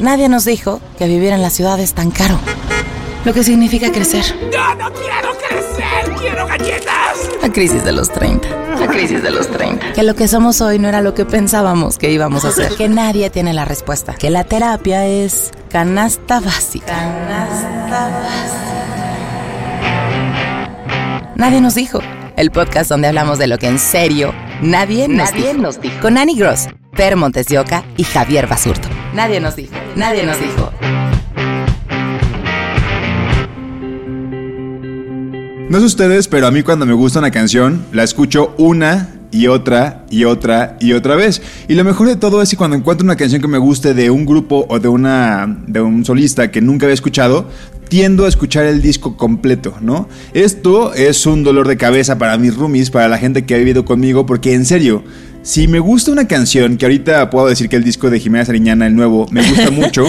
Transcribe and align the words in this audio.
Nadie 0.00 0.28
nos 0.28 0.44
dijo 0.44 0.80
que 0.98 1.06
vivir 1.06 1.32
en 1.32 1.42
la 1.42 1.50
ciudad 1.50 1.78
es 1.80 1.94
tan 1.94 2.10
caro. 2.10 2.38
Lo 3.24 3.32
que 3.32 3.42
significa 3.42 3.90
crecer. 3.90 4.24
¡Yo 4.52 4.74
no 4.74 4.92
quiero 4.92 5.30
crecer! 5.48 6.14
¡Quiero 6.20 6.46
galletas! 6.46 7.30
La 7.40 7.50
crisis 7.50 7.82
de 7.84 7.92
los 7.92 8.10
30. 8.10 8.48
La 8.80 8.86
crisis 8.86 9.22
de 9.22 9.30
los 9.30 9.48
30. 9.48 9.94
Que 9.94 10.02
lo 10.02 10.14
que 10.14 10.28
somos 10.28 10.60
hoy 10.60 10.78
no 10.78 10.88
era 10.88 11.00
lo 11.00 11.14
que 11.14 11.24
pensábamos 11.24 11.96
que 11.96 12.10
íbamos 12.10 12.44
a 12.44 12.52
ser. 12.52 12.74
Que 12.76 12.88
nadie 12.88 13.30
tiene 13.30 13.54
la 13.54 13.64
respuesta. 13.64 14.12
Que 14.14 14.28
la 14.28 14.44
terapia 14.44 15.06
es 15.06 15.52
canasta 15.70 16.40
básica. 16.40 16.86
Canasta 16.86 18.08
básica. 18.10 18.64
Nadie 21.36 21.60
nos 21.62 21.74
dijo. 21.74 22.00
El 22.36 22.50
podcast 22.50 22.90
donde 22.90 23.06
hablamos 23.08 23.38
de 23.38 23.46
lo 23.46 23.58
que 23.58 23.68
en 23.68 23.78
serio 23.78 24.32
nadie, 24.60 25.06
nos, 25.08 25.30
Nadie 25.32 25.48
dijo. 25.52 25.62
nos 25.62 25.80
dijo. 25.80 25.94
Con 26.00 26.18
Annie 26.18 26.34
Gross, 26.36 26.66
Per 26.96 27.16
Montes 27.16 27.46
de 27.46 27.58
Oca 27.58 27.84
y 27.96 28.02
Javier 28.04 28.48
Basurto. 28.48 28.88
Nadie 29.14 29.40
nos 29.40 29.54
dijo. 29.54 29.72
Nadie 29.94 30.24
nos 30.24 30.38
dijo. 30.40 30.72
No 35.68 35.78
sé 35.80 35.86
ustedes, 35.86 36.28
pero 36.28 36.46
a 36.46 36.50
mí 36.50 36.62
cuando 36.62 36.86
me 36.86 36.92
gusta 36.92 37.18
una 37.20 37.30
canción, 37.30 37.84
la 37.92 38.02
escucho 38.04 38.54
una 38.58 39.10
y 39.32 39.48
otra 39.48 40.04
y 40.10 40.24
otra 40.24 40.76
y 40.78 40.92
otra 40.92 41.16
vez. 41.16 41.42
Y 41.66 41.74
lo 41.74 41.82
mejor 41.82 42.06
de 42.06 42.14
todo 42.16 42.40
es 42.42 42.50
que 42.50 42.56
cuando 42.56 42.76
encuentro 42.76 43.04
una 43.04 43.16
canción 43.16 43.40
que 43.42 43.48
me 43.48 43.58
guste 43.58 43.92
de 43.94 44.10
un 44.10 44.24
grupo 44.26 44.66
o 44.68 44.78
de 44.78 44.86
una 44.88 45.62
de 45.66 45.80
un 45.80 46.04
solista 46.04 46.50
que 46.52 46.60
nunca 46.60 46.86
había 46.86 46.94
escuchado, 46.94 47.48
tiendo 47.88 48.24
a 48.24 48.28
escuchar 48.28 48.64
el 48.66 48.82
disco 48.82 49.16
completo, 49.16 49.74
¿no? 49.80 50.08
Esto 50.32 50.94
es 50.94 51.26
un 51.26 51.44
dolor 51.44 51.68
de 51.68 51.76
cabeza 51.76 52.18
para 52.18 52.36
mis 52.38 52.54
roomies, 52.56 52.90
para 52.90 53.08
la 53.08 53.18
gente 53.18 53.44
que 53.44 53.54
ha 53.54 53.58
vivido 53.58 53.84
conmigo, 53.84 54.26
porque 54.26 54.54
en 54.54 54.64
serio, 54.64 55.04
si 55.42 55.68
me 55.68 55.78
gusta 55.78 56.10
una 56.10 56.26
canción, 56.26 56.78
que 56.78 56.86
ahorita 56.86 57.28
puedo 57.28 57.46
decir 57.48 57.68
que 57.68 57.76
el 57.76 57.84
disco 57.84 58.08
de 58.08 58.18
Jimena 58.18 58.46
Sariñana, 58.46 58.86
el 58.86 58.96
nuevo, 58.96 59.26
me 59.30 59.46
gusta 59.46 59.70
mucho, 59.72 60.06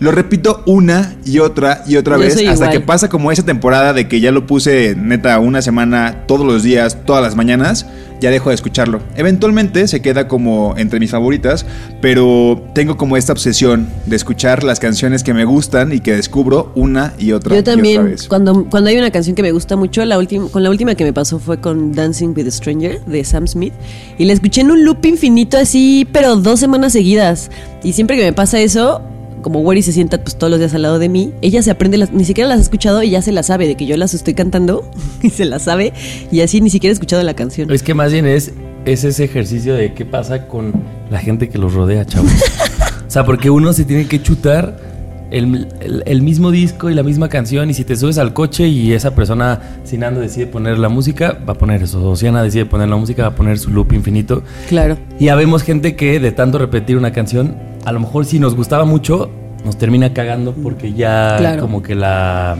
lo 0.00 0.12
repito 0.12 0.62
una 0.66 1.14
y 1.24 1.40
otra 1.40 1.84
y 1.86 1.96
otra 1.96 2.16
Yo 2.16 2.22
vez 2.22 2.36
hasta 2.36 2.52
igual. 2.52 2.70
que 2.70 2.80
pasa 2.80 3.08
como 3.08 3.30
esa 3.30 3.44
temporada 3.44 3.92
de 3.92 4.08
que 4.08 4.20
ya 4.20 4.32
lo 4.32 4.46
puse 4.46 4.96
neta 4.96 5.38
una 5.40 5.60
semana 5.60 6.24
todos 6.26 6.46
los 6.46 6.62
días, 6.62 7.04
todas 7.04 7.22
las 7.22 7.36
mañanas, 7.36 7.86
ya 8.22 8.30
dejo 8.30 8.48
de 8.48 8.54
escucharlo. 8.54 9.00
Eventualmente 9.16 9.86
se 9.88 10.00
queda 10.00 10.28
como 10.28 10.74
entre 10.78 11.00
mis 11.00 11.10
favoritas, 11.10 11.66
pero 12.00 12.62
tengo 12.74 12.96
como 12.96 13.16
esta 13.16 13.32
obsesión 13.32 13.88
de 14.06 14.16
escuchar 14.16 14.62
las 14.64 14.80
canciones 14.80 15.22
que 15.22 15.34
me 15.34 15.44
gustan 15.44 15.92
y 15.92 16.00
que 16.00 16.14
descubro 16.14 16.72
una 16.74 17.12
y 17.18 17.32
otra 17.32 17.50
Yo 17.50 17.56
y 17.56 17.58
otra 17.58 17.74
también, 17.74 18.04
vez. 18.04 18.28
cuando, 18.28 18.64
cuando 18.70 18.90
hay 18.90 18.96
una 18.96 19.10
canción 19.10 19.34
que 19.36 19.42
me 19.42 19.52
gusta 19.52 19.76
mucho, 19.76 20.04
la 20.04 20.18
última, 20.18 20.48
con 20.48 20.62
la 20.62 20.70
última 20.70 20.94
que 20.94 21.04
me 21.04 21.12
pasó 21.12 21.38
fue 21.38 21.60
con 21.60 21.92
Dancing 21.92 22.32
with 22.36 22.46
a 22.46 22.50
Stranger 22.50 23.04
de 23.04 23.24
Sam 23.24 23.46
Smith. 23.46 23.74
Y 24.18 24.24
la 24.24 24.32
escuché 24.32 24.60
en 24.62 24.70
un 24.70 24.84
loop 24.84 25.04
infinito 25.04 25.58
así, 25.58 26.06
pero 26.12 26.36
dos 26.36 26.60
semanas 26.60 26.92
seguidas. 26.92 27.50
Y 27.82 27.92
siempre 27.92 28.16
que 28.16 28.22
me 28.24 28.32
pasa 28.32 28.60
eso, 28.60 29.02
como 29.42 29.60
Wari 29.60 29.82
se 29.82 29.92
sienta 29.92 30.22
pues 30.22 30.36
todos 30.36 30.50
los 30.50 30.58
días 30.58 30.74
al 30.74 30.82
lado 30.82 30.98
de 30.98 31.08
mí, 31.08 31.32
ella 31.42 31.60
se 31.62 31.70
aprende, 31.70 31.98
las, 31.98 32.12
ni 32.12 32.24
siquiera 32.24 32.48
las 32.48 32.58
ha 32.58 32.62
escuchado 32.62 33.02
y 33.02 33.10
ya 33.10 33.20
se 33.22 33.32
las 33.32 33.46
sabe, 33.46 33.66
de 33.66 33.74
que 33.76 33.86
yo 33.86 33.96
las 33.96 34.14
estoy 34.14 34.34
cantando 34.34 34.88
y 35.22 35.30
se 35.30 35.44
las 35.44 35.62
sabe. 35.62 35.92
Y 36.30 36.40
así 36.40 36.60
ni 36.60 36.70
siquiera 36.70 36.92
he 36.92 36.94
escuchado 36.94 37.22
la 37.22 37.34
canción. 37.34 37.70
Es 37.70 37.82
que 37.82 37.94
más 37.94 38.12
bien 38.12 38.26
es, 38.26 38.52
es 38.84 39.04
ese 39.04 39.24
ejercicio 39.24 39.74
de 39.74 39.92
qué 39.94 40.04
pasa 40.06 40.46
con 40.48 40.72
la 41.10 41.18
gente 41.18 41.48
que 41.48 41.58
los 41.58 41.74
rodea, 41.74 42.04
chavos. 42.06 42.30
o 43.06 43.10
sea, 43.10 43.24
porque 43.26 43.50
uno 43.50 43.72
se 43.72 43.84
tiene 43.84 44.06
que 44.06 44.22
chutar 44.22 44.90
el, 45.30 45.66
el- 45.80 46.02
el 46.04 46.22
mismo 46.22 46.50
disco 46.50 46.90
y 46.90 46.94
la 46.94 47.02
misma 47.02 47.28
canción. 47.28 47.70
Y 47.70 47.74
si 47.74 47.84
te 47.84 47.96
subes 47.96 48.18
al 48.18 48.32
coche 48.34 48.68
y 48.68 48.92
esa 48.92 49.14
persona, 49.14 49.60
Sinando, 49.84 50.20
decide 50.20 50.46
poner 50.46 50.78
la 50.78 50.88
música, 50.88 51.38
va 51.48 51.54
a 51.54 51.56
poner 51.58 51.82
eso. 51.82 52.08
O 52.10 52.16
Siana 52.16 52.42
decide 52.42 52.66
poner 52.66 52.88
la 52.88 52.96
música, 52.96 53.22
va 53.22 53.28
a 53.28 53.34
poner 53.34 53.58
su 53.58 53.70
loop 53.70 53.92
infinito. 53.92 54.42
Claro. 54.68 54.98
Y 55.18 55.26
ya 55.26 55.34
vemos 55.34 55.62
gente 55.62 55.96
que 55.96 56.20
de 56.20 56.32
tanto 56.32 56.58
repetir 56.58 56.96
una 56.96 57.12
canción, 57.12 57.56
a 57.84 57.92
lo 57.92 58.00
mejor 58.00 58.24
si 58.24 58.38
nos 58.38 58.54
gustaba 58.54 58.84
mucho, 58.84 59.30
nos 59.64 59.76
termina 59.78 60.12
cagando 60.12 60.52
porque 60.54 60.92
ya 60.92 61.36
Claro. 61.38 61.60
como 61.62 61.82
que 61.82 61.94
la... 61.94 62.56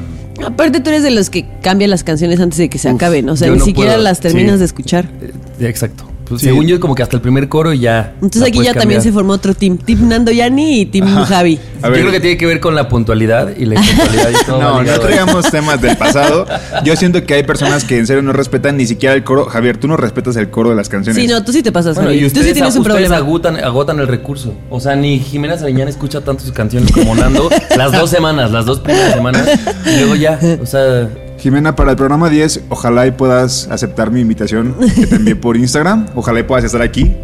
Aparte 0.47 0.81
tú 0.81 0.91
eres 0.91 1.03
de 1.03 1.11
los 1.11 1.31
que 1.31 1.47
cambian 1.63 1.91
las 1.91 2.05
canciones 2.05 2.41
antes 2.41 2.59
de 2.59 2.69
que 2.69 2.79
se 2.79 2.89
Uf, 2.89 2.95
acaben, 2.97 3.29
o 3.29 3.37
sea, 3.37 3.49
ni 3.51 3.59
no 3.59 3.65
siquiera 3.65 3.93
puedo, 3.93 4.03
las 4.03 4.21
terminas 4.21 4.55
sí. 4.55 4.59
de 4.61 4.65
escuchar. 4.65 5.07
eh, 5.21 5.33
Exacto. 5.69 6.05
Pues 6.33 6.41
Sí. 6.43 6.47
Según 6.49 6.67
yo, 6.67 6.81
como 6.81 6.95
que 6.95 7.03
hasta 7.03 7.17
el 7.17 7.23
primer 7.23 7.49
coro 7.49 7.73
y 7.75 7.81
ya. 7.81 8.15
Entonces 8.15 8.43
aquí 8.43 8.63
ya 8.65 8.73
también 8.73 9.03
se 9.03 9.13
formó 9.13 9.35
otro 9.35 9.55
team, 9.55 9.77
Team 9.77 10.09
Nando 10.09 10.33
Yani 10.33 10.81
y 10.81 10.87
Team 10.87 11.07
Javi. 11.25 11.59
A 11.83 11.87
Yo 11.87 11.91
ver. 11.93 12.01
creo 12.01 12.13
que 12.13 12.21
tiene 12.21 12.37
que 12.39 12.47
ver 12.47 12.59
con 12.61 12.75
la 12.75 12.89
puntualidad 12.89 13.51
y 13.57 13.65
la 13.67 13.75
impuntualidad 13.75 14.31
y 14.31 14.45
todo. 14.47 14.59
No, 14.63 14.83
no 14.83 15.01
traigamos 15.01 15.51
temas 15.51 15.81
del 15.83 15.97
pasado. 15.97 16.47
Yo 16.85 16.97
siento 16.97 17.25
que 17.27 17.35
hay 17.35 17.43
personas 17.43 17.85
que 17.85 17.99
en 17.99 18.07
serio 18.07 18.23
no 18.23 18.33
respetan 18.33 18.77
ni 18.77 18.87
siquiera 18.87 19.15
el 19.15 19.25
coro. 19.25 19.45
Javier, 19.47 19.77
tú 19.77 19.89
no 19.89 19.97
respetas 19.97 20.37
el 20.37 20.49
coro 20.51 20.71
de 20.71 20.77
las 20.77 20.89
canciones. 20.89 21.21
Sí, 21.23 21.29
no, 21.29 21.43
tú 21.45 21.53
sí 21.53 21.63
te 21.63 21.71
pasas, 21.73 21.97
Bueno, 21.97 22.13
y 22.13 22.21
Tú 22.21 22.27
ustedes, 22.29 22.47
sí 22.47 22.53
tienes 22.55 22.75
un 22.77 22.85
problema. 22.85 23.17
agotan, 23.17 23.57
agotan 23.63 23.99
el 24.01 24.09
recurso. 24.09 24.55
O 24.71 24.81
sea, 24.81 24.97
ni 24.97 25.19
Jimena 25.19 25.59
Sariñán 25.59 25.89
escucha 25.89 26.21
tanto 26.23 26.43
sus 26.45 26.53
canciones 26.53 26.91
como 26.93 27.15
Nando 27.15 27.51
las 27.77 27.93
dos 27.93 28.09
semanas, 28.11 28.51
las 28.53 28.65
dos 28.65 28.81
primeras 28.81 29.13
semanas. 29.15 29.47
Y 29.87 29.97
luego 29.99 30.15
ya, 30.17 30.39
o 30.63 30.67
sea, 30.67 31.09
Jimena, 31.43 31.75
para 31.75 31.91
el 31.91 31.97
programa 31.97 32.31
10, 32.31 32.67
ojalá 32.69 33.05
y 33.05 33.11
puedas 33.11 33.67
aceptar 33.69 34.13
mi 34.13 34.21
invitación 34.21 34.77
que 34.95 35.09
te 35.09 35.17
envié 35.17 35.35
por 35.35 35.57
Instagram. 35.57 36.07
Ojalá 36.15 36.39
y 36.39 36.45
puedas 36.45 36.65
estar 36.65 36.81
aquí 36.81 37.17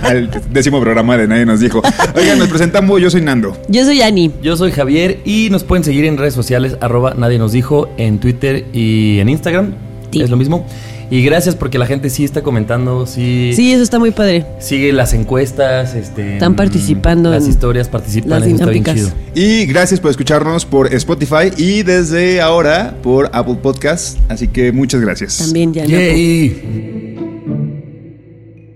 al 0.00 0.30
décimo 0.52 0.80
programa 0.80 1.16
de 1.16 1.26
Nadie 1.26 1.44
nos 1.44 1.58
dijo. 1.58 1.82
Oigan, 2.14 2.38
nos 2.38 2.46
presentamos, 2.46 3.00
yo 3.00 3.10
soy 3.10 3.22
Nando. 3.22 3.56
Yo 3.68 3.84
soy 3.84 3.98
Yani. 3.98 4.30
yo 4.40 4.56
soy 4.56 4.70
Javier 4.70 5.18
y 5.24 5.48
nos 5.50 5.64
pueden 5.64 5.82
seguir 5.82 6.04
en 6.04 6.18
redes 6.18 6.34
sociales, 6.34 6.76
arroba 6.80 7.14
nadie 7.14 7.36
nos 7.40 7.50
dijo, 7.50 7.88
en 7.96 8.20
Twitter 8.20 8.64
y 8.72 9.18
en 9.18 9.28
Instagram. 9.28 9.74
Es 10.22 10.30
lo 10.30 10.36
mismo. 10.36 10.64
Y 11.10 11.22
gracias 11.22 11.54
porque 11.54 11.78
la 11.78 11.86
gente 11.86 12.08
sí 12.10 12.24
está 12.24 12.42
comentando, 12.42 13.06
sí, 13.06 13.52
Sí, 13.54 13.72
eso 13.72 13.82
está 13.82 13.98
muy 13.98 14.10
padre. 14.10 14.46
sigue 14.58 14.92
las 14.92 15.12
encuestas, 15.12 15.94
este, 15.94 16.34
Están 16.34 16.52
mm, 16.52 16.56
participando 16.56 17.30
Las 17.30 17.44
en 17.44 17.50
historias 17.50 17.88
participan, 17.88 18.30
las 18.30 18.42
eso 18.46 18.54
está 18.54 18.66
bien 18.70 18.82
dinámicas. 18.84 19.14
chido. 19.34 19.34
Y 19.34 19.66
gracias 19.66 20.00
por 20.00 20.10
escucharnos 20.10 20.64
por 20.64 20.92
Spotify 20.94 21.50
y 21.56 21.82
desde 21.82 22.40
ahora 22.40 22.96
por 23.02 23.30
Apple 23.32 23.56
Podcast. 23.62 24.18
Así 24.30 24.48
que 24.48 24.72
muchas 24.72 25.00
gracias. 25.02 25.38
También 25.38 25.72
ya. 25.74 25.84
Yay. 25.84 27.14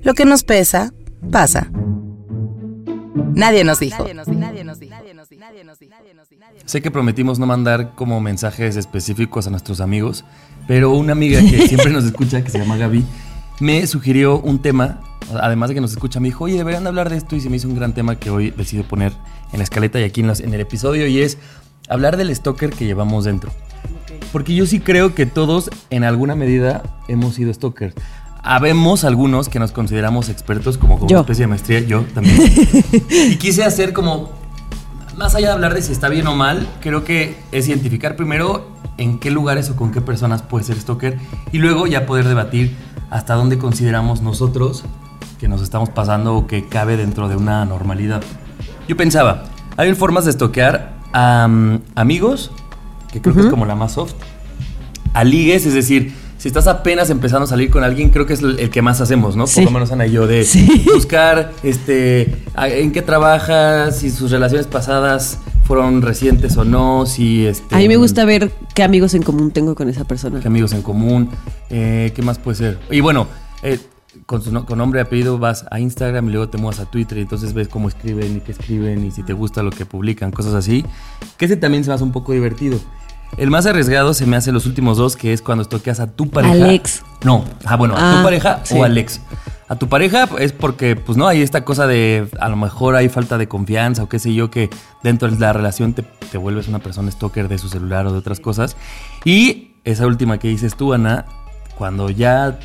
Lo 0.03 0.15
que 0.15 0.25
nos 0.25 0.45
pesa, 0.45 0.93
pasa. 1.31 1.71
Nadie 3.35 3.65
nos 3.65 3.81
dijo. 3.81 4.05
Sé 6.65 6.83
que 6.83 6.91
prometimos 6.91 7.39
no 7.39 7.47
mandar 7.47 7.95
como 7.95 8.21
mensajes 8.21 8.77
específicos 8.77 9.47
a 9.47 9.51
nuestros 9.51 9.81
amigos, 9.81 10.25
pero 10.67 10.93
una 10.93 11.13
amiga 11.13 11.41
que 11.41 11.67
siempre 11.69 11.91
nos 11.91 12.05
escucha, 12.05 12.43
que 12.43 12.51
se 12.51 12.59
llama 12.59 12.77
Gaby, 12.77 13.05
me 13.61 13.87
sugirió 13.87 14.39
un 14.39 14.61
tema, 14.61 15.01
además 15.41 15.71
de 15.71 15.75
que 15.75 15.81
nos 15.81 15.93
escucha, 15.93 16.21
me 16.21 16.29
dijo, 16.29 16.45
oye, 16.45 16.57
deberían 16.57 16.85
de 16.85 16.89
hablar 16.91 17.11
de 17.11 17.17
esto 17.17 17.37
y 17.37 17.41
se 17.41 17.51
me 17.51 17.57
hizo 17.57 17.69
un 17.69 17.75
gran 17.75 17.93
tema 17.93 18.17
que 18.17 18.31
hoy 18.31 18.51
decido 18.51 18.85
poner 18.85 19.13
en 19.53 19.59
la 19.59 19.65
escaleta 19.65 19.99
y 20.01 20.05
aquí 20.05 20.21
en, 20.21 20.55
el 20.55 20.61
episodio 20.61 21.07
y 21.07 21.21
es 21.21 21.39
hablar 21.89 22.17
del 22.17 22.35
stalker 22.35 22.71
que 22.71 22.85
llevamos 22.85 23.25
dentro. 23.25 23.51
Porque 24.33 24.55
yo 24.55 24.67
sí 24.67 24.81
creo 24.81 25.15
que 25.15 25.27
todos 25.27 25.71
en 25.91 26.05
alguna 26.05 26.35
medida 26.35 26.83
hemos 27.09 27.35
sido 27.35 27.53
stalkers. 27.53 27.95
Habemos 28.43 29.05
algunos 29.05 29.49
que 29.49 29.59
nos 29.59 29.73
consideramos 29.73 30.29
expertos 30.29 30.79
como 30.79 30.99
como 30.99 31.21
especie 31.21 31.43
de 31.43 31.47
maestría, 31.49 31.81
yo 31.81 32.03
también. 32.15 32.37
y 33.11 33.37
quise 33.37 33.65
hacer 33.65 33.93
como 33.93 34.31
más 35.19 35.35
allá 35.35 35.49
de 35.49 35.53
hablar 35.55 35.75
de 35.75 35.83
si 35.83 35.93
está 35.93 36.09
bien 36.09 36.27
o 36.29 36.37
mal, 36.37 36.67
creo 36.81 37.05
que 37.05 37.37
es 37.51 37.69
identificar 37.69 38.15
primero 38.15 38.69
en 38.97 39.19
qué 39.19 39.31
lugares 39.31 39.69
o 39.69 39.77
con 39.77 39.91
qué 39.91 40.01
personas 40.01 40.43
puede 40.43 40.65
ser 40.65 40.81
stalker 40.81 41.19
y 41.53 41.59
luego 41.59 41.87
ya 41.87 42.07
poder 42.07 42.29
debatir 42.29 42.77
hasta 43.11 43.35
dónde 43.35 43.59
consideramos 43.59 44.23
nosotros 44.23 44.85
que 45.41 45.49
nos 45.49 45.61
estamos 45.61 45.91
pasando 45.91 46.37
o 46.37 46.47
que 46.47 46.67
cabe 46.69 46.97
dentro 46.97 47.29
de 47.29 47.37
una 47.37 47.65
normalidad. 47.65 48.23
Yo 48.87 48.97
pensaba, 48.97 49.45
hay 49.77 49.93
formas 49.95 50.25
de 50.25 50.33
stalkear 50.33 50.95
a 51.13 51.49
amigos, 51.97 52.53
que 53.13 53.21
creo 53.21 53.35
que 53.35 53.41
es 53.43 53.47
como 53.47 53.67
la 53.67 53.75
más 53.75 53.93
soft, 53.93 54.15
a 55.15 55.25
ligues, 55.25 55.67
es 55.67 55.75
decir, 55.75 56.15
si 56.39 56.49
estás 56.49 56.67
apenas 56.67 57.11
empezando 57.11 57.45
a 57.45 57.47
salir 57.49 57.71
con 57.71 57.85
alguien, 57.85 58.11
creo 58.11 58.25
que 58.25 58.33
es 58.33 58.41
el 58.41 58.59
el 58.59 58.71
que 58.71 58.81
más 58.81 59.01
hacemos, 59.01 59.37
¿no? 59.37 59.47
Sí. 59.47 59.57
Por 59.57 59.65
lo 59.65 59.71
menos 59.73 59.93
Ana 59.93 60.07
y 60.07 60.13
yo, 60.13 60.27
de 60.27 60.45
Sí. 60.45 60.87
buscar 60.95 61.53
este, 61.63 62.35
en 62.57 62.93
qué 62.93 63.03
trabajas, 63.03 63.99
si 63.99 64.11
sus 64.11 64.31
relaciones 64.31 64.67
pasadas 64.67 65.39
fueron 65.65 66.01
recientes 66.01 66.57
o 66.57 66.65
no, 66.65 67.05
si 67.05 67.45
este, 67.47 67.75
A 67.75 67.79
mí 67.79 67.89
me 67.89 67.97
gusta 67.97 68.25
ver 68.25 68.51
qué 68.75 68.83
amigos 68.83 69.13
en 69.15 69.23
común 69.23 69.51
tengo 69.51 69.75
con 69.75 69.89
esa 69.91 70.05
persona. 70.05 70.41
qué 70.41 70.49
amigos 70.49 70.73
en 70.73 70.81
común, 70.83 71.29
eh, 71.71 72.13
qué 72.15 72.23
más 72.23 72.39
puede 72.39 72.57
ser. 72.57 72.79
Y 72.91 73.01
bueno, 73.01 73.27
eh, 73.63 73.79
con 74.27 74.41
su 74.43 74.53
con 74.65 74.79
nombre 74.79 75.01
y 75.01 75.03
apellido 75.03 75.39
vas 75.39 75.67
a 75.71 75.79
Instagram 75.81 76.29
y 76.29 76.33
luego 76.33 76.49
te 76.49 76.57
muevas 76.59 76.81
a 76.81 76.87
Twitter 76.91 77.19
y 77.19 77.23
entonces 77.23 77.53
ves 77.53 77.69
cómo 77.69 77.89
escriben 77.89 78.37
y 78.39 78.41
qué 78.41 78.53
escriben 78.53 79.05
y 79.05 79.11
si 79.11 79.23
te 79.23 79.33
gusta 79.33 79.63
lo 79.63 79.71
que 79.71 79.85
publican, 79.87 80.31
cosas 80.33 80.55
así. 80.55 80.85
Que 81.37 81.45
ese 81.45 81.57
también 81.57 81.85
se 81.85 81.91
me 81.91 81.95
hace 81.95 82.05
un 82.05 82.13
poco 82.13 82.33
divertido. 82.33 82.79
El 83.37 83.51
más 83.51 83.67
arriesgado 83.67 84.15
se 84.15 84.27
me 84.27 84.37
hace 84.37 84.51
los 84.53 84.67
últimos 84.67 84.97
dos, 84.97 85.15
que 85.17 85.33
es 85.33 85.43
cuando 85.43 85.65
toqueas 85.65 86.01
a 86.01 86.09
tu 86.09 86.29
pareja. 86.31 86.55
Alex. 86.55 87.03
No, 87.23 87.45
ah, 87.65 87.77
bueno, 87.77 87.95
a 87.97 87.99
Ah, 88.13 88.17
tu 88.17 88.23
pareja 88.25 88.61
sí. 88.65 88.75
o 88.77 88.85
Alex. 88.85 89.21
A 89.69 89.77
tu 89.77 89.89
pareja 89.89 90.27
es 90.39 90.53
porque, 90.53 90.97
pues 90.97 91.19
no, 91.19 91.29
hay 91.29 91.43
esta 91.43 91.63
cosa 91.65 91.87
de, 91.87 92.27
a 92.41 92.49
lo 92.49 92.57
mejor 92.57 92.97
hay 92.97 93.09
falta 93.11 93.37
de 93.37 93.47
confianza 93.49 94.03
o 94.03 94.09
qué 94.09 94.19
sé 94.19 94.33
yo, 94.33 94.51
que 94.51 94.71
dentro 95.03 95.31
de 95.31 95.39
la 95.39 95.53
relación 95.53 95.93
te, 95.93 96.03
te 96.03 96.39
vuelves 96.39 96.69
una 96.69 96.79
persona 96.79 97.11
stalker 97.11 97.49
de 97.49 97.59
su 97.59 97.69
celular 97.69 98.07
o 98.07 98.13
de 98.13 98.19
otras 98.19 98.41
cosas. 98.41 98.77
Y 99.25 99.73
esa 99.85 100.07
última 100.07 100.39
que 100.39 100.49
dices 100.49 100.75
tú, 100.75 100.95
Ana, 100.95 101.27
cuando 101.77 102.09
ya 102.09 102.59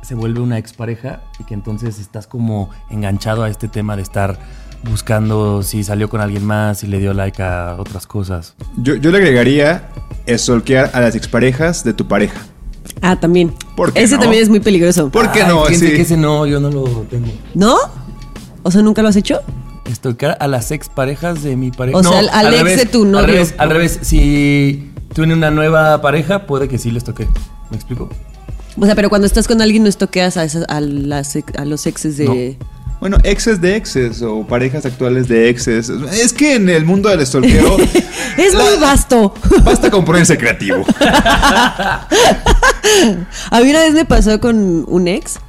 se 0.00 0.14
vuelve 0.14 0.40
una 0.40 0.56
expareja 0.58 1.20
y 1.38 1.44
que 1.44 1.54
entonces 1.54 1.98
estás 2.00 2.26
como 2.26 2.70
enganchado 2.90 3.44
a 3.44 3.50
este 3.50 3.68
tema 3.68 3.94
de 3.94 4.02
estar 4.02 4.38
buscando 4.84 5.62
si 5.62 5.84
salió 5.84 6.08
con 6.08 6.20
alguien 6.20 6.44
más, 6.44 6.78
si 6.80 6.86
le 6.86 6.98
dio 6.98 7.12
like 7.14 7.42
a 7.42 7.76
otras 7.78 8.06
cosas. 8.06 8.54
Yo, 8.78 8.94
yo 8.96 9.10
le 9.10 9.18
agregaría 9.18 9.88
stalkear 10.28 10.90
a 10.94 11.00
las 11.00 11.14
exparejas 11.14 11.84
de 11.84 11.92
tu 11.94 12.06
pareja. 12.08 12.40
Ah, 13.00 13.18
también. 13.18 13.54
¿Por 13.76 13.92
qué 13.92 14.02
Ese 14.02 14.14
no? 14.16 14.22
también 14.22 14.42
es 14.42 14.48
muy 14.48 14.60
peligroso. 14.60 15.08
¿Por 15.10 15.30
qué 15.32 15.42
Ay, 15.42 15.48
no? 15.48 15.66
Sí. 15.66 15.78
que 15.80 16.02
ese 16.02 16.16
no, 16.16 16.46
yo 16.46 16.60
no 16.60 16.70
lo 16.70 16.84
tengo. 17.10 17.26
¿No? 17.54 17.76
O 18.62 18.70
sea, 18.70 18.82
¿nunca 18.82 19.02
lo 19.02 19.08
has 19.08 19.16
hecho? 19.16 19.40
Estocar 19.90 20.36
a 20.40 20.46
las 20.46 20.70
exparejas 20.70 21.42
de 21.42 21.56
mi 21.56 21.70
pareja. 21.70 21.98
O 21.98 22.02
sea, 22.02 22.18
al- 22.18 22.28
al 22.28 22.54
ex 22.54 22.76
de 22.76 22.86
tu 22.86 23.02
Al 23.04 23.10
novio. 23.12 23.26
revés, 23.26 23.54
al 23.58 23.70
revés. 23.70 23.98
Si 24.02 24.92
tiene 25.14 25.34
una 25.34 25.50
nueva 25.50 26.00
pareja, 26.00 26.46
puede 26.46 26.68
que 26.68 26.78
sí 26.78 26.90
les 26.90 27.04
toque. 27.04 27.26
¿Me 27.70 27.76
explico? 27.76 28.08
O 28.80 28.86
sea, 28.86 28.94
pero 28.94 29.08
cuando 29.10 29.26
estás 29.26 29.46
con 29.48 29.60
alguien 29.60 29.82
no 29.82 29.88
estoqueas 29.88 30.36
a, 30.36 30.44
esas- 30.44 30.64
a, 30.68 30.80
las 30.80 31.36
ex- 31.36 31.56
a 31.58 31.64
los 31.64 31.86
exes 31.86 32.16
de... 32.16 32.56
Bueno, 33.02 33.18
exes 33.24 33.60
de 33.60 33.74
exes 33.74 34.22
o 34.22 34.46
parejas 34.46 34.86
actuales 34.86 35.26
de 35.26 35.48
exes. 35.48 35.88
Es 35.88 36.32
que 36.32 36.54
en 36.54 36.68
el 36.68 36.84
mundo 36.84 37.08
del 37.08 37.26
stalkeo 37.26 37.76
Es 38.36 38.54
muy 38.54 38.78
vasto. 38.80 39.34
basta 39.64 39.90
con 39.90 40.04
ponerse 40.04 40.38
creativo. 40.38 40.84
A 41.00 42.06
mí 43.60 43.70
una 43.70 43.80
vez 43.80 43.94
me 43.94 44.04
pasó 44.04 44.38
con 44.38 44.84
un 44.86 45.08
ex 45.08 45.40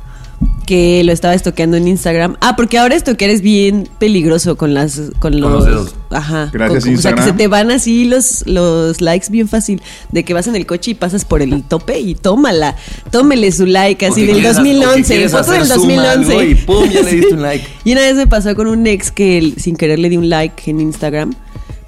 que 0.66 1.04
lo 1.04 1.12
estaba 1.12 1.34
estoqueando 1.34 1.78
en 1.78 1.88
Instagram. 1.88 2.38
Ah, 2.42 2.56
porque 2.56 2.78
ahora 2.78 2.96
estoquear 2.96 3.30
es 3.32 3.42
bien 3.42 3.88
peligroso 4.00 4.56
con 4.58 4.74
las 4.74 5.02
con 5.20 5.40
los, 5.40 5.52
los 5.52 5.66
dedos. 5.66 5.96
Ajá. 6.10 6.50
Gracias, 6.54 6.84
con- 6.86 6.96
O 6.96 6.98
sea, 7.02 7.14
que 7.16 7.22
se 7.24 7.34
te 7.34 7.48
van 7.48 7.72
así 7.72 8.06
los 8.06 8.44
los 8.48 9.02
likes 9.02 9.28
bien 9.30 9.48
fácil 9.48 9.82
de 10.12 10.24
que 10.24 10.34
vas 10.34 10.48
en 10.48 10.56
el 10.56 10.66
coche 10.66 10.92
y 10.92 10.94
pasas 10.94 11.26
por 11.26 11.42
el 11.42 11.64
tope 11.64 12.00
y 12.00 12.16
tómala. 12.16 12.76
Tómele 13.12 13.52
su 13.52 13.66
like 13.66 14.06
así 14.06 14.26
del 14.26 14.38
quieres- 14.38 14.58
o 14.60 14.64
que 14.64 14.74
2011, 14.74 15.04
quieres 15.14 15.32
foto 15.32 15.52
del 15.52 15.66
zoom 15.66 15.90
a 16.00 16.16
2011. 16.16 16.32
algo 16.32 16.44
y 16.44 16.56
pum, 16.56 16.90
ya 16.90 17.02
le 17.02 17.12
diste 17.16 17.34
un 17.34 17.42
like. 17.42 17.68
Y 17.84 17.92
una 17.92 18.02
vez 18.02 18.16
me 18.16 18.28
pasó 18.28 18.56
con 18.56 18.68
un 18.68 18.86
ex 18.88 19.12
que 19.12 19.38
él, 19.38 19.56
sin 19.58 19.76
querer 19.76 20.00
le 20.00 20.10
di 20.10 20.18
un 20.18 20.30
like 20.30 20.70
en 20.70 20.80
Instagram, 20.80 21.34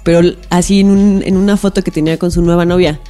pero 0.04 0.20
así 0.50 0.80
en, 0.80 0.90
un- 0.90 1.22
en 1.24 1.36
una 1.36 1.56
foto 1.56 1.82
que 1.82 1.90
tenía 1.90 2.18
con 2.18 2.30
su 2.30 2.42
nueva 2.42 2.64
novia. 2.64 3.00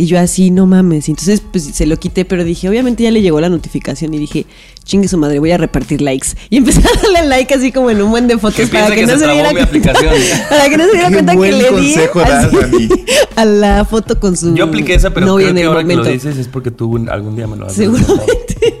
Y 0.00 0.06
yo 0.06 0.18
así, 0.18 0.50
no 0.50 0.64
mames. 0.66 1.08
Y 1.08 1.10
entonces 1.10 1.42
pues 1.52 1.62
se 1.62 1.84
lo 1.84 1.98
quité, 1.98 2.24
pero 2.24 2.42
dije, 2.42 2.66
obviamente 2.70 3.02
ya 3.02 3.10
le 3.10 3.20
llegó 3.20 3.38
la 3.38 3.50
notificación 3.50 4.14
y 4.14 4.18
dije, 4.18 4.46
chingue 4.82 5.08
su 5.08 5.18
madre, 5.18 5.40
voy 5.40 5.50
a 5.50 5.58
repartir 5.58 6.00
likes. 6.00 6.28
Y 6.48 6.56
empecé 6.56 6.80
a 6.80 7.02
darle 7.02 7.28
like 7.28 7.52
así 7.52 7.70
como 7.70 7.90
en 7.90 8.00
un 8.00 8.10
buen 8.10 8.26
de 8.26 8.38
fotos 8.38 8.56
Que 8.56 8.66
para 8.68 8.86
que, 8.94 9.02
que 9.02 9.06
no 9.06 9.18
se 9.18 9.30
diera 9.30 9.50
cuenta. 9.50 9.92
para 10.48 10.68
que 10.70 10.76
no 10.78 10.84
se 10.86 10.92
diera 10.92 11.08
Qué 11.08 11.12
cuenta 11.12 11.36
que 11.36 11.52
le 11.52 11.70
di 11.82 11.94
así 11.96 12.88
a 13.36 13.44
la 13.44 13.84
foto 13.84 14.18
con 14.18 14.38
su 14.38 14.54
Yo 14.54 14.64
apliqué 14.64 14.94
esa, 14.94 15.10
pero 15.10 15.36
creo 15.36 15.48
en 15.50 15.54
que 15.56 15.60
el 15.60 15.66
ahora 15.68 15.80
que 15.80 15.84
momento. 15.84 16.04
lo 16.04 16.10
dices 16.14 16.38
es 16.38 16.48
porque 16.48 16.70
tú 16.70 16.96
algún 17.10 17.36
día 17.36 17.46
me 17.46 17.58
lo 17.58 17.66
has 17.66 17.74
Seguramente. 17.74 18.80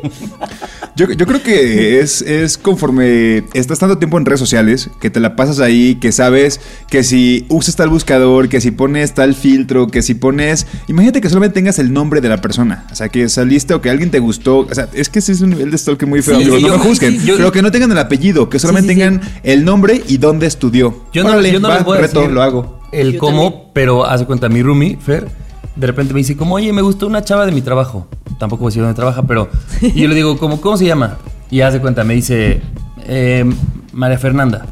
Yo, 1.00 1.10
yo 1.10 1.26
creo 1.26 1.42
que 1.42 2.00
es, 2.00 2.20
es 2.20 2.58
conforme 2.58 3.44
estás 3.54 3.78
tanto 3.78 3.96
tiempo 3.96 4.18
en 4.18 4.26
redes 4.26 4.38
sociales, 4.38 4.90
que 5.00 5.08
te 5.08 5.18
la 5.18 5.34
pasas 5.34 5.58
ahí, 5.60 5.94
que 5.94 6.12
sabes 6.12 6.60
que 6.90 7.02
si 7.04 7.46
usas 7.48 7.74
tal 7.74 7.88
buscador, 7.88 8.50
que 8.50 8.60
si 8.60 8.70
pones 8.70 9.14
tal 9.14 9.34
filtro, 9.34 9.86
que 9.86 10.02
si 10.02 10.12
pones... 10.12 10.66
Imagínate 10.88 11.22
que 11.22 11.30
solamente 11.30 11.54
tengas 11.54 11.78
el 11.78 11.94
nombre 11.94 12.20
de 12.20 12.28
la 12.28 12.42
persona. 12.42 12.86
O 12.92 12.94
sea, 12.94 13.08
que 13.08 13.30
saliste 13.30 13.72
o 13.72 13.80
que 13.80 13.88
alguien 13.88 14.10
te 14.10 14.18
gustó. 14.18 14.58
O 14.58 14.74
sea, 14.74 14.90
es 14.92 15.08
que 15.08 15.20
ese 15.20 15.32
es 15.32 15.40
un 15.40 15.48
nivel 15.48 15.70
de 15.70 15.78
stalker 15.78 16.06
muy 16.06 16.20
feo. 16.20 16.36
Sí, 16.36 16.42
amigos, 16.42 16.58
sí, 16.58 16.66
no 16.66 16.68
yo- 16.74 16.78
me 16.78 16.84
juzguen. 16.84 17.12
sí, 17.14 17.20
sí, 17.20 17.26
yo- 17.28 17.36
pero 17.38 17.50
que 17.52 17.62
no 17.62 17.70
tengan 17.70 17.92
el 17.92 17.98
apellido, 17.98 18.50
que 18.50 18.58
solamente 18.58 18.92
sí, 18.92 19.00
sí. 19.00 19.00
tengan 19.00 19.20
el 19.42 19.64
nombre 19.64 20.02
y 20.06 20.18
dónde 20.18 20.46
estudió. 20.46 21.04
Yo 21.14 21.22
no, 21.22 21.30
Órale, 21.30 21.50
yo 21.50 21.60
no 21.60 21.68
va, 21.68 21.76
les 21.76 21.84
voy 21.84 21.96
a 21.96 22.00
reto, 22.02 22.20
decir 22.20 22.34
lo 22.34 22.42
hago. 22.42 22.80
el 22.92 23.12
Yo 23.14 23.20
cómo, 23.20 23.42
también. 23.44 23.70
pero 23.72 24.04
hace 24.04 24.26
cuenta, 24.26 24.50
mi 24.50 24.62
roomie, 24.62 24.98
Fer, 25.00 25.28
de 25.76 25.86
repente 25.86 26.12
me 26.14 26.18
dice, 26.18 26.36
como, 26.36 26.56
oye, 26.56 26.72
me 26.72 26.82
gustó 26.82 27.06
una 27.06 27.22
chava 27.24 27.46
de 27.46 27.52
mi 27.52 27.62
trabajo. 27.62 28.06
Tampoco 28.38 28.62
voy 28.62 28.68
a 28.68 28.70
decir 28.70 28.82
dónde 28.82 28.94
trabaja, 28.96 29.22
pero... 29.22 29.48
Y 29.80 29.92
yo 30.02 30.08
le 30.08 30.14
digo, 30.14 30.36
como, 30.38 30.60
¿cómo 30.60 30.76
se 30.76 30.84
llama? 30.86 31.16
Y 31.50 31.60
hace 31.62 31.80
cuenta, 31.80 32.04
me 32.04 32.14
dice, 32.14 32.62
eh, 33.06 33.44
María 33.92 34.18
Fernanda. 34.18 34.66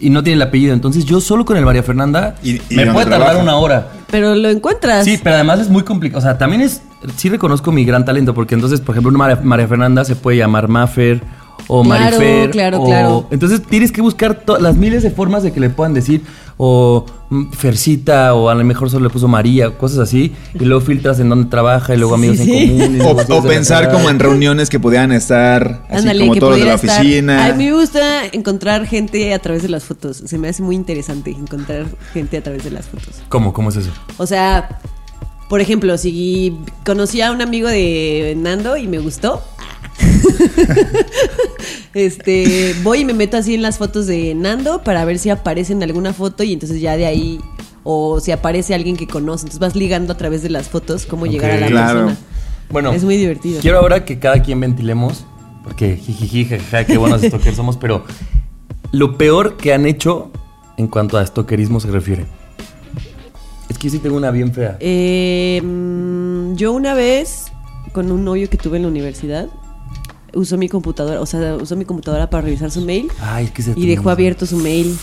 Y 0.00 0.10
no 0.10 0.22
tiene 0.22 0.36
el 0.36 0.42
apellido. 0.42 0.74
Entonces 0.74 1.04
yo 1.04 1.20
solo 1.20 1.44
con 1.44 1.56
el 1.56 1.64
María 1.64 1.82
Fernanda 1.84 2.34
¿Y- 2.42 2.60
y 2.68 2.76
me 2.76 2.86
puede 2.92 3.06
tardar 3.06 3.20
trabaja? 3.28 3.38
una 3.42 3.56
hora. 3.56 3.88
Pero 4.10 4.34
lo 4.34 4.48
encuentras. 4.48 5.04
Sí, 5.04 5.18
pero 5.22 5.36
además 5.36 5.60
es 5.60 5.68
muy 5.70 5.82
complicado. 5.82 6.18
O 6.18 6.22
sea, 6.22 6.36
también 6.36 6.62
es. 6.62 6.82
Sí 7.16 7.28
reconozco 7.28 7.70
mi 7.70 7.84
gran 7.84 8.04
talento, 8.04 8.34
porque 8.34 8.56
entonces, 8.56 8.80
por 8.80 8.94
ejemplo, 8.94 9.10
una 9.10 9.18
María, 9.18 9.40
María 9.42 9.68
Fernanda 9.68 10.04
se 10.04 10.16
puede 10.16 10.36
llamar 10.38 10.66
Maffer 10.66 11.22
o 11.66 11.82
Claro, 11.82 12.16
Marifer. 12.18 12.50
claro, 12.50 12.82
o- 12.82 12.86
claro. 12.86 13.26
Entonces 13.30 13.62
tienes 13.62 13.92
que 13.92 14.00
buscar 14.00 14.42
las 14.60 14.76
miles 14.76 15.02
de 15.02 15.10
formas 15.10 15.42
de 15.42 15.52
que 15.52 15.60
le 15.60 15.68
puedan 15.70 15.92
decir, 15.94 16.22
o 16.56 17.04
mm, 17.30 17.50
Fercita, 17.52 18.34
o 18.34 18.48
a 18.48 18.54
lo 18.54 18.64
mejor 18.64 18.88
solo 18.90 19.04
le 19.04 19.10
puso 19.10 19.28
María, 19.28 19.76
cosas 19.76 19.98
así, 19.98 20.32
y 20.58 20.64
luego 20.64 20.80
filtras 20.80 21.20
en 21.20 21.28
dónde 21.28 21.48
trabaja, 21.50 21.94
y 21.94 21.98
luego 21.98 22.14
amigos 22.14 22.38
sí. 22.38 22.52
en 22.80 22.98
común. 22.98 23.26
O, 23.30 23.42
pensar 23.42 23.90
como 23.92 24.08
en 24.10 24.18
reuniones 24.18 24.68
que 24.70 24.80
pudieran 24.80 25.12
estar 25.12 25.84
así 25.90 26.18
como 26.18 26.32
que 26.34 26.40
todos 26.40 26.56
de 26.58 26.64
la 26.64 26.74
estar- 26.74 27.00
oficina. 27.00 27.46
A 27.46 27.52
mí 27.54 27.66
me 27.66 27.72
gusta 27.72 28.26
encontrar 28.32 28.86
gente 28.86 29.34
a 29.34 29.38
través 29.38 29.62
de 29.62 29.68
las 29.68 29.84
fotos. 29.84 30.22
Se 30.24 30.38
me 30.38 30.48
hace 30.48 30.62
muy 30.62 30.74
interesante 30.74 31.30
encontrar 31.30 31.86
gente 32.12 32.36
a 32.38 32.42
través 32.42 32.64
de 32.64 32.70
las 32.70 32.86
fotos. 32.86 33.16
¿Cómo? 33.28 33.52
¿Cómo 33.52 33.68
es 33.68 33.76
eso? 33.76 33.90
O 34.16 34.26
sea, 34.26 34.80
por 35.48 35.60
ejemplo, 35.60 35.96
si 35.98 36.56
conocí 36.84 37.20
a 37.20 37.30
un 37.30 37.40
amigo 37.42 37.68
de 37.68 38.34
Nando 38.36 38.76
y 38.76 38.86
me 38.88 38.98
gustó. 38.98 39.42
este, 41.94 42.74
voy 42.82 43.00
y 43.00 43.04
me 43.04 43.14
meto 43.14 43.36
así 43.36 43.54
en 43.54 43.62
las 43.62 43.78
fotos 43.78 44.06
de 44.06 44.34
Nando 44.34 44.82
para 44.82 45.04
ver 45.04 45.18
si 45.18 45.30
aparece 45.30 45.72
en 45.72 45.82
alguna 45.82 46.12
foto 46.12 46.42
y 46.42 46.52
entonces 46.52 46.80
ya 46.80 46.96
de 46.96 47.06
ahí 47.06 47.40
o 47.84 48.20
si 48.20 48.32
aparece 48.32 48.74
alguien 48.74 48.96
que 48.96 49.06
conoce, 49.06 49.44
entonces 49.44 49.60
vas 49.60 49.74
ligando 49.74 50.12
a 50.12 50.16
través 50.16 50.42
de 50.42 50.50
las 50.50 50.68
fotos 50.68 51.06
cómo 51.06 51.26
llegar 51.26 51.52
a 51.52 51.60
la. 51.60 51.66
Claro. 51.68 52.06
persona. 52.06 52.28
Bueno, 52.70 52.92
Es 52.92 53.02
muy 53.02 53.16
divertido. 53.16 53.60
Quiero 53.60 53.78
ahora 53.78 54.04
que 54.04 54.18
cada 54.18 54.42
quien 54.42 54.60
ventilemos, 54.60 55.24
porque 55.64 55.96
jijiji, 55.96 56.44
jajaja, 56.44 56.84
qué 56.84 56.98
buenos 56.98 57.22
stalkers 57.26 57.56
somos, 57.56 57.78
pero 57.78 58.04
lo 58.92 59.16
peor 59.16 59.56
que 59.56 59.72
han 59.72 59.86
hecho 59.86 60.30
en 60.76 60.88
cuanto 60.88 61.18
a 61.18 61.26
stalkerismo 61.26 61.80
se 61.80 61.90
refiere. 61.90 62.26
Es 63.68 63.78
que 63.78 63.88
yo 63.88 63.92
sí 63.92 63.98
tengo 63.98 64.16
una 64.16 64.30
bien 64.30 64.52
fea. 64.52 64.76
Eh, 64.80 65.60
mm, 65.62 66.54
yo 66.54 66.72
una 66.72 66.94
vez, 66.94 67.46
con 67.92 68.10
un 68.10 68.24
novio 68.24 68.48
que 68.48 68.56
tuve 68.56 68.76
en 68.76 68.82
la 68.82 68.88
universidad, 68.88 69.48
usó 70.34 70.56
mi 70.58 70.68
computadora, 70.68 71.20
o 71.20 71.26
sea, 71.26 71.56
usó 71.56 71.76
mi 71.76 71.84
computadora 71.84 72.28
para 72.30 72.42
revisar 72.42 72.70
su 72.70 72.80
mail 72.82 73.10
Ay, 73.20 73.46
es 73.46 73.50
que 73.50 73.62
se 73.62 73.72
y 73.76 73.86
dejó 73.86 74.10
abierto 74.10 74.46
su 74.46 74.56
mail. 74.56 74.96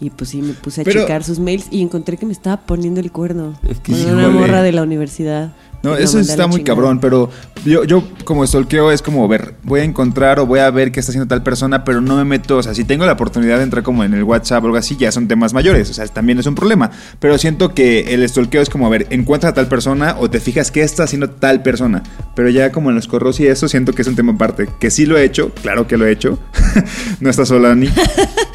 Y 0.00 0.10
pues 0.10 0.30
sí, 0.30 0.42
me 0.42 0.52
puse 0.52 0.80
a 0.80 0.84
Pero- 0.84 1.02
checar 1.02 1.22
sus 1.22 1.38
mails 1.38 1.66
y 1.70 1.80
encontré 1.80 2.16
que 2.16 2.26
me 2.26 2.32
estaba 2.32 2.56
poniendo 2.56 2.98
el 3.00 3.12
cuerno. 3.12 3.54
Es 3.68 3.78
que 3.78 3.92
con 3.92 4.00
sí, 4.00 4.06
una 4.10 4.22
híjole. 4.22 4.38
morra 4.40 4.62
de 4.62 4.72
la 4.72 4.82
universidad. 4.82 5.52
No, 5.82 5.96
eso 5.96 6.20
está 6.20 6.46
muy 6.46 6.58
chingada. 6.58 6.76
cabrón, 6.76 7.00
pero 7.00 7.28
yo, 7.64 7.84
yo 7.84 8.04
como 8.24 8.46
stalkeo 8.46 8.92
es 8.92 9.02
como 9.02 9.26
ver, 9.26 9.54
voy 9.64 9.80
a 9.80 9.84
encontrar 9.84 10.38
o 10.38 10.46
voy 10.46 10.60
a 10.60 10.70
ver 10.70 10.92
qué 10.92 11.00
está 11.00 11.10
haciendo 11.10 11.26
tal 11.28 11.42
persona, 11.42 11.84
pero 11.84 12.00
no 12.00 12.16
me 12.16 12.24
meto, 12.24 12.58
o 12.58 12.62
sea, 12.62 12.72
si 12.74 12.84
tengo 12.84 13.04
la 13.04 13.12
oportunidad 13.12 13.58
de 13.58 13.64
entrar 13.64 13.82
como 13.82 14.04
en 14.04 14.14
el 14.14 14.22
WhatsApp 14.22 14.62
o 14.62 14.66
algo 14.66 14.78
así, 14.78 14.96
ya 14.96 15.10
son 15.10 15.26
temas 15.26 15.52
mayores, 15.52 15.90
o 15.90 15.94
sea, 15.94 16.06
también 16.06 16.38
es 16.38 16.46
un 16.46 16.54
problema, 16.54 16.90
pero 17.18 17.36
siento 17.38 17.74
que 17.74 18.14
el 18.14 18.28
stalkeo 18.28 18.62
es 18.62 18.70
como, 18.70 18.86
a 18.86 18.90
ver, 18.90 19.06
encuentras 19.10 19.52
a 19.52 19.54
tal 19.54 19.66
persona 19.66 20.16
o 20.20 20.30
te 20.30 20.38
fijas 20.40 20.70
qué 20.70 20.82
está 20.82 21.02
haciendo 21.04 21.30
tal 21.30 21.62
persona, 21.62 22.02
pero 22.36 22.48
ya 22.48 22.70
como 22.70 22.90
en 22.90 22.96
los 22.96 23.08
corros 23.08 23.40
y 23.40 23.46
eso, 23.48 23.68
siento 23.68 23.92
que 23.92 24.02
es 24.02 24.08
un 24.08 24.14
tema 24.16 24.32
aparte, 24.32 24.68
que 24.78 24.90
sí 24.90 25.04
lo 25.06 25.18
he 25.18 25.24
hecho, 25.24 25.50
claro 25.62 25.86
que 25.88 25.96
lo 25.96 26.06
he 26.06 26.12
hecho, 26.12 26.38
no 27.20 27.28
está 27.28 27.44
sola 27.44 27.74
ni, 27.74 27.88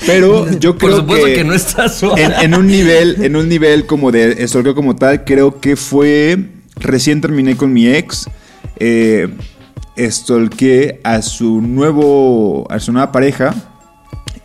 pero 0.05 0.49
yo 0.59 0.77
Por 0.77 0.89
creo 0.89 0.97
supuesto 1.01 1.27
que, 1.27 1.43
no 1.43 1.53
estás 1.53 1.95
sola. 1.95 2.21
en, 2.21 2.53
en 2.53 2.59
un 2.59 2.67
nivel, 2.67 3.23
en 3.23 3.35
un 3.35 3.49
nivel 3.49 3.85
como 3.85 4.11
de 4.11 4.47
stalkeo 4.47 4.75
como 4.75 4.95
tal, 4.95 5.25
creo 5.25 5.59
que 5.59 5.75
fue 5.75 6.56
recién 6.79 7.21
terminé 7.21 7.55
con 7.57 7.73
mi 7.73 7.87
ex. 7.87 8.29
Eh, 8.79 9.27
stalkeé 9.99 10.99
a 11.03 11.21
su 11.21 11.61
nuevo, 11.61 12.67
a 12.71 12.79
su 12.79 12.91
nueva 12.91 13.11
pareja 13.11 13.53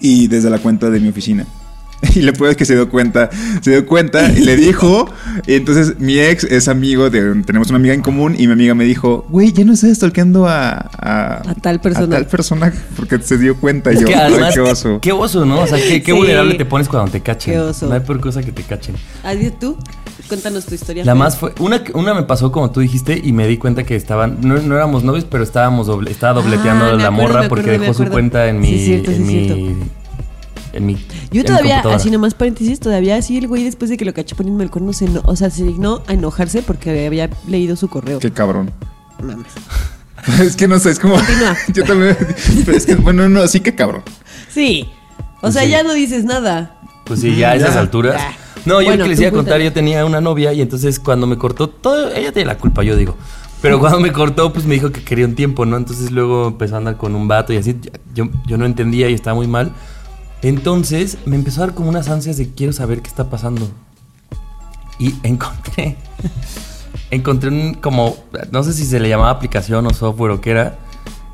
y 0.00 0.26
desde 0.28 0.50
la 0.50 0.58
cuenta 0.58 0.90
de 0.90 1.00
mi 1.00 1.08
oficina. 1.08 1.46
Y 2.16 2.22
lo 2.22 2.32
peor 2.32 2.50
es 2.50 2.56
que 2.56 2.64
se 2.64 2.74
dio 2.74 2.88
cuenta, 2.90 3.30
se 3.60 3.70
dio 3.70 3.86
cuenta 3.86 4.28
y 4.32 4.40
le 4.40 4.56
dijo, 4.56 5.08
y 5.46 5.54
entonces 5.54 6.00
mi 6.00 6.18
ex 6.18 6.42
es 6.42 6.66
amigo 6.66 7.10
de, 7.10 7.42
tenemos 7.44 7.68
una 7.68 7.76
amiga 7.76 7.94
en 7.94 8.02
común 8.02 8.34
y 8.36 8.48
mi 8.48 8.54
amiga 8.54 8.74
me 8.74 8.82
dijo, 8.84 9.24
güey, 9.30 9.52
ya 9.52 9.64
no 9.64 9.72
estás 9.74 9.94
stalkeando 9.98 10.48
a, 10.48 10.72
a, 10.98 11.48
A 11.48 11.54
tal 11.54 11.80
persona." 11.80 12.06
A 12.06 12.18
tal 12.18 12.26
persona 12.26 12.72
porque 12.96 13.20
se 13.20 13.38
dio 13.38 13.56
cuenta 13.56 13.92
y 13.92 14.00
yo, 14.00 14.06
que 14.08 14.16
"Ay, 14.16 14.32
además, 14.32 14.52
qué 14.52 14.60
oso. 14.60 14.98
qué 15.00 15.12
oso, 15.12 15.46
¿no? 15.46 15.60
O 15.60 15.66
sea, 15.68 15.78
qué, 15.78 16.02
qué 16.02 16.10
Sí. 16.10 16.18
vulnerable 16.18 16.54
te 16.54 16.64
pones 16.64 16.88
cuando 16.88 17.12
te 17.12 17.20
cachen. 17.20 17.54
Qué 17.54 17.60
oso. 17.60 17.86
No 17.86 17.94
hay 17.94 18.00
peor 18.00 18.20
cosa 18.20 18.42
que 18.42 18.50
te 18.50 18.64
cachen. 18.64 18.96
Adiós 19.22 19.52
tú. 19.60 19.78
Cuéntanos 20.28 20.64
tu 20.66 20.74
historia. 20.74 21.04
La 21.04 21.14
más 21.14 21.36
fue. 21.36 21.52
Una, 21.58 21.82
una 21.94 22.14
me 22.14 22.22
pasó 22.22 22.50
como 22.52 22.70
tú 22.70 22.80
dijiste 22.80 23.20
y 23.22 23.32
me 23.32 23.46
di 23.46 23.58
cuenta 23.58 23.84
que 23.84 23.96
estaban. 23.96 24.38
No, 24.40 24.56
no 24.58 24.74
éramos 24.74 25.04
novios, 25.04 25.24
pero 25.28 25.42
estábamos 25.44 25.86
doble, 25.86 26.10
estaba 26.10 26.40
dobleteando 26.40 26.84
Ah, 26.86 26.92
la 26.94 27.08
acuerdo, 27.08 27.12
morra 27.34 27.48
porque 27.48 27.78
dejó 27.78 27.92
su 27.94 28.06
cuenta 28.06 28.46
en 28.48 28.60
mi. 28.60 28.68
Sí, 28.68 28.84
cierto, 28.86 29.10
sí, 29.10 29.16
en 29.16 29.26
mi. 29.26 29.44
cierto. 29.44 29.84
En 30.74 30.86
mi. 30.86 31.06
Yo 31.30 31.44
todavía, 31.44 31.80
así 31.80 32.10
nomás 32.10 32.32
paréntesis, 32.34 32.80
todavía 32.80 33.16
así 33.16 33.36
el 33.36 33.46
güey 33.46 33.62
después 33.64 33.90
de 33.90 33.98
que 33.98 34.06
lo 34.06 34.14
caché 34.14 34.34
poniendo 34.34 34.62
el 34.64 34.70
cuerno 34.70 34.94
se, 34.94 35.04
eno- 35.06 35.20
o 35.26 35.36
sea, 35.36 35.50
se 35.50 35.64
dignó 35.64 36.02
a 36.06 36.14
enojarse 36.14 36.62
porque 36.62 37.06
había 37.06 37.28
leído 37.46 37.76
su 37.76 37.88
correo. 37.88 38.18
Qué 38.20 38.30
cabrón. 38.32 38.70
Mames. 39.22 39.52
es 40.40 40.56
que 40.56 40.66
no 40.68 40.78
sé, 40.78 40.90
es 40.92 40.98
como. 40.98 41.16
Continúa. 41.16 41.56
yo 41.74 41.84
también. 41.84 42.16
Pero 42.64 42.76
es 42.76 42.86
que, 42.86 42.94
bueno, 42.94 43.28
no, 43.28 43.46
sí 43.48 43.60
que 43.60 43.74
cabrón. 43.74 44.02
Sí. 44.48 44.88
O 45.42 45.50
sea, 45.50 45.64
Sí. 45.64 45.70
ya 45.70 45.82
no 45.82 45.92
dices 45.92 46.24
nada. 46.24 46.78
Pues 47.04 47.20
sí, 47.20 47.36
ya 47.36 47.50
a 47.50 47.56
esas 47.56 47.76
alturas. 47.76 48.16
Ya. 48.16 48.36
No, 48.64 48.80
yo 48.80 48.88
Bueno, 48.88 49.04
que 49.04 49.10
les 49.10 49.20
iba 49.20 49.28
a 49.28 49.32
contar, 49.32 49.54
cuéntame. 49.54 49.64
yo 49.64 49.72
tenía 49.72 50.04
una 50.04 50.20
novia 50.20 50.52
y 50.52 50.60
entonces 50.60 51.00
cuando 51.00 51.26
me 51.26 51.36
cortó, 51.36 51.68
todo, 51.68 52.12
ella 52.14 52.32
tiene 52.32 52.46
la 52.46 52.58
culpa, 52.58 52.82
yo 52.82 52.96
digo. 52.96 53.16
Pero 53.62 53.78
cuando 53.78 54.00
me 54.00 54.12
cortó, 54.12 54.52
pues 54.52 54.66
me 54.66 54.74
dijo 54.74 54.90
que 54.90 55.04
quería 55.04 55.24
un 55.24 55.36
tiempo, 55.36 55.64
¿no? 55.64 55.76
Entonces 55.76 56.10
luego 56.10 56.48
empezó 56.48 56.74
a 56.74 56.78
andar 56.78 56.96
con 56.96 57.14
un 57.14 57.28
vato 57.28 57.52
y 57.52 57.58
así. 57.58 57.78
Yo, 58.12 58.28
yo 58.46 58.58
no 58.58 58.66
entendía 58.66 59.08
y 59.08 59.14
estaba 59.14 59.36
muy 59.36 59.46
mal. 59.46 59.72
Entonces 60.42 61.18
me 61.24 61.36
empezó 61.36 61.62
a 61.62 61.66
dar 61.66 61.74
como 61.74 61.88
unas 61.88 62.08
ansias 62.08 62.36
de 62.36 62.50
quiero 62.50 62.72
saber 62.72 63.02
qué 63.02 63.08
está 63.08 63.30
pasando. 63.30 63.68
Y 64.98 65.14
encontré. 65.22 65.96
encontré 67.12 67.50
un 67.50 67.74
como. 67.74 68.16
No 68.50 68.64
sé 68.64 68.72
si 68.72 68.84
se 68.84 68.98
le 68.98 69.08
llamaba 69.08 69.30
aplicación 69.30 69.86
o 69.86 69.90
software 69.90 70.32
o 70.32 70.40
qué 70.40 70.50
era. 70.50 70.78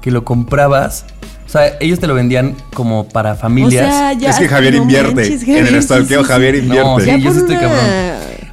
Que 0.03 0.11
lo 0.11 0.25
comprabas. 0.25 1.07
O 1.49 1.51
sea, 1.51 1.79
ellos 1.81 1.99
te 1.99 2.07
lo 2.07 2.13
vendían 2.15 2.55
como 2.75 3.09
para 3.09 3.35
familias. 3.35 3.87
O 3.87 3.91
sea, 3.91 4.13
ya. 4.13 4.29
es 4.31 4.39
que 4.39 4.49
Javier 4.49 4.75
no 4.75 4.83
invierte. 4.83 5.15
manches, 5.15 5.43
en 5.49 5.67
el 5.67 5.83
stalkeo 5.83 6.21
sí, 6.21 6.27
sí, 6.27 6.31
Javier 6.33 6.55
invierte. 6.57 6.87
No, 6.89 7.01
sí, 7.01 7.23
yo 7.23 7.33
sí 7.33 7.39
estoy 7.39 7.57
cabrón. 7.57 7.81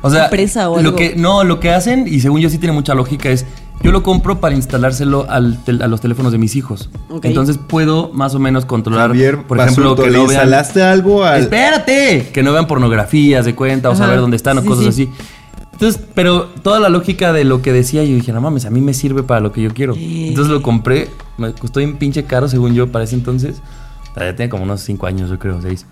O 0.02 0.10
sea, 0.10 0.24
empresa 0.26 0.70
o 0.70 0.76
lo 0.76 0.80
algo. 0.80 0.96
que 0.96 1.14
no, 1.18 1.44
lo 1.44 1.60
que 1.60 1.72
hacen 1.72 2.06
y 2.08 2.22
según 2.22 2.40
yo 2.40 2.50
sí 2.50 2.58
tiene 2.58 2.74
mucha 2.74 2.94
lógica 2.94 3.30
es 3.30 3.46
yo 3.82 3.92
lo 3.92 4.02
compro 4.02 4.40
para 4.40 4.56
instalárselo 4.56 5.30
al 5.30 5.62
tel- 5.66 5.82
a 5.82 5.88
los 5.88 6.00
teléfonos 6.00 6.32
de 6.32 6.38
mis 6.38 6.56
hijos. 6.56 6.90
Ok. 7.10 7.26
Entonces 7.26 7.58
puedo 7.58 8.12
más 8.14 8.34
o 8.34 8.40
menos 8.40 8.66
controlar, 8.66 9.10
Javier, 9.10 9.44
por 9.44 9.60
ejemplo, 9.60 9.96
que 9.96 10.04
¿le 10.10 10.18
no 10.18 10.28
vean 10.28 10.44
instalaste 10.44 10.82
algo 10.82 11.24
al. 11.26 11.42
Espérate, 11.42 12.30
que 12.34 12.44
no 12.44 12.54
vean 12.54 12.66
pornografías 12.66 13.44
de 13.46 13.56
cuenta 13.56 13.90
o 13.90 13.96
saber 13.96 14.20
dónde 14.22 14.38
están 14.38 14.58
o 14.60 14.64
cosas 14.64 14.84
sí. 14.86 14.90
así. 14.90 15.10
Entonces, 15.74 16.02
pero 16.14 16.46
toda 16.46 16.80
la 16.80 16.88
lógica 16.88 17.34
de 17.34 17.44
lo 17.44 17.62
que 17.62 17.74
decía, 17.74 18.02
yo 18.06 18.16
dije, 18.16 18.32
no 18.32 18.40
mames, 18.40 18.64
a 18.66 18.70
mí 18.70 18.80
me 18.80 18.94
sirve 18.94 19.24
para 19.24 19.42
lo 19.42 19.52
que 19.52 19.62
yo 19.62 19.74
quiero. 19.74 19.94
Entonces 19.98 20.50
lo 20.54 20.62
compré, 20.62 21.10
me 21.38 21.54
costó 21.54 21.80
un 21.80 21.98
pinche 21.98 22.24
caro 22.26 22.48
según 22.48 22.74
yo 22.74 22.92
para 22.92 23.06
ese 23.06 23.16
entonces. 23.16 23.62
Ya 24.16 24.36
tiene 24.36 24.50
como 24.50 24.64
unos 24.64 24.82
5 24.82 25.08
años, 25.08 25.30
yo 25.30 25.38
creo, 25.38 25.62
6. 25.62 25.86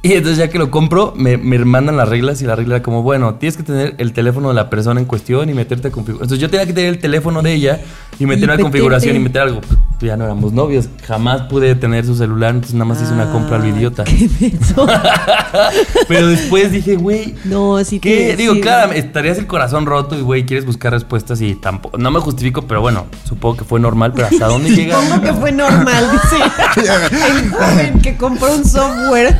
Y 0.10 0.12
entonces 0.14 0.38
ya 0.38 0.48
que 0.48 0.58
lo 0.58 0.70
compro, 0.70 1.12
me, 1.14 1.36
me 1.36 1.58
mandan 1.58 1.98
las 1.98 2.08
reglas 2.08 2.40
y 2.40 2.46
la 2.46 2.56
regla 2.56 2.76
era 2.76 2.82
como, 2.82 3.02
bueno, 3.02 3.34
tienes 3.34 3.58
que 3.58 3.62
tener 3.62 3.96
el 3.98 4.14
teléfono 4.14 4.48
de 4.48 4.54
la 4.54 4.70
persona 4.70 4.98
en 4.98 5.04
cuestión 5.04 5.50
y 5.50 5.52
meterte 5.54 5.88
a 5.88 5.90
configuración. 5.90 6.24
Entonces 6.24 6.40
yo 6.40 6.48
tenía 6.48 6.64
que 6.64 6.72
tener 6.72 6.88
el 6.94 6.98
teléfono 7.00 7.42
de 7.42 7.52
ella 7.52 7.80
y 8.18 8.24
meter 8.24 8.40
Y 8.40 8.44
una 8.44 8.52
meterte. 8.54 8.62
configuración 8.62 9.16
y 9.16 9.18
meter 9.18 9.42
algo. 9.42 9.60
Pues, 9.60 9.78
ya 10.00 10.16
no 10.16 10.24
éramos 10.24 10.54
novios, 10.54 10.88
jamás 11.06 11.42
pude 11.42 11.74
tener 11.74 12.06
su 12.06 12.16
celular, 12.16 12.54
entonces 12.54 12.72
nada 12.72 12.86
más 12.86 13.02
hice 13.02 13.12
una 13.12 13.30
compra 13.30 13.56
al 13.56 13.64
Ah, 13.64 13.68
idiota. 13.68 14.04
qué. 14.04 14.30
Pero 16.08 16.28
después 16.28 16.72
dije, 16.72 16.96
güey, 16.96 17.34
No, 17.44 17.82
sí 17.84 18.00
¿Qué? 18.00 18.28
que- 18.28 18.36
Digo, 18.36 18.54
sí, 18.54 18.60
claro, 18.62 18.92
estarías 18.92 19.36
el 19.36 19.46
corazón 19.46 19.84
roto 19.84 20.16
y, 20.16 20.22
güey, 20.22 20.46
quieres 20.46 20.64
buscar 20.64 20.92
respuestas 20.92 21.40
y 21.42 21.54
tampoco. 21.54 21.98
No 21.98 22.10
me 22.10 22.20
justifico, 22.20 22.62
pero 22.62 22.80
bueno, 22.80 23.04
supongo 23.24 23.58
que 23.58 23.64
fue 23.64 23.78
normal, 23.80 24.12
pero 24.14 24.28
¿hasta 24.28 24.46
dónde 24.46 24.70
llega? 24.70 24.98
Supongo 25.02 25.22
que 25.22 25.32
fue 25.34 25.52
normal, 25.52 26.06
dice. 26.12 26.36
El 27.30 27.50
joven 27.50 28.00
que 28.00 28.16
compró 28.16 28.54
un 28.54 28.64
software. 28.64 29.38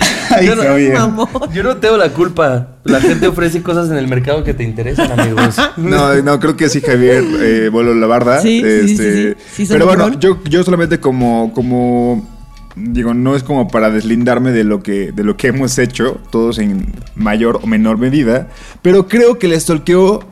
Ay, 0.30 0.46
Yo 0.46 0.56
no- 0.56 0.62
Javier. 0.62 0.94
Mamón. 0.94 1.28
Yo 1.52 1.62
no 1.62 1.76
tengo 1.78 1.96
la 1.96 2.10
culpa. 2.10 2.68
La 2.84 3.00
gente 3.00 3.26
ofrece 3.28 3.62
cosas 3.62 3.90
en 3.90 3.96
el 3.96 4.08
mercado 4.08 4.44
que 4.44 4.54
te 4.54 4.64
interesan, 4.64 5.18
amigos. 5.18 5.56
No, 5.76 6.14
no, 6.22 6.38
creo 6.40 6.56
que 6.56 6.68
sí, 6.68 6.80
Javier, 6.80 7.22
eh, 7.40 7.68
Bolo 7.70 7.94
la 7.94 8.06
barda. 8.06 8.40
Sí, 8.40 8.62
sí, 8.62 8.88
sí, 8.88 8.92
Este, 8.92 9.12
sí, 9.14 9.34
sí. 9.34 9.44
Sí, 9.56 9.66
son 9.66 9.74
pero 9.74 9.86
bueno, 9.86 10.18
yo, 10.18 10.42
yo 10.44 10.62
solamente 10.64 10.98
como, 11.00 11.52
como, 11.54 12.26
digo, 12.76 13.14
no 13.14 13.36
es 13.36 13.42
como 13.42 13.68
para 13.68 13.90
deslindarme 13.90 14.52
de 14.52 14.64
lo 14.64 14.82
que, 14.82 15.12
de 15.12 15.24
lo 15.24 15.36
que 15.36 15.48
hemos 15.48 15.78
hecho, 15.78 16.20
todos 16.30 16.58
en 16.58 16.92
mayor 17.14 17.60
o 17.62 17.66
menor 17.66 17.98
medida, 17.98 18.48
pero 18.82 19.08
creo 19.08 19.38
que 19.38 19.46
el 19.46 19.60
stalkeo 19.60 20.24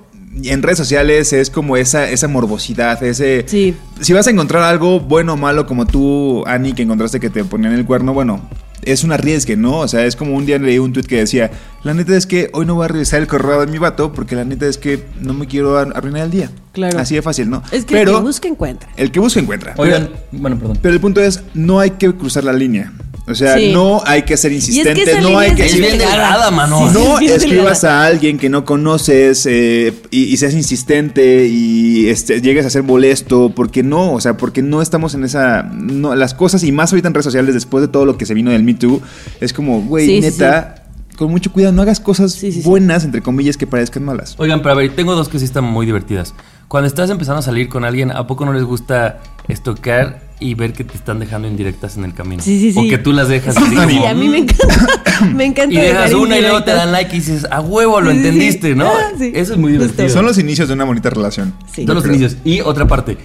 en 0.45 0.63
redes 0.63 0.79
sociales 0.79 1.33
es 1.33 1.49
como 1.51 1.77
esa, 1.79 2.11
esa 2.11 2.29
morbosidad, 2.29 3.03
ese... 3.03 3.45
Sí. 3.47 3.75
Si 4.01 4.13
vas 4.13 4.27
a 4.27 4.31
encontrar 4.31 4.63
algo 4.65 5.01
bueno 5.01 5.33
o 5.33 5.37
malo 5.37 5.67
como 5.67 5.87
tú, 5.87 6.45
Ani, 6.47 6.75
que 6.75 6.83
encontraste 6.83 7.21
que 7.21 7.31
te 7.31 7.43
ponían 7.45 7.73
el 7.73 7.87
cuerno, 7.87 8.13
bueno, 8.13 8.43
es 8.83 9.05
un 9.05 9.13
arriesgue, 9.13 9.57
¿no? 9.57 9.79
O 9.81 9.89
sea, 9.89 10.05
es 10.07 10.17
como 10.17 10.35
un 10.37 10.47
día 10.47 10.59
leí 10.59 10.79
un 10.79 10.93
tweet 10.93 11.05
que 11.05 11.17
decía, 11.17 11.51
la 11.83 11.95
neta 11.95 12.17
es 12.17 12.27
que 12.27 12.51
hoy 12.53 12.67
no 12.67 12.75
voy 12.75 12.85
a 12.85 12.89
revisar 12.89 13.21
el 13.21 13.27
correo 13.27 13.61
de 13.61 13.67
mi 13.67 13.79
vato 13.79 14.13
porque 14.13 14.35
la 14.37 14.45
neta 14.45 14.67
es 14.67 14.79
que 14.79 15.05
no 15.21 15.35
me 15.35 15.47
quiero 15.47 15.77
ar- 15.79 15.93
arruinar 15.97 16.23
el 16.23 16.31
día. 16.31 16.51
Claro. 16.73 16.99
Así 16.99 17.15
de 17.15 17.23
fácil, 17.23 17.49
¿no? 17.49 17.63
Es 17.73 17.85
que 17.87 17.95
Pero 17.95 18.11
el 18.13 18.17
que 18.19 18.23
busca 18.23 18.49
encuentra. 18.49 18.89
el 18.97 19.11
que 19.11 19.19
busca 19.21 19.41
encuentra. 19.41 19.75
Oigan, 19.79 20.11
bueno, 20.33 20.59
perdón. 20.59 20.79
Pero 20.83 20.95
el 20.95 21.01
punto 21.01 21.21
es, 21.23 21.43
no 21.55 21.81
hay 21.81 21.93
que 21.93 22.13
cruzar 22.15 22.45
la 22.45 22.53
línea. 22.53 22.93
O 23.29 23.35
sea, 23.35 23.57
Sí. 23.59 23.73
no 23.73 24.03
hay 24.07 24.23
que 24.23 24.37
ser 24.37 24.53
es 24.53 24.69
insistente, 24.69 25.05
que 25.05 25.21
no 25.21 25.37
hay 25.39 25.53
que 25.55 25.67
Es 25.67 25.77
bien 25.77 25.99
delgada, 25.99 26.51
mano. 26.53 26.79
Sí, 26.79 26.85
sí, 26.89 26.95
no 26.95 27.19
es 27.19 27.31
escribas 27.43 27.81
delgada. 27.83 28.05
a 28.05 28.07
alguien 28.07 28.39
que 28.39 28.49
no 28.49 28.65
conoces 28.65 29.47
eh, 29.47 29.93
y, 30.13 30.25
y 30.25 30.37
seas 30.37 30.55
insistente 30.55 31.47
y 31.49 32.09
este, 32.09 32.41
llegues 32.41 32.65
a 32.67 32.71
ser 32.71 32.85
molesto, 32.85 33.51
porque 33.55 33.83
no, 33.83 34.13
o 34.13 34.21
sea, 34.21 34.37
porque 34.37 34.63
no 34.63 34.81
estamos 34.81 35.15
en 35.15 35.25
esa... 35.25 35.65
No, 35.65 36.15
las 36.15 36.35
cosas, 36.35 36.63
y 36.63 36.71
más 36.71 36.93
ahorita 36.93 37.09
en 37.09 37.15
redes 37.15 37.25
sociales, 37.25 37.53
después 37.55 37.83
de 37.83 37.89
todo 37.89 38.05
lo 38.05 38.17
que 38.17 38.27
se 38.27 38.35
vino 38.35 38.53
del 38.53 38.63
Me 38.63 38.75
Too, 38.75 39.03
es 39.41 39.53
como, 39.53 39.83
güey, 39.83 40.07
Sí, 40.07 40.15
sí, 40.17 40.21
neta, 40.21 40.85
con 41.19 41.31
mucho 41.31 41.51
cuidado, 41.51 41.73
no 41.73 41.83
hagas 41.83 41.99
cosas 41.99 42.31
Sí, 42.33 42.53
sí, 42.53 42.63
sí. 42.63 42.69
buenas, 42.69 43.05
entre 43.05 43.23
comillas, 43.23 43.57
que 43.57 43.67
parezcan 43.67 44.05
malas. 44.05 44.37
Oigan, 44.39 44.61
pero 44.63 44.73
a 44.73 44.77
ver, 44.77 44.95
tengo 44.95 45.17
dos 45.17 45.29
que 45.29 45.41
sí 45.41 45.47
están 45.47 45.65
muy 45.65 45.85
divertidas. 45.85 46.33
Cuando 46.69 46.87
estás 46.87 47.11
empezando 47.11 47.41
a 47.41 47.43
salir 47.43 47.69
con 47.69 47.85
alguien, 47.85 48.13
¿a 48.13 48.27
poco 48.29 48.45
no 48.45 48.53
les 48.53 48.63
gusta 48.65 49.19
estoquear 49.49 50.26
y 50.39 50.55
ver 50.55 50.73
que 50.75 50.85
te 50.85 50.95
están 50.95 51.19
dejando 51.19 51.49
indirectas 51.49 51.97
en 51.97 52.05
el 52.05 52.13
camino? 52.15 52.43
Sí, 52.43 52.59
sí, 52.61 52.73
sí. 52.73 52.79
O 52.79 52.91
que 52.91 52.99
tú 52.99 53.13
las 53.13 53.29
dejas 53.29 53.55
Sí, 53.55 53.61
así 53.63 53.71
sí, 53.71 53.77
como, 53.77 53.89
sí, 53.89 54.05
a 54.05 54.15
mí 54.15 54.29
me 54.29 54.39
encanta. 54.39 54.91
me 55.35 55.45
encanta. 55.47 55.75
Y 55.75 55.79
dejas 55.79 56.05
dejar 56.11 56.17
una 56.17 56.39
y 56.39 56.41
luego 56.43 56.63
te 56.65 56.73
dan 56.73 56.93
like 56.93 57.15
y 57.17 57.21
dices, 57.21 57.47
a 57.51 57.61
huevo, 57.61 58.01
lo 58.01 58.11
Sí, 58.11 58.17
sí, 58.17 58.23
sí. 58.23 58.29
entendiste, 58.29 58.75
¿no? 58.75 58.87
Ah, 58.89 59.13
sí. 59.19 59.33
Eso 59.35 59.55
es 59.55 59.59
muy 59.59 59.73
Justo. 59.73 59.85
divertido. 59.87 60.09
Son 60.11 60.25
los 60.27 60.39
inicios 60.39 60.69
de 60.69 60.75
una 60.75 60.85
bonita 60.85 61.09
relación. 61.11 61.55
Sí. 61.73 61.87
Son 61.87 61.95
los 61.95 62.05
creo. 62.05 62.17
inicios. 62.17 62.37
Y 62.45 62.61
otra 62.61 62.87
parte, 62.87 63.17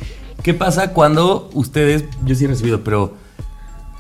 ¿qué 0.44 0.54
pasa 0.54 0.92
cuando 0.94 1.50
ustedes, 1.54 2.06
yo 2.26 2.34
sí 2.36 2.46
he 2.46 2.48
recibido, 2.48 2.84
pero 2.84 3.16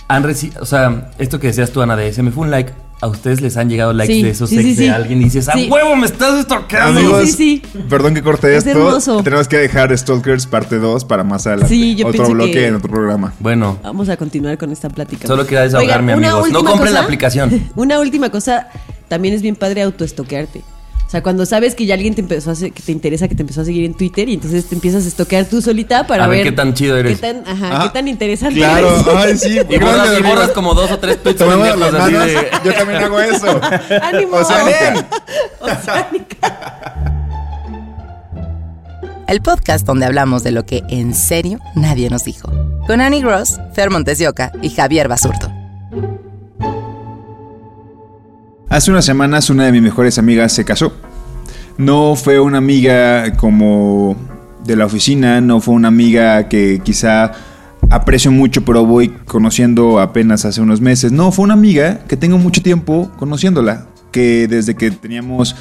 han 0.08 0.24
recibido, 0.24 0.62
o 0.62 0.66
sea, 0.66 1.12
esto 1.20 1.40
que 1.40 1.48
decías 1.48 1.72
tú, 1.72 1.82
Ana, 1.82 1.96
de 1.96 2.12
se 2.14 2.24
me 2.24 2.32
fue 2.32 2.44
un 2.46 2.52
like, 2.52 2.72
a 3.02 3.08
ustedes 3.08 3.42
les 3.42 3.58
han 3.58 3.70
llegado 3.70 3.94
likes 3.94 4.14
Sí, 4.14 4.22
de 4.24 4.30
esos 4.30 4.50
sí, 4.50 4.56
ex 4.58 4.64
sí, 4.64 4.70
de 4.76 4.84
sí. 4.84 4.88
alguien 4.90 5.22
y 5.22 5.24
dices, 5.26 5.50
¡a 5.50 5.54
Sí. 5.54 5.68
huevo, 5.72 5.96
me 5.96 6.06
estás 6.06 6.40
estoqueando! 6.40 7.00
Amigos, 7.00 7.22
sí, 7.32 7.62
sí. 7.72 7.82
perdón 7.90 8.14
que 8.14 8.22
corte 8.22 8.56
Es 8.56 8.66
esto. 8.66 8.78
hermoso. 8.88 9.24
Tenemos 9.24 9.48
que 9.48 9.58
dejar 9.58 9.98
Stalkers 9.98 10.46
parte 10.46 10.78
2 10.78 11.04
para 11.06 11.24
más 11.24 11.46
adelante. 11.48 11.74
Sí, 11.74 11.96
yo 11.96 12.08
Otro 12.08 12.30
bloque 12.30 12.52
que- 12.52 12.68
en 12.68 12.76
otro 12.76 12.90
programa. 12.92 13.34
Bueno, 13.40 13.80
Vamos 13.84 14.08
a 14.10 14.18
continuar 14.18 14.58
con 14.58 14.72
esta 14.72 14.90
plática. 14.90 15.28
Solo 15.28 15.44
quería 15.46 15.62
desahogarme, 15.64 16.14
amigos. 16.14 16.50
No 16.52 16.64
compren 16.64 16.94
la 16.94 17.02
aplicación. 17.02 17.70
Una 17.76 18.00
última 18.00 18.30
cosa, 18.30 18.68
también 19.08 19.34
es 19.34 19.42
bien 19.42 19.56
padre 19.56 19.82
autoestoquearte. 19.82 20.62
O 21.12 21.14
sea, 21.14 21.22
cuando 21.22 21.46
sabes 21.46 21.76
que 21.76 21.86
ya 21.86 21.96
alguien 21.96 22.16
te 22.16 22.22
empezó 22.22 22.52
a 22.52 22.56
que 22.56 22.72
te 22.72 22.92
interesa, 22.94 23.28
que 23.28 23.36
te 23.36 23.42
empezó 23.42 23.60
a 23.60 23.66
seguir 23.66 23.84
en 23.84 23.96
Twitter 23.96 24.30
y 24.30 24.36
entonces 24.36 24.68
te 24.68 24.76
empiezas 24.76 25.04
a 25.04 25.10
estoquear 25.10 25.44
tú 25.44 25.62
solita 25.62 26.08
para 26.08 26.24
A 26.24 26.28
ver 26.28 26.38
ver, 26.38 26.46
qué 26.46 26.52
tan 26.54 26.74
chido 26.74 26.96
eres. 26.96 27.20
Qué 27.20 27.34
tan, 27.34 27.44
ajá, 27.46 27.70
Ah, 27.70 27.84
qué 27.84 27.90
tan 27.90 28.08
interesante 28.08 28.56
Claro, 28.56 28.96
eres. 28.96 29.08
ay, 29.18 29.38
sí. 29.38 29.60
y 29.70 29.78
borras, 29.78 30.18
y 30.18 30.24
borras 30.24 30.52
como 30.52 30.74
dos 30.74 30.90
o 30.90 31.00
tres 31.00 31.22
tweets 31.22 31.44
pendejos 31.44 31.94
así 31.96 32.14
de... 32.14 32.48
Yo 32.64 32.74
también 32.76 33.04
hago 33.04 33.20
eso. 33.20 33.60
¡Ánimo! 34.02 34.38
Oceánica. 34.38 35.08
Oceánica. 35.60 36.96
El 39.28 39.42
podcast 39.42 39.86
donde 39.86 40.06
hablamos 40.06 40.44
de 40.44 40.52
lo 40.52 40.66
que 40.66 40.82
en 40.88 41.14
serio 41.14 41.60
nadie 41.76 42.10
nos 42.10 42.24
dijo. 42.24 42.50
Con 42.88 43.02
Annie 43.02 43.20
Gross, 43.20 43.60
Fer 43.74 43.90
Montesioca 43.90 44.54
y 44.62 44.70
Javier 44.70 45.10
Basurto. 45.10 45.52
Hace 48.72 48.90
unas 48.90 49.04
semanas 49.04 49.50
una 49.50 49.66
de 49.66 49.74
mis 49.74 49.82
mejores 49.82 50.18
amigas 50.18 50.54
se 50.54 50.64
casó. 50.64 50.94
No 51.78 52.16
fue 52.16 52.40
una 52.40 52.60
amiga 52.60 53.36
como 53.36 54.16
de 54.64 54.78
la 54.78 54.86
oficina, 54.86 55.42
no 55.42 55.60
fue 55.60 55.74
una 55.74 55.90
amiga 55.90 56.48
que 56.48 56.80
quizá 56.82 57.34
aprecio 57.90 58.32
mucho 58.32 58.64
pero 58.64 58.86
voy 58.86 59.10
conociendo 59.26 60.00
apenas 60.00 60.46
hace 60.46 60.62
unos 60.62 60.80
meses. 60.80 61.12
No, 61.12 61.34
fue 61.34 61.44
una 61.44 61.54
amiga 61.54 62.06
que 62.08 62.16
tengo 62.16 62.38
mucho 62.38 62.62
tiempo 62.62 63.12
conociéndola, 63.18 63.88
que 64.10 64.48
desde 64.48 64.74
que 64.76 64.90
teníamos 64.90 65.58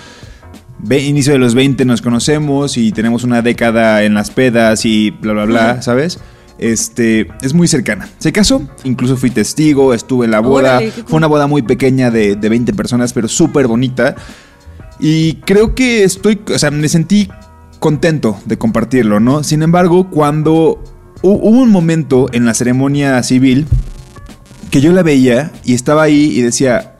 inicio 0.88 1.33
de 1.33 1.40
los 1.40 1.57
20 1.57 1.85
nos 1.87 2.02
conocemos 2.02 2.76
y 2.76 2.93
tenemos 2.93 3.25
una 3.25 3.43
década 3.43 4.05
en 4.05 4.14
las 4.14 4.31
pedas 4.31 4.85
y 4.85 5.11
bla 5.11 5.33
bla 5.33 5.47
bla, 5.47 5.83
¿sabes? 5.83 6.21
Este, 6.61 7.26
es 7.40 7.55
muy 7.55 7.67
cercana. 7.69 8.09
Se 8.19 8.33
casó, 8.33 8.62
incluso 8.85 9.17
fui 9.17 9.31
testigo, 9.31 9.95
estuve 9.95 10.26
en 10.26 10.31
la 10.33 10.40
boda. 10.40 10.76
Órale, 10.76 10.90
cool. 10.93 11.05
Fue 11.07 11.17
una 11.17 11.26
boda 11.26 11.47
muy 11.47 11.62
pequeña 11.62 12.11
de, 12.11 12.37
de 12.37 12.49
20 12.50 12.75
personas, 12.75 13.12
pero 13.14 13.29
súper 13.29 13.67
bonita. 13.67 14.14
Y 14.99 15.37
creo 15.47 15.75
que 15.75 16.05
estoy, 16.05 16.38
o 16.55 16.59
sea, 16.59 16.71
me 16.71 16.87
sentí 16.88 17.29
contento 17.79 18.38
de 18.45 18.59
compartirlo, 18.59 19.21
¿no? 19.21 19.43
Sin 19.43 19.62
embargo, 19.62 20.11
cuando 20.11 20.83
hu- 21.23 21.40
hubo 21.43 21.61
un 21.62 21.71
momento 21.71 22.26
en 22.33 22.45
la 22.45 22.52
ceremonia 22.52 23.23
civil 23.23 23.67
que 24.71 24.83
yo 24.83 24.93
la 24.93 25.02
veía 25.02 25.50
y 25.64 25.73
estaba 25.73 26.02
ahí 26.02 26.31
y 26.38 26.43
decía, 26.43 26.97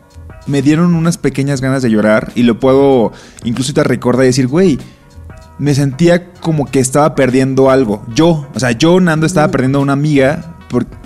me 0.47 0.63
dieron 0.63 0.95
unas 0.95 1.19
pequeñas 1.19 1.61
ganas 1.61 1.83
de 1.83 1.91
llorar 1.91 2.33
y 2.35 2.45
lo 2.45 2.59
puedo 2.59 3.13
incluso 3.45 3.75
te 3.75 3.85
recordar 3.85 4.25
y 4.25 4.29
decir, 4.29 4.47
güey, 4.47 4.79
me 5.61 5.75
sentía 5.75 6.33
como 6.41 6.65
que 6.65 6.81
estaba 6.81 7.15
perdiendo 7.15 7.71
algo. 7.71 8.03
Yo, 8.15 8.49
o 8.55 8.59
sea, 8.59 8.73
yo, 8.73 8.99
Nando, 8.99 9.27
estaba 9.27 9.51
perdiendo 9.51 9.79
a 9.79 9.83
una 9.83 9.93
amiga, 9.93 10.57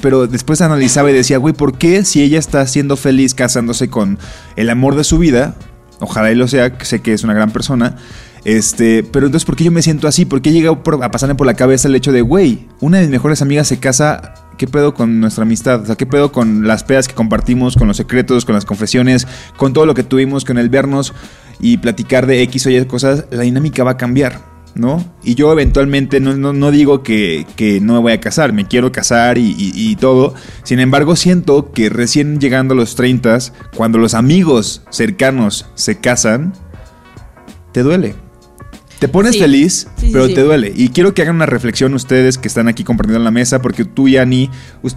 pero 0.00 0.28
después 0.28 0.60
analizaba 0.60 1.10
y 1.10 1.14
decía, 1.14 1.38
güey, 1.38 1.52
¿por 1.52 1.76
qué 1.76 2.04
si 2.04 2.22
ella 2.22 2.38
está 2.38 2.64
siendo 2.68 2.96
feliz 2.96 3.34
casándose 3.34 3.90
con 3.90 4.16
el 4.54 4.70
amor 4.70 4.94
de 4.94 5.02
su 5.02 5.18
vida? 5.18 5.56
Ojalá 5.98 6.30
y 6.30 6.36
lo 6.36 6.46
sea, 6.46 6.78
sé 6.82 7.02
que 7.02 7.12
es 7.12 7.24
una 7.24 7.34
gran 7.34 7.50
persona. 7.50 7.96
Este, 8.44 9.02
pero 9.02 9.26
entonces, 9.26 9.44
¿por 9.44 9.56
qué 9.56 9.64
yo 9.64 9.72
me 9.72 9.82
siento 9.82 10.06
así? 10.06 10.24
¿Por 10.24 10.40
qué 10.40 10.52
llega 10.52 10.70
a 10.70 11.10
pasarme 11.10 11.34
por 11.34 11.48
la 11.48 11.54
cabeza 11.54 11.88
el 11.88 11.96
hecho 11.96 12.12
de, 12.12 12.20
güey, 12.20 12.68
una 12.80 12.98
de 12.98 13.04
mis 13.04 13.10
mejores 13.10 13.42
amigas 13.42 13.66
se 13.66 13.78
casa 13.78 14.34
¿Qué 14.56 14.68
pedo 14.68 14.94
con 14.94 15.20
nuestra 15.20 15.42
amistad? 15.42 15.82
O 15.82 15.86
sea, 15.86 15.96
¿qué 15.96 16.06
pedo 16.06 16.30
con 16.30 16.66
las 16.66 16.84
pedas 16.84 17.08
que 17.08 17.14
compartimos, 17.14 17.74
con 17.76 17.88
los 17.88 17.96
secretos, 17.96 18.44
con 18.44 18.54
las 18.54 18.64
confesiones, 18.64 19.26
con 19.56 19.72
todo 19.72 19.84
lo 19.84 19.94
que 19.94 20.04
tuvimos, 20.04 20.44
con 20.44 20.58
el 20.58 20.68
vernos 20.68 21.12
y 21.60 21.78
platicar 21.78 22.26
de 22.26 22.42
X 22.42 22.66
o 22.66 22.70
Y 22.70 22.84
cosas? 22.86 23.26
La 23.30 23.42
dinámica 23.42 23.84
va 23.84 23.92
a 23.92 23.96
cambiar, 23.96 24.40
¿no? 24.74 25.04
Y 25.22 25.34
yo 25.34 25.52
eventualmente 25.52 26.20
no, 26.20 26.70
digo 26.70 27.02
que, 27.02 27.46
no 27.82 27.94
me 27.94 27.98
voy 28.00 28.12
a 28.12 28.20
casar, 28.20 28.52
me 28.52 28.66
quiero 28.66 28.92
casar 28.92 29.38
y, 29.38 29.54
y, 29.56 29.96
todo. 29.96 30.34
Sin 30.62 30.80
embargo, 30.80 31.16
siento 31.16 31.72
que 31.72 31.88
recién 31.88 32.40
llegando 32.40 32.74
a 32.74 32.76
los 32.76 32.94
30, 32.94 33.38
cuando 33.76 33.98
los 33.98 34.14
amigos 34.14 34.82
cercanos 34.90 35.66
se 35.74 35.98
casan, 35.98 36.52
te 37.72 37.82
duele. 37.82 38.23
Te 39.04 39.08
pones 39.08 39.36
feliz, 39.36 39.86
pero 40.00 40.26
te 40.28 40.40
duele. 40.40 40.72
Y 40.74 40.88
quiero 40.88 41.12
que 41.12 41.20
hagan 41.20 41.36
una 41.36 41.44
reflexión 41.44 41.92
ustedes 41.92 42.38
que 42.38 42.48
están 42.48 42.68
aquí 42.68 42.84
compartiendo 42.84 43.18
en 43.18 43.24
la 43.24 43.30
mesa, 43.30 43.60
porque 43.60 43.84
tú 43.84 44.08
y 44.08 44.16
Ani, 44.16 44.48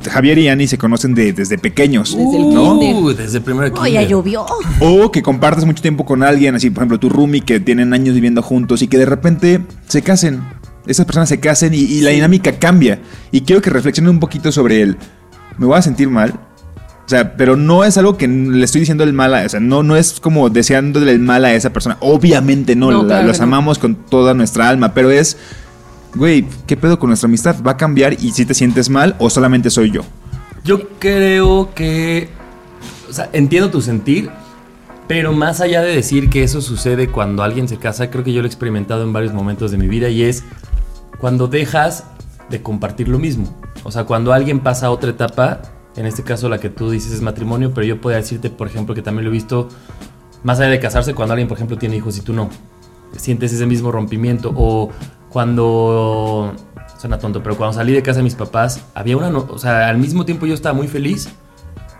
Javier 0.09 0.37
y 0.37 0.47
Ani 0.47 0.65
se 0.65 0.77
conocen 0.77 1.13
desde 1.13 1.57
pequeños. 1.57 2.15
Desde 2.15 2.37
el 2.37 2.53
¿no? 2.53 2.75
Uh, 2.75 3.13
desde 3.13 3.39
el 3.39 3.43
primer 3.43 3.73
Oh, 3.75 3.85
ya 3.85 4.03
llovió. 4.03 4.45
O 4.79 5.11
que 5.11 5.21
compartes 5.21 5.65
mucho 5.65 5.81
tiempo 5.81 6.05
con 6.05 6.23
alguien, 6.23 6.55
así, 6.55 6.69
por 6.69 6.83
ejemplo, 6.83 6.99
tu 6.99 7.09
roomie 7.09 7.41
que 7.41 7.59
tienen 7.59 7.91
años 7.91 8.15
viviendo 8.15 8.41
juntos 8.41 8.81
y 8.81 8.87
que 8.87 8.97
de 8.97 9.07
repente 9.07 9.59
se 9.89 10.01
casen. 10.01 10.41
Esas 10.85 11.05
personas 11.05 11.27
se 11.27 11.41
casen 11.41 11.73
y, 11.73 11.79
y 11.79 11.99
la 11.99 12.11
dinámica 12.11 12.57
cambia. 12.57 13.01
Y 13.33 13.41
quiero 13.41 13.61
que 13.61 13.71
reflexionen 13.71 14.11
un 14.11 14.21
poquito 14.21 14.53
sobre 14.53 14.83
el. 14.83 14.97
¿Me 15.57 15.65
voy 15.65 15.77
a 15.77 15.81
sentir 15.81 16.07
mal? 16.07 16.46
O 17.07 17.09
sea, 17.09 17.37
pero 17.37 17.55
no 17.55 17.85
es 17.85 17.97
algo 17.97 18.17
que 18.17 18.27
le 18.27 18.65
estoy 18.65 18.81
diciendo 18.81 19.05
el 19.05 19.13
mal 19.13 19.33
a, 19.33 19.45
o 19.45 19.47
sea, 19.47 19.61
no, 19.61 19.81
no 19.81 19.95
es 19.95 20.19
como 20.19 20.49
deseándole 20.49 21.13
el 21.13 21.19
mal 21.19 21.45
a 21.45 21.53
esa 21.53 21.71
persona. 21.71 21.95
Obviamente 22.01 22.75
no, 22.75 22.91
los 22.91 23.39
amamos 23.39 23.79
con 23.79 23.95
toda 23.95 24.33
nuestra 24.33 24.67
alma, 24.67 24.93
pero 24.93 25.09
es, 25.09 25.37
güey, 26.15 26.45
¿qué 26.65 26.75
pedo 26.75 26.99
con 26.99 27.07
nuestra 27.07 27.27
amistad? 27.27 27.55
¿Va 27.65 27.71
a 27.71 27.77
cambiar 27.77 28.11
y 28.21 28.33
si 28.33 28.45
te 28.45 28.53
sientes 28.53 28.89
mal 28.89 29.15
o 29.19 29.29
solamente 29.29 29.69
soy 29.69 29.89
yo? 29.91 30.01
Yo 30.65 30.89
creo 30.99 31.73
que, 31.73 32.27
o 33.09 33.13
sea, 33.13 33.29
entiendo 33.31 33.71
tu 33.71 33.79
sentir, 33.79 34.29
pero 35.07 35.31
más 35.31 35.61
allá 35.61 35.81
de 35.83 35.95
decir 35.95 36.29
que 36.29 36.43
eso 36.43 36.59
sucede 36.59 37.07
cuando 37.07 37.41
alguien 37.41 37.69
se 37.69 37.77
casa, 37.77 38.09
creo 38.09 38.25
que 38.25 38.33
yo 38.33 38.41
lo 38.41 38.47
he 38.47 38.49
experimentado 38.49 39.03
en 39.03 39.13
varios 39.13 39.31
momentos 39.31 39.71
de 39.71 39.77
mi 39.77 39.87
vida 39.87 40.09
y 40.09 40.23
es 40.23 40.43
cuando 41.21 41.47
dejas 41.47 42.03
de 42.49 42.61
compartir 42.61 43.07
lo 43.07 43.17
mismo. 43.17 43.55
O 43.85 43.93
sea, 43.93 44.03
cuando 44.03 44.33
alguien 44.33 44.59
pasa 44.59 44.87
a 44.87 44.91
otra 44.91 45.11
etapa 45.11 45.61
en 45.97 46.05
este 46.05 46.23
caso 46.23 46.47
la 46.47 46.59
que 46.59 46.69
tú 46.69 46.89
dices 46.89 47.11
es 47.11 47.21
matrimonio, 47.21 47.73
pero 47.73 47.85
yo 47.85 47.99
podría 47.99 48.17
decirte, 48.17 48.49
por 48.49 48.67
ejemplo, 48.67 48.95
que 48.95 49.01
también 49.01 49.25
lo 49.25 49.31
he 49.31 49.33
visto 49.33 49.67
más 50.43 50.59
allá 50.59 50.69
de 50.69 50.79
casarse, 50.79 51.13
cuando 51.13 51.33
alguien, 51.33 51.47
por 51.47 51.57
ejemplo, 51.57 51.77
tiene 51.77 51.97
hijos 51.97 52.17
y 52.17 52.21
tú 52.21 52.33
no. 52.33 52.49
Sientes 53.15 53.51
ese 53.51 53.65
mismo 53.65 53.91
rompimiento. 53.91 54.53
O 54.55 54.91
cuando. 55.29 56.53
Suena 56.99 57.19
tonto, 57.19 57.43
pero 57.43 57.57
cuando 57.57 57.73
salí 57.73 57.93
de 57.93 58.01
casa 58.01 58.17
de 58.17 58.23
mis 58.23 58.35
papás, 58.35 58.85
había 58.93 59.17
una. 59.17 59.29
O 59.29 59.57
sea, 59.57 59.89
al 59.89 59.97
mismo 59.97 60.25
tiempo 60.25 60.45
yo 60.45 60.53
estaba 60.53 60.73
muy 60.73 60.87
feliz 60.87 61.29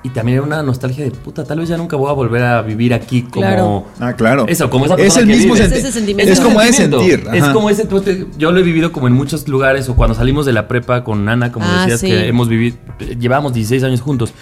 y 0.08 0.10
también 0.10 0.38
era 0.38 0.48
una 0.48 0.64
nostalgia 0.64 1.04
de 1.04 1.12
puta, 1.12 1.44
tal 1.44 1.60
vez 1.60 1.68
ya 1.68 1.76
nunca 1.76 1.98
voy 1.98 2.10
a 2.10 2.14
volver 2.14 2.42
a 2.42 2.62
vivir 2.62 2.94
aquí 2.94 3.24
como. 3.24 3.42
Claro. 3.46 3.86
Ah, 4.00 4.14
claro. 4.14 4.46
Eso, 4.48 4.70
como 4.70 4.86
esa 4.86 4.96
Es 4.96 5.18
el 5.18 5.28
mismo 5.28 5.56
sentimiento. 5.56 6.32
Es, 6.32 6.40
como 6.40 6.62
ese 6.62 6.74
sentir. 6.84 7.28
Es 7.34 7.44
como 7.50 7.70
ese. 7.70 7.88
yo 8.38 8.52
lo 8.52 8.60
he 8.60 8.64
vivido 8.64 8.94
como 8.94 9.08
en 9.08 9.14
muchos 9.14 9.48
lugares, 9.50 9.90
o 9.90 9.96
cuando 9.96 10.16
salimos 10.16 10.46
de 10.46 10.54
la 10.54 10.68
prepa 10.68 11.04
con 11.04 11.26
Nana, 11.26 11.52
como 11.52 11.66
ah, 11.68 11.82
decías, 11.82 12.02
que 12.02 12.28
hemos 12.28 12.48
vivido. 12.48 12.78
Llevamos 13.20 13.54
16 13.54 13.84
años 13.84 14.02
juntos. 14.02 14.34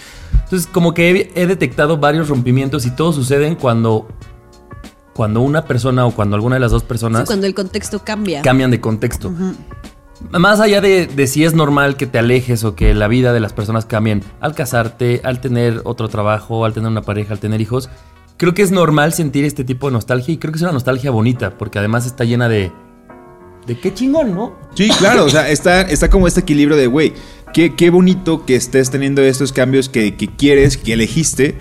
Entonces, 0.43 0.67
como 0.71 0.93
que 0.93 1.31
he, 1.33 1.47
detectado 1.47 1.97
varios 1.97 2.29
rompimientos 2.29 2.85
y 2.85 2.91
todos 2.91 3.15
suceden 3.15 3.55
cuando. 3.55 4.07
Cuando 5.15 5.41
una 5.41 5.63
persona 5.63 6.05
o 6.05 6.11
cuando 6.11 6.35
alguna 6.35 6.57
de 6.57 6.59
las 6.59 6.71
dos 6.71 6.83
personas. 6.83 7.25
cuando 7.25 7.47
el 7.47 7.55
contexto 7.55 7.99
cambia. 8.03 8.41
Cambian 8.41 8.69
de 8.69 8.81
contexto. 8.81 9.33
Más 10.31 10.59
allá 10.59 10.81
de, 10.81 11.27
si 11.27 11.43
es 11.43 11.53
normal 11.53 11.97
que 11.97 12.07
te 12.07 12.19
alejes 12.19 12.63
o 12.63 12.75
que 12.75 12.93
la 12.93 13.07
vida 13.07 13.33
de 13.33 13.39
las 13.39 13.53
personas 13.53 13.85
cambien 13.85 14.23
al 14.39 14.55
casarte, 14.55 15.21
al 15.23 15.41
tener 15.41 15.81
otro 15.83 16.07
trabajo, 16.07 16.65
al 16.65 16.73
tener 16.73 16.89
una 16.89 17.01
pareja, 17.01 17.33
al 17.33 17.39
tener 17.39 17.61
hijos, 17.61 17.89
creo 18.37 18.53
que 18.53 18.61
es 18.61 18.71
normal 18.71 19.13
sentir 19.13 19.45
este 19.45 19.63
tipo 19.63 19.87
de 19.87 19.93
nostalgia 19.93 20.33
y 20.33 20.37
creo 20.37 20.51
que 20.51 20.57
es 20.57 20.63
una 20.63 20.71
nostalgia 20.71 21.11
bonita 21.11 21.57
porque 21.57 21.79
además 21.79 22.05
está 22.05 22.23
llena 22.23 22.49
de... 22.49 22.71
De 23.67 23.79
qué 23.79 23.91
chingón, 23.91 24.35
¿no? 24.35 24.55
Sí, 24.75 24.89
claro, 24.99 25.25
o 25.25 25.29
sea, 25.29 25.49
está, 25.49 25.81
está 25.81 26.07
como 26.11 26.27
este 26.27 26.41
equilibrio 26.41 26.77
de, 26.77 26.85
güey, 26.85 27.13
qué, 27.51 27.75
qué 27.75 27.89
bonito 27.89 28.45
que 28.45 28.55
estés 28.55 28.91
teniendo 28.91 29.23
estos 29.23 29.51
cambios 29.51 29.89
que, 29.89 30.15
que 30.15 30.27
quieres, 30.27 30.77
que 30.77 30.93
elegiste, 30.93 31.57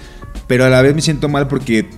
pero 0.46 0.66
a 0.66 0.68
la 0.68 0.82
vez 0.82 0.94
me 0.94 1.00
siento 1.00 1.30
mal 1.30 1.48
porque 1.48 1.88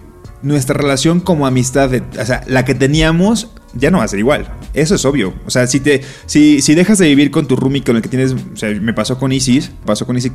nuestra 0.43 0.77
relación 0.77 1.19
como 1.19 1.45
amistad, 1.45 1.91
o 1.93 2.25
sea, 2.25 2.45
la 2.47 2.65
que 2.65 2.77
teníamos 2.77 3.51
ya 3.79 3.91
no 3.91 3.99
va 3.99 4.05
a 4.05 4.09
ser 4.09 4.19
igual. 4.19 4.47
Eso 4.75 4.95
es 4.95 5.05
obvio. 5.05 5.35
O 5.47 5.51
sea, 5.51 5.67
si 5.67 5.81
te 5.81 6.03
si, 6.27 6.61
si 6.61 6.75
dejas 6.75 6.99
de 6.99 7.07
vivir 7.09 7.31
con 7.31 7.47
tu 7.47 7.57
roomie 7.57 7.83
con 7.83 7.97
el 7.97 8.03
que 8.03 8.09
tienes, 8.09 8.33
o 8.33 8.57
sea, 8.57 8.71
me 8.81 8.93
pasó 8.93 9.19
con 9.19 9.33
Isis, 9.33 9.71
pasó 9.85 10.07
con 10.07 10.17
Isis 10.17 10.33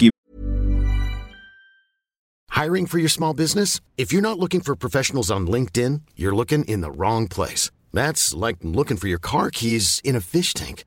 Hiring 2.49 2.85
for 2.85 2.99
your 2.99 3.09
small 3.09 3.33
business? 3.33 3.79
If 3.97 4.13
you're 4.13 4.21
not 4.21 4.37
looking 4.37 4.61
for 4.61 4.75
professionals 4.75 5.31
on 5.31 5.47
LinkedIn, 5.47 6.01
you're 6.15 6.35
looking 6.35 6.63
in 6.65 6.81
the 6.81 6.91
wrong 6.91 7.27
place. 7.27 7.71
That's 7.91 8.35
like 8.35 8.57
looking 8.61 8.97
for 8.97 9.07
your 9.07 9.19
car 9.19 9.49
keys 9.49 9.99
in 10.03 10.15
a 10.15 10.21
fish 10.21 10.53
tank. 10.53 10.83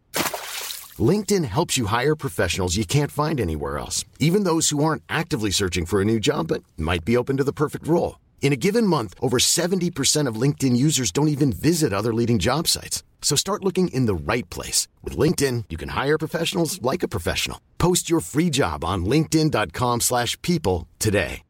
LinkedIn 0.99 1.45
helps 1.45 1.77
you 1.77 1.87
hire 1.87 2.14
professionals 2.14 2.77
you 2.77 2.85
can't 2.85 3.11
find 3.11 3.40
anywhere 3.40 3.79
else, 3.79 4.05
even 4.21 4.45
those 4.45 4.69
who 4.69 4.85
aren't 4.85 5.03
actively 5.09 5.51
searching 5.51 5.85
for 5.85 6.01
a 6.01 6.05
new 6.05 6.21
job 6.21 6.47
but 6.47 6.62
might 6.77 7.05
be 7.05 7.17
open 7.17 7.37
to 7.38 7.45
the 7.45 7.53
perfect 7.53 7.88
role. 7.88 8.17
In 8.44 8.52
a 8.52 8.57
given 8.57 8.87
month, 8.87 9.14
over 9.22 9.38
70% 9.38 10.28
of 10.28 10.38
LinkedIn 10.42 10.76
users 10.76 11.11
don't 11.11 11.28
even 11.28 11.50
visit 11.50 11.94
other 11.94 12.12
leading 12.12 12.38
job 12.38 12.68
sites. 12.68 13.02
So 13.22 13.37
start 13.37 13.64
looking 13.64 13.88
in 13.88 14.04
the 14.04 14.14
right 14.14 14.44
place. 14.50 14.87
With 15.02 15.16
LinkedIn, 15.16 15.64
you 15.70 15.78
can 15.78 15.88
hire 15.88 16.18
professionals 16.18 16.78
like 16.83 17.02
a 17.02 17.09
professional. 17.09 17.59
Post 17.78 18.11
your 18.11 18.20
free 18.20 18.50
job 18.50 18.85
on 18.85 19.07
linkedin.com 19.07 20.00
slash 20.02 20.37
people 20.42 20.87
today. 20.98 21.40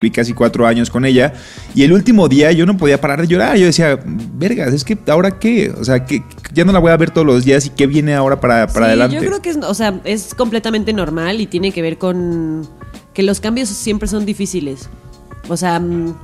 Vi 0.00 0.10
casi 0.10 0.34
cuatro 0.34 0.66
años 0.66 0.90
con 0.90 1.04
ella 1.04 1.32
y 1.74 1.82
el 1.82 1.92
último 1.92 2.28
día 2.28 2.52
yo 2.52 2.66
no 2.66 2.76
podía 2.76 3.00
parar 3.00 3.22
de 3.22 3.26
llorar. 3.26 3.56
Yo 3.56 3.66
decía, 3.66 3.98
vergas, 4.04 4.72
es 4.72 4.84
que 4.84 4.96
ahora 5.08 5.38
qué? 5.38 5.70
O 5.70 5.84
sea, 5.84 6.04
que 6.04 6.22
ya 6.52 6.64
no 6.64 6.72
la 6.72 6.78
voy 6.78 6.92
a 6.92 6.96
ver 6.96 7.10
todos 7.10 7.26
los 7.26 7.44
días 7.44 7.66
y 7.66 7.70
qué 7.70 7.88
viene 7.88 8.14
ahora 8.14 8.38
para, 8.38 8.68
para 8.68 8.86
adelante. 8.86 9.16
Yo 9.16 9.22
creo 9.22 9.42
que 9.42 9.50
es, 9.50 9.56
o 9.56 9.74
sea, 9.74 10.00
es 10.04 10.34
completamente 10.34 10.92
normal 10.92 11.40
y 11.40 11.46
tiene 11.46 11.72
que 11.72 11.80
ver 11.82 11.96
con 11.98 12.68
que 13.14 13.22
los 13.22 13.40
cambios 13.40 13.68
siempre 13.68 14.08
son 14.08 14.26
difíciles. 14.26 14.88
O 15.48 15.56
sea, 15.56 15.80
mm, 15.80 16.14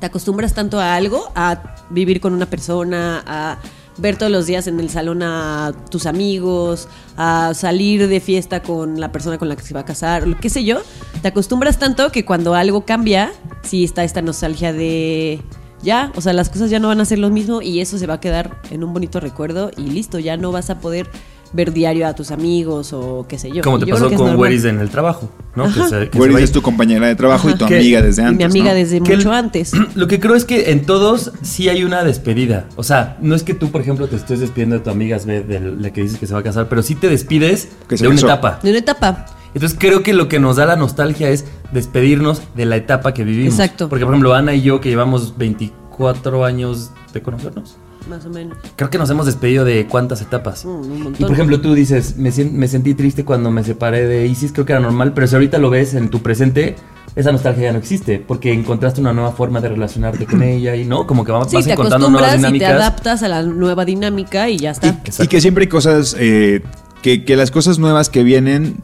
te 0.00 0.06
acostumbras 0.06 0.54
tanto 0.54 0.80
a 0.80 0.94
algo, 0.94 1.32
a 1.34 1.76
vivir 1.90 2.20
con 2.20 2.32
una 2.34 2.46
persona, 2.46 3.22
a 3.26 3.58
ver 3.96 4.16
todos 4.16 4.32
los 4.32 4.46
días 4.46 4.66
en 4.66 4.80
el 4.80 4.90
salón 4.90 5.22
a 5.22 5.72
tus 5.90 6.06
amigos, 6.06 6.88
a 7.16 7.52
salir 7.54 8.08
de 8.08 8.20
fiesta 8.20 8.62
con 8.62 9.00
la 9.00 9.12
persona 9.12 9.38
con 9.38 9.48
la 9.48 9.56
que 9.56 9.62
se 9.62 9.74
va 9.74 9.80
a 9.80 9.84
casar, 9.84 10.36
qué 10.40 10.50
sé 10.50 10.64
yo. 10.64 10.80
Te 11.22 11.28
acostumbras 11.28 11.78
tanto 11.78 12.10
que 12.10 12.24
cuando 12.24 12.54
algo 12.54 12.84
cambia, 12.84 13.32
sí 13.62 13.84
está 13.84 14.04
esta 14.04 14.22
nostalgia 14.22 14.72
de 14.72 15.40
ya, 15.82 16.10
o 16.16 16.20
sea, 16.20 16.32
las 16.32 16.48
cosas 16.48 16.70
ya 16.70 16.78
no 16.78 16.88
van 16.88 17.00
a 17.00 17.04
ser 17.04 17.18
lo 17.18 17.30
mismo 17.30 17.60
y 17.60 17.80
eso 17.80 17.98
se 17.98 18.06
va 18.06 18.14
a 18.14 18.20
quedar 18.20 18.60
en 18.70 18.82
un 18.82 18.92
bonito 18.92 19.20
recuerdo 19.20 19.70
y 19.76 19.82
listo, 19.82 20.18
ya 20.18 20.36
no 20.36 20.50
vas 20.50 20.70
a 20.70 20.80
poder 20.80 21.08
ver 21.54 21.72
diario 21.72 22.06
a 22.06 22.14
tus 22.14 22.30
amigos 22.30 22.92
o 22.92 23.26
qué 23.28 23.38
sé 23.38 23.50
yo. 23.50 23.62
Como 23.62 23.78
te 23.78 23.86
pasó 23.86 24.12
con 24.12 24.36
Weris 24.36 24.64
en 24.64 24.80
el 24.80 24.90
trabajo, 24.90 25.30
¿no? 25.54 25.66
Weris 26.14 26.38
es 26.40 26.52
tu 26.52 26.60
compañera 26.60 27.06
de 27.06 27.14
trabajo 27.14 27.48
y 27.48 27.54
tu 27.54 27.64
amiga 27.64 28.02
desde 28.02 28.22
antes. 28.22 28.38
mi 28.38 28.44
amiga 28.44 28.74
desde 28.74 29.00
mucho 29.00 29.32
antes. 29.32 29.72
Lo 29.94 30.08
que 30.08 30.20
creo 30.20 30.34
es 30.34 30.44
que 30.44 30.72
en 30.72 30.84
todos 30.84 31.32
sí 31.42 31.68
hay 31.68 31.84
una 31.84 32.04
despedida. 32.04 32.66
O 32.76 32.82
sea, 32.82 33.16
no 33.20 33.34
es 33.34 33.44
que 33.44 33.54
tú, 33.54 33.70
por 33.70 33.80
ejemplo, 33.80 34.08
te 34.08 34.16
estés 34.16 34.40
despidiendo 34.40 34.76
de 34.76 34.82
tu 34.82 34.90
amiga 34.90 35.18
de 35.18 35.76
la 35.78 35.90
que 35.92 36.02
dices 36.02 36.18
que 36.18 36.26
se 36.26 36.34
va 36.34 36.40
a 36.40 36.42
casar, 36.42 36.68
pero 36.68 36.82
sí 36.82 36.96
te 36.96 37.08
despides 37.08 37.68
de 37.88 38.08
una 38.08 38.20
etapa. 38.20 38.58
De 38.62 38.70
una 38.70 38.80
etapa. 38.80 39.26
Entonces 39.54 39.78
creo 39.80 40.02
que 40.02 40.12
lo 40.12 40.28
que 40.28 40.40
nos 40.40 40.56
da 40.56 40.66
la 40.66 40.74
nostalgia 40.74 41.30
es 41.30 41.44
despedirnos 41.72 42.42
de 42.56 42.66
la 42.66 42.74
etapa 42.74 43.14
que 43.14 43.22
vivimos. 43.22 43.54
Exacto. 43.54 43.88
Porque, 43.88 44.04
por 44.04 44.14
ejemplo, 44.14 44.34
Ana 44.34 44.54
y 44.54 44.62
yo, 44.62 44.80
que 44.80 44.88
llevamos 44.88 45.38
24 45.38 46.44
años 46.44 46.90
de 47.12 47.22
conocernos 47.22 47.76
más 48.08 48.24
o 48.26 48.30
menos. 48.30 48.58
Creo 48.76 48.90
que 48.90 48.98
nos 48.98 49.10
hemos 49.10 49.26
despedido 49.26 49.64
de 49.64 49.86
cuántas 49.86 50.20
etapas. 50.20 50.64
Mm, 50.64 50.68
un 50.68 51.02
montón. 51.02 51.16
Y 51.18 51.24
por 51.24 51.32
ejemplo, 51.32 51.60
tú 51.60 51.74
dices, 51.74 52.16
me, 52.16 52.30
me 52.30 52.68
sentí 52.68 52.94
triste 52.94 53.24
cuando 53.24 53.50
me 53.50 53.64
separé 53.64 54.06
de 54.06 54.26
Isis, 54.26 54.52
creo 54.52 54.66
que 54.66 54.72
era 54.72 54.80
normal, 54.80 55.12
pero 55.14 55.26
si 55.26 55.34
ahorita 55.34 55.58
lo 55.58 55.70
ves 55.70 55.94
en 55.94 56.10
tu 56.10 56.20
presente, 56.20 56.76
esa 57.16 57.30
nostalgia 57.30 57.64
ya 57.64 57.72
no 57.72 57.78
existe, 57.78 58.18
porque 58.18 58.52
encontraste 58.52 59.00
una 59.00 59.12
nueva 59.12 59.32
forma 59.32 59.60
de 59.60 59.68
relacionarte 59.68 60.26
con 60.26 60.42
ella 60.44 60.74
y 60.76 60.84
no, 60.84 61.06
como 61.06 61.24
que 61.24 61.32
vamos, 61.32 61.48
sí, 61.50 61.56
vas 61.56 61.64
te 61.64 61.72
encontrando 61.72 62.10
nuevas 62.10 62.36
dinámicas. 62.36 62.68
Y 62.68 62.70
te 62.70 62.74
adaptas 62.74 63.22
a 63.22 63.28
la 63.28 63.42
nueva 63.42 63.84
dinámica 63.84 64.48
y 64.48 64.58
ya 64.58 64.72
está. 64.72 65.00
Y, 65.18 65.26
que 65.26 65.40
siempre 65.40 65.62
hay 65.62 65.68
cosas, 65.68 66.16
eh, 66.18 66.62
que, 67.02 67.24
que 67.24 67.36
las 67.36 67.50
cosas 67.50 67.78
nuevas 67.78 68.08
que 68.08 68.22
vienen 68.22 68.76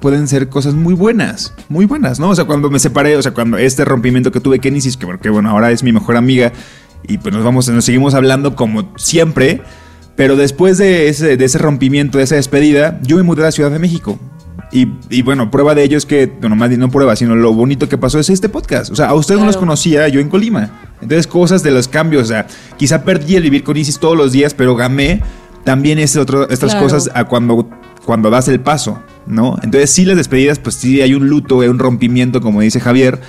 pueden 0.00 0.28
ser 0.28 0.48
cosas 0.48 0.74
muy 0.74 0.94
buenas, 0.94 1.54
muy 1.68 1.84
buenas, 1.84 2.20
¿no? 2.20 2.30
O 2.30 2.34
sea, 2.34 2.44
cuando 2.44 2.70
me 2.70 2.78
separé, 2.78 3.16
o 3.16 3.22
sea, 3.22 3.32
cuando 3.34 3.58
este 3.58 3.84
rompimiento 3.84 4.30
que 4.30 4.40
tuve 4.40 4.60
con 4.60 4.76
Isis, 4.76 4.96
que, 4.96 5.06
que 5.20 5.30
bueno, 5.30 5.50
ahora 5.50 5.70
es 5.72 5.82
mi 5.82 5.92
mejor 5.92 6.16
amiga 6.16 6.52
y 7.06 7.18
pues 7.18 7.34
nos 7.34 7.44
vamos, 7.44 7.68
nos 7.68 7.84
seguimos 7.84 8.14
hablando 8.14 8.54
como 8.56 8.92
siempre, 8.96 9.62
pero 10.16 10.36
después 10.36 10.78
de 10.78 11.08
ese, 11.08 11.36
de 11.36 11.44
ese 11.44 11.58
rompimiento, 11.58 12.18
de 12.18 12.24
esa 12.24 12.34
despedida, 12.34 12.98
yo 13.02 13.16
me 13.16 13.22
mudé 13.22 13.42
a 13.42 13.46
la 13.46 13.52
Ciudad 13.52 13.70
de 13.70 13.78
México. 13.78 14.18
Y, 14.70 15.22
bueno, 15.22 15.50
prueba 15.50 15.74
de 15.74 15.82
ello 15.82 15.96
es 15.96 16.04
que, 16.04 16.26
bueno, 16.26 16.54
más 16.54 16.70
no 16.76 16.90
prueba, 16.90 17.16
sino 17.16 17.34
lo 17.34 17.54
bonito 17.54 17.88
que 17.88 17.96
pasó 17.96 18.18
es 18.18 18.28
este 18.28 18.50
podcast. 18.50 18.90
O 18.90 18.96
sea, 18.96 19.06
a 19.06 19.14
ustedes 19.14 19.40
no 19.40 19.46
los 19.46 19.56
conocía 19.56 20.08
yo 20.08 20.20
en 20.20 20.28
Colima. 20.28 20.90
Entonces, 21.00 21.26
cosas 21.26 21.62
de 21.62 21.70
los 21.70 21.88
cambios. 21.88 22.24
O 22.24 22.26
sea, 22.26 22.46
quizá 22.76 23.02
perdí 23.02 23.36
el 23.36 23.44
vivir 23.44 23.64
con 23.64 23.78
Isis 23.78 23.98
todos 23.98 24.16
los 24.16 24.32
días, 24.32 24.52
pero 24.52 24.76
gamé 24.76 25.22
también 25.64 25.98
es 25.98 26.16
otro, 26.16 26.48
estas 26.50 26.74
cosas 26.74 27.10
a 27.14 27.24
cuando, 27.24 27.68
cuando 28.04 28.28
das 28.30 28.48
el 28.48 28.60
paso, 28.60 29.02
¿no? 29.26 29.56
Entonces, 29.62 29.90
sí, 29.90 30.04
las 30.04 30.16
despedidas, 30.16 30.58
pues 30.58 30.74
sí 30.74 31.00
hay 31.00 31.14
un 31.14 31.28
luto, 31.28 31.60
hay 31.60 31.68
un 31.68 31.78
rompimiento, 31.78 32.40
como 32.40 32.60
dice 32.60 32.80
Javier, 32.80 33.20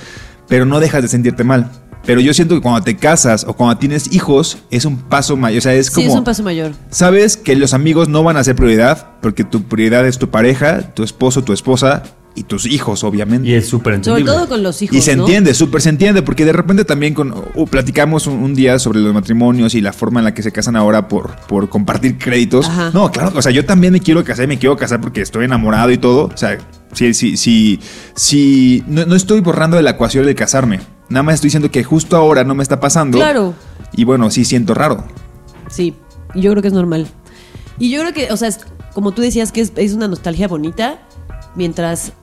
pero 0.48 0.66
no 0.66 0.80
dejas 0.80 1.02
de 1.04 1.08
sentirte 1.08 1.44
mal. 1.44 1.72
Pero 2.06 2.22
yo 2.22 2.34
siento 2.34 2.56
que 2.56 2.62
cuando 2.62 2.82
te 2.82 2.98
casas 2.98 3.46
o 3.48 3.54
cuando 3.54 3.78
tienes 3.78 4.12
hijos 4.14 4.60
es 4.72 4.86
un 4.86 4.98
paso 4.98 5.38
mayor. 5.38 5.60
O 5.60 5.62
sea, 5.62 5.74
es 5.74 5.92
como. 5.92 6.06
Sí, 6.06 6.12
es 6.12 6.18
un 6.18 6.24
paso 6.24 6.44
mayor. 6.44 6.72
Sabes 6.90 7.38
que 7.38 7.56
los 7.56 7.74
amigos 7.74 8.10
no 8.10 8.24
van 8.24 8.38
a 8.38 8.44
ser 8.44 8.56
prioridad 8.56 9.12
porque 9.22 9.44
tu 9.44 9.64
prioridad 9.64 10.08
es 10.08 10.18
tu 10.18 10.30
pareja, 10.30 10.94
tu 10.94 11.04
esposo, 11.04 11.44
tu 11.44 11.54
esposa 11.54 12.04
y 12.36 12.44
tus 12.44 12.66
hijos, 12.66 13.04
obviamente. 13.04 13.50
Y 13.50 13.54
es 13.54 13.68
súper 13.68 13.96
entendible. 13.96 14.32
Sobre 14.32 14.38
todo 14.38 14.50
con 14.50 14.64
los 14.64 14.82
hijos. 14.82 14.96
Y 14.96 15.02
se 15.02 15.12
entiende, 15.12 15.54
súper 15.54 15.82
se 15.82 15.90
entiende, 15.90 16.22
porque 16.22 16.46
de 16.46 16.54
repente 16.54 16.86
también 16.86 17.14
con, 17.14 17.34
uh, 17.54 17.68
platicamos 17.68 18.28
un, 18.28 18.56
día 18.56 18.80
sobre 18.80 19.00
los 19.00 19.14
matrimonios 19.14 19.76
y 19.76 19.82
la 19.82 19.94
forma 19.94 20.20
en 20.20 20.26
la 20.26 20.34
que 20.34 20.42
se 20.42 20.52
casan 20.52 20.76
ahora 20.76 21.08
por, 21.08 21.36
por 21.48 21.70
compartir 21.70 22.18
créditos. 22.18 22.70
No, 22.94 23.12
claro, 23.12 23.34
o 23.36 23.42
sea, 23.42 23.52
yo 23.52 23.66
también 23.66 23.94
me 23.94 24.00
quiero 24.00 24.24
casar, 24.24 24.48
me 24.48 24.58
quiero 24.58 24.78
casar 24.78 25.02
porque 25.02 25.22
estoy 25.22 25.46
enamorado 25.46 25.92
y 25.92 25.98
todo. 25.98 26.26
O 26.34 26.38
sea, 26.38 26.58
sí, 26.94 27.14
sí, 27.14 27.38
sí, 27.38 27.80
sí, 28.16 28.84
no, 28.88 29.06
no 29.06 29.16
estoy 29.16 29.42
borrando 29.42 29.78
de 29.78 29.84
la 29.84 29.92
ecuación 29.92 30.26
de 30.26 30.36
casarme. 30.36 30.80
Nada 31.10 31.24
más 31.24 31.36
estoy 31.36 31.48
diciendo 31.48 31.72
que 31.72 31.84
justo 31.84 32.16
ahora 32.16 32.44
no 32.44 32.54
me 32.56 32.64
está 32.64 32.80
pasando. 32.80 33.18
Claro. 33.18 33.54
Y 33.94 34.04
bueno, 34.04 34.30
sí 34.30 34.46
siento 34.46 34.74
raro. 34.74 35.04
Sí, 35.70 35.96
yo 36.36 36.52
creo 36.52 36.62
que 36.62 36.68
es 36.68 36.74
normal. 36.74 37.08
Y 37.80 37.90
yo 37.90 38.02
creo 38.02 38.14
que, 38.14 38.32
o 38.32 38.38
sea, 38.38 38.50
como 38.94 39.12
tú 39.12 39.22
decías, 39.22 39.52
que 39.52 39.62
es, 39.62 39.94
una 39.94 40.08
nostalgia 40.08 40.48
bonita 40.48 41.00
mientras 41.56 42.14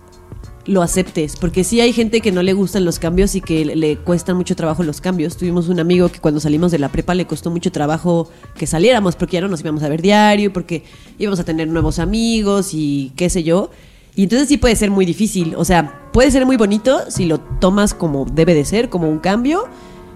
lo 0.67 0.83
aceptes, 0.83 1.37
porque 1.37 1.63
sí 1.63 1.81
hay 1.81 1.93
gente 1.93 2.21
que 2.21 2.33
no 2.33 2.43
le 2.43 2.53
gustan 2.53 2.85
los 2.85 2.99
cambios 2.99 3.37
y 3.37 3.41
que 3.41 3.65
le 3.65 3.99
cuestan 3.99 4.37
mucho 4.37 4.57
trabajo 4.57 4.83
los 4.83 5.01
cambios. 5.01 5.37
Tuvimos 5.37 5.69
un 5.69 5.79
amigo 5.79 6.09
que 6.09 6.19
cuando 6.19 6.41
salimos 6.41 6.73
de 6.73 6.79
la 6.79 6.91
prepa 6.91 7.15
le 7.15 7.27
costó 7.27 7.51
mucho 7.51 7.71
trabajo 7.71 8.29
que 8.57 8.67
saliéramos, 8.67 9.15
porque 9.17 9.35
ya 9.35 9.41
no 9.41 9.49
nos 9.49 9.61
íbamos 9.61 9.83
a 9.85 9.89
ver 9.89 10.03
diario, 10.03 10.53
porque 10.53 10.85
íbamos 11.19 11.39
a 11.39 11.45
tener 11.45 11.69
nuevos 11.69 11.99
amigos 11.99 12.71
y 12.73 13.13
qué 13.17 13.31
sé 13.31 13.43
yo. 13.43 13.71
Y 14.17 14.23
entonces 14.25 14.49
sí 14.49 14.57
puede 14.57 14.75
ser 14.77 14.91
muy 14.91 15.05
difícil. 15.05 15.55
O 15.57 15.65
sea, 15.65 16.09
puede 16.11 16.31
ser 16.31 16.47
muy 16.47 16.57
bonito 16.57 17.03
si 17.11 17.27
lo 17.27 17.39
tomas 17.39 17.93
como 17.93 18.25
debe 18.25 18.55
de 18.55 18.65
ser, 18.65 18.89
como 18.89 19.11
un 19.11 19.19
cambio, 19.19 19.65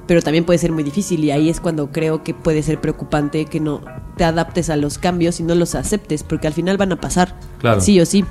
pero 0.07 0.23
también 0.23 0.45
puede 0.45 0.59
ser 0.59 0.73
muy 0.73 0.83
difícil. 0.83 1.23
Y 1.23 1.31
ahí 1.31 1.51
es 1.51 1.61
cuando 1.61 1.93
creo 1.93 2.25
que 2.25 2.33
puede 2.33 2.63
ser 2.63 2.81
preocupante 2.81 3.45
que 3.45 3.61
no 3.61 3.83
te 4.17 4.25
adaptes 4.25 4.71
a 4.71 4.77
los 4.77 4.97
cambios 4.97 5.39
y 5.39 5.43
no 5.43 5.55
los 5.55 5.75
aceptes, 5.75 6.23
porque 6.23 6.47
al 6.47 6.55
final 6.55 6.79
van 6.79 6.93
a 6.93 6.97
pasar. 6.97 7.39
Claro. 7.59 7.83
Sí 7.83 8.01
o 8.01 8.07
sí. 8.07 8.25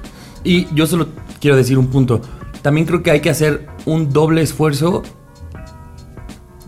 Y 0.44 0.74
yo 0.74 0.88
solo 0.88 1.10
quiero 1.40 1.56
decir 1.56 1.78
un 1.78 1.88
punto. 1.88 2.20
También 2.64 2.88
creo 2.88 3.04
que 3.04 3.12
hay 3.12 3.20
que 3.20 3.30
hacer 3.30 3.68
un 3.86 4.12
doble 4.12 4.42
esfuerzo 4.42 5.04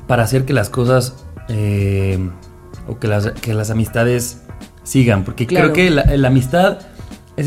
para 0.05 0.21
hacer 0.21 0.45
que 0.45 0.53
las 0.53 0.69
cosas 0.69 1.25
eh, 1.49 2.19
o 2.87 2.99
que 2.99 3.07
las, 3.07 3.31
que 3.31 3.55
las 3.55 3.71
amistades 3.71 4.43
sigan. 4.83 5.23
Porque 5.23 5.47
creo 5.47 5.73
que 5.73 5.89
la, 5.89 6.03
la 6.03 6.27
amistad 6.27 6.77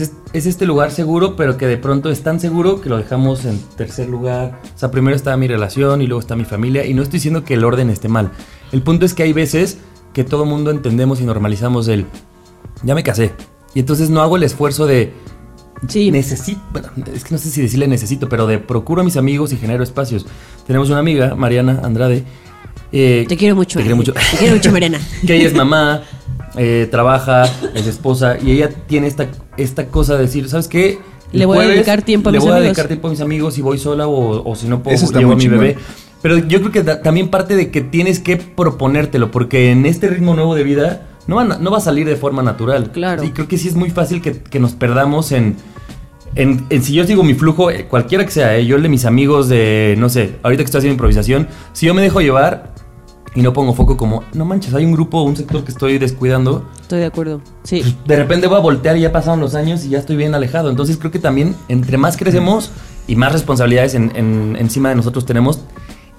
es, 0.01 0.47
este 0.47 0.67
lugar 0.67 0.91
seguro, 0.91 1.37
pero 1.37 1.57
que 1.57 1.67
de 1.67 1.77
pronto 1.77 2.11
es 2.11 2.23
tan 2.23 2.41
seguro 2.41 2.81
que 2.81 2.89
lo 2.89 2.97
dejamos 2.97 3.45
en 3.45 3.59
tercer 3.77 4.09
lugar. 4.09 4.61
O 4.75 4.79
sea, 4.79 4.91
primero 4.91 5.17
está 5.17 5.37
mi 5.37 5.49
relación 5.49 6.03
y 6.03 6.07
luego 6.07 6.21
está 6.21 6.37
mi 6.37 6.45
familia. 6.45 6.87
Y 6.87 6.95
no 6.95 7.03
estoy 7.03 7.19
diciendo 7.19 7.45
que 7.45 7.55
el 7.55 7.65
orden 7.65 7.91
esté 7.91 8.09
mal. 8.09 8.31
El 8.73 8.83
punto 8.83 9.07
es 9.07 9.15
que 9.15 9.23
hay 9.23 9.33
veces 9.33 9.79
que 10.13 10.25
todo 10.25 10.45
mundo 10.45 10.71
entendemos 10.71 11.21
y 11.21 11.25
normalizamos 11.25 11.89
el, 11.89 12.07
ya 12.83 12.95
me 12.95 13.03
casé. 13.03 13.33
Y 13.75 13.81
entonces 13.81 14.11
no 14.11 14.23
hago 14.23 14.37
el 14.37 14.43
esfuerzo 14.43 14.87
de... 14.87 15.13
Sí. 15.89 16.11
Necesito, 16.11 16.61
bueno, 16.73 16.89
es 17.13 17.25
que 17.25 17.35
no 17.35 17.39
sé 17.39 17.51
si 17.51 17.61
decirle 17.61 17.87
necesito, 17.89 18.29
pero 18.29 18.47
de 18.47 18.59
procuro 18.59 19.03
a 19.03 19.05
mis 19.05 19.17
amigos 19.17 19.53
y 19.53 19.57
genero 19.57 19.83
espacios. 19.83 20.25
Tenemos 20.67 20.89
una 20.89 21.01
amiga, 21.01 21.35
Mariana 21.35 21.81
Andrade. 21.83 22.25
Eh, 22.93 23.27
te 23.29 23.37
quiero 23.37 23.55
mucho. 23.57 23.79
Te 23.79 23.83
quiero 23.83 23.97
mucho. 23.97 24.13
Te 24.13 24.37
quiero 24.39 24.55
mucho, 24.55 24.73
Mariana. 24.73 25.01
que 25.27 25.35
ella 25.35 25.49
es 25.49 25.55
mamá, 25.55 26.05
eh, 26.57 26.87
trabaja, 26.89 27.43
es 27.75 27.87
esposa 27.87 28.39
y 28.41 28.53
ella 28.53 28.69
tiene 28.69 29.09
esta, 29.09 29.27
esta 29.57 29.87
cosa 29.87 30.15
de 30.15 30.23
decir, 30.23 30.49
¿sabes 30.49 30.69
qué? 30.69 30.99
Le 31.33 31.47
voy 31.47 31.59
a 31.59 31.69
dedicar 31.69 32.03
tiempo 32.03 32.29
a 32.29 32.33
mis 32.33 32.41
amigos. 32.41 32.55
Le 32.55 32.61
voy 32.61 32.61
a 32.61 32.65
dedicar 32.65 32.87
tiempo 32.87 33.09
a 33.09 33.11
mis 33.11 33.21
amigos 33.21 33.55
si 33.55 33.63
voy 33.63 33.79
sola 33.79 34.07
o, 34.07 34.55
si 34.55 34.69
no 34.69 34.83
puedo 34.83 34.97
llevo 35.13 35.33
a 35.33 35.37
mi 35.37 35.49
bebé. 35.49 35.77
Pero 36.23 36.39
yo 36.39 36.61
creo 36.61 36.73
que 36.73 36.83
también 36.83 37.29
parte 37.29 37.55
de 37.55 37.71
que 37.71 37.83
tienes 37.83 38.19
que 38.19 38.37
proponértelo, 38.37 39.31
porque 39.31 39.71
en 39.71 39.85
este 39.85 40.09
ritmo 40.09 40.35
nuevo 40.35 40.55
de 40.55 40.65
vida 40.65 41.07
no 41.27 41.37
va, 41.37 41.45
no 41.45 41.71
va 41.71 41.79
a 41.79 41.81
salir 41.81 42.07
de 42.07 42.17
forma 42.17 42.43
natural. 42.43 42.93
Claro. 42.93 43.25
Y 43.25 43.31
creo 43.31 43.49
que 43.49 43.59
sí 43.59 43.69
es 43.69 43.75
muy 43.75 43.91
fácil 43.91 44.23
que, 44.23 44.59
nos 44.59 44.73
perdamos 44.73 45.33
en, 45.33 45.57
en, 46.35 46.67
si 46.83 46.95
yo 46.95 47.05
sigo 47.05 47.23
mi 47.25 47.35
flujo, 47.35 47.71
eh, 47.71 47.87
cualquiera 47.89 48.25
que 48.25 48.31
sea, 48.31 48.57
eh, 48.57 48.65
yo 48.65 48.77
el 48.77 48.83
de 48.83 48.89
mis 48.89 49.05
amigos 49.05 49.49
de, 49.49 49.97
no 49.99 50.09
sé, 50.09 50.37
ahorita 50.43 50.63
que 50.63 50.67
estoy 50.67 50.79
haciendo 50.79 50.95
improvisación, 50.95 51.49
si 51.73 51.87
yo 51.87 51.95
me 51.95 52.03
dejo 52.03 52.21
llevar, 52.21 52.74
y 53.35 53.43
no 53.43 53.53
pongo 53.53 53.75
foco 53.75 53.97
como, 53.97 54.23
no 54.33 54.45
manches, 54.45 54.75
hay 54.75 54.85
un 54.85 54.93
grupo, 54.93 55.23
un 55.23 55.37
sector 55.37 55.65
que 55.65 55.73
estoy 55.73 55.99
descuidando. 55.99 56.69
Estoy 56.81 57.01
de 57.01 57.07
acuerdo, 57.07 57.41
sí. 57.65 57.81
Pues, 57.81 57.97
de 58.07 58.17
repente 58.17 58.47
voy 58.47 58.57
a 58.57 58.61
voltear 58.61 58.97
y 58.97 59.01
ya 59.01 59.13
pasaron 59.13 59.41
los 59.41 59.55
años 59.55 59.85
y 59.85 59.91
ya 59.91 59.99
estoy 59.99 60.17
bien 60.17 60.35
alejado. 60.35 60.71
Entonces 60.71 60.97
creo 60.97 61.11
que 61.11 61.19
también 61.19 61.57
entre 61.69 61.99
más 61.99 62.17
crecemos 62.17 62.71
y 63.09 63.17
más 63.17 63.33
responsabilidades 63.33 63.95
en, 63.95 64.57
encima 64.59 64.91
de 64.91 64.95
nosotros 64.95 65.27
tenemos, 65.27 65.61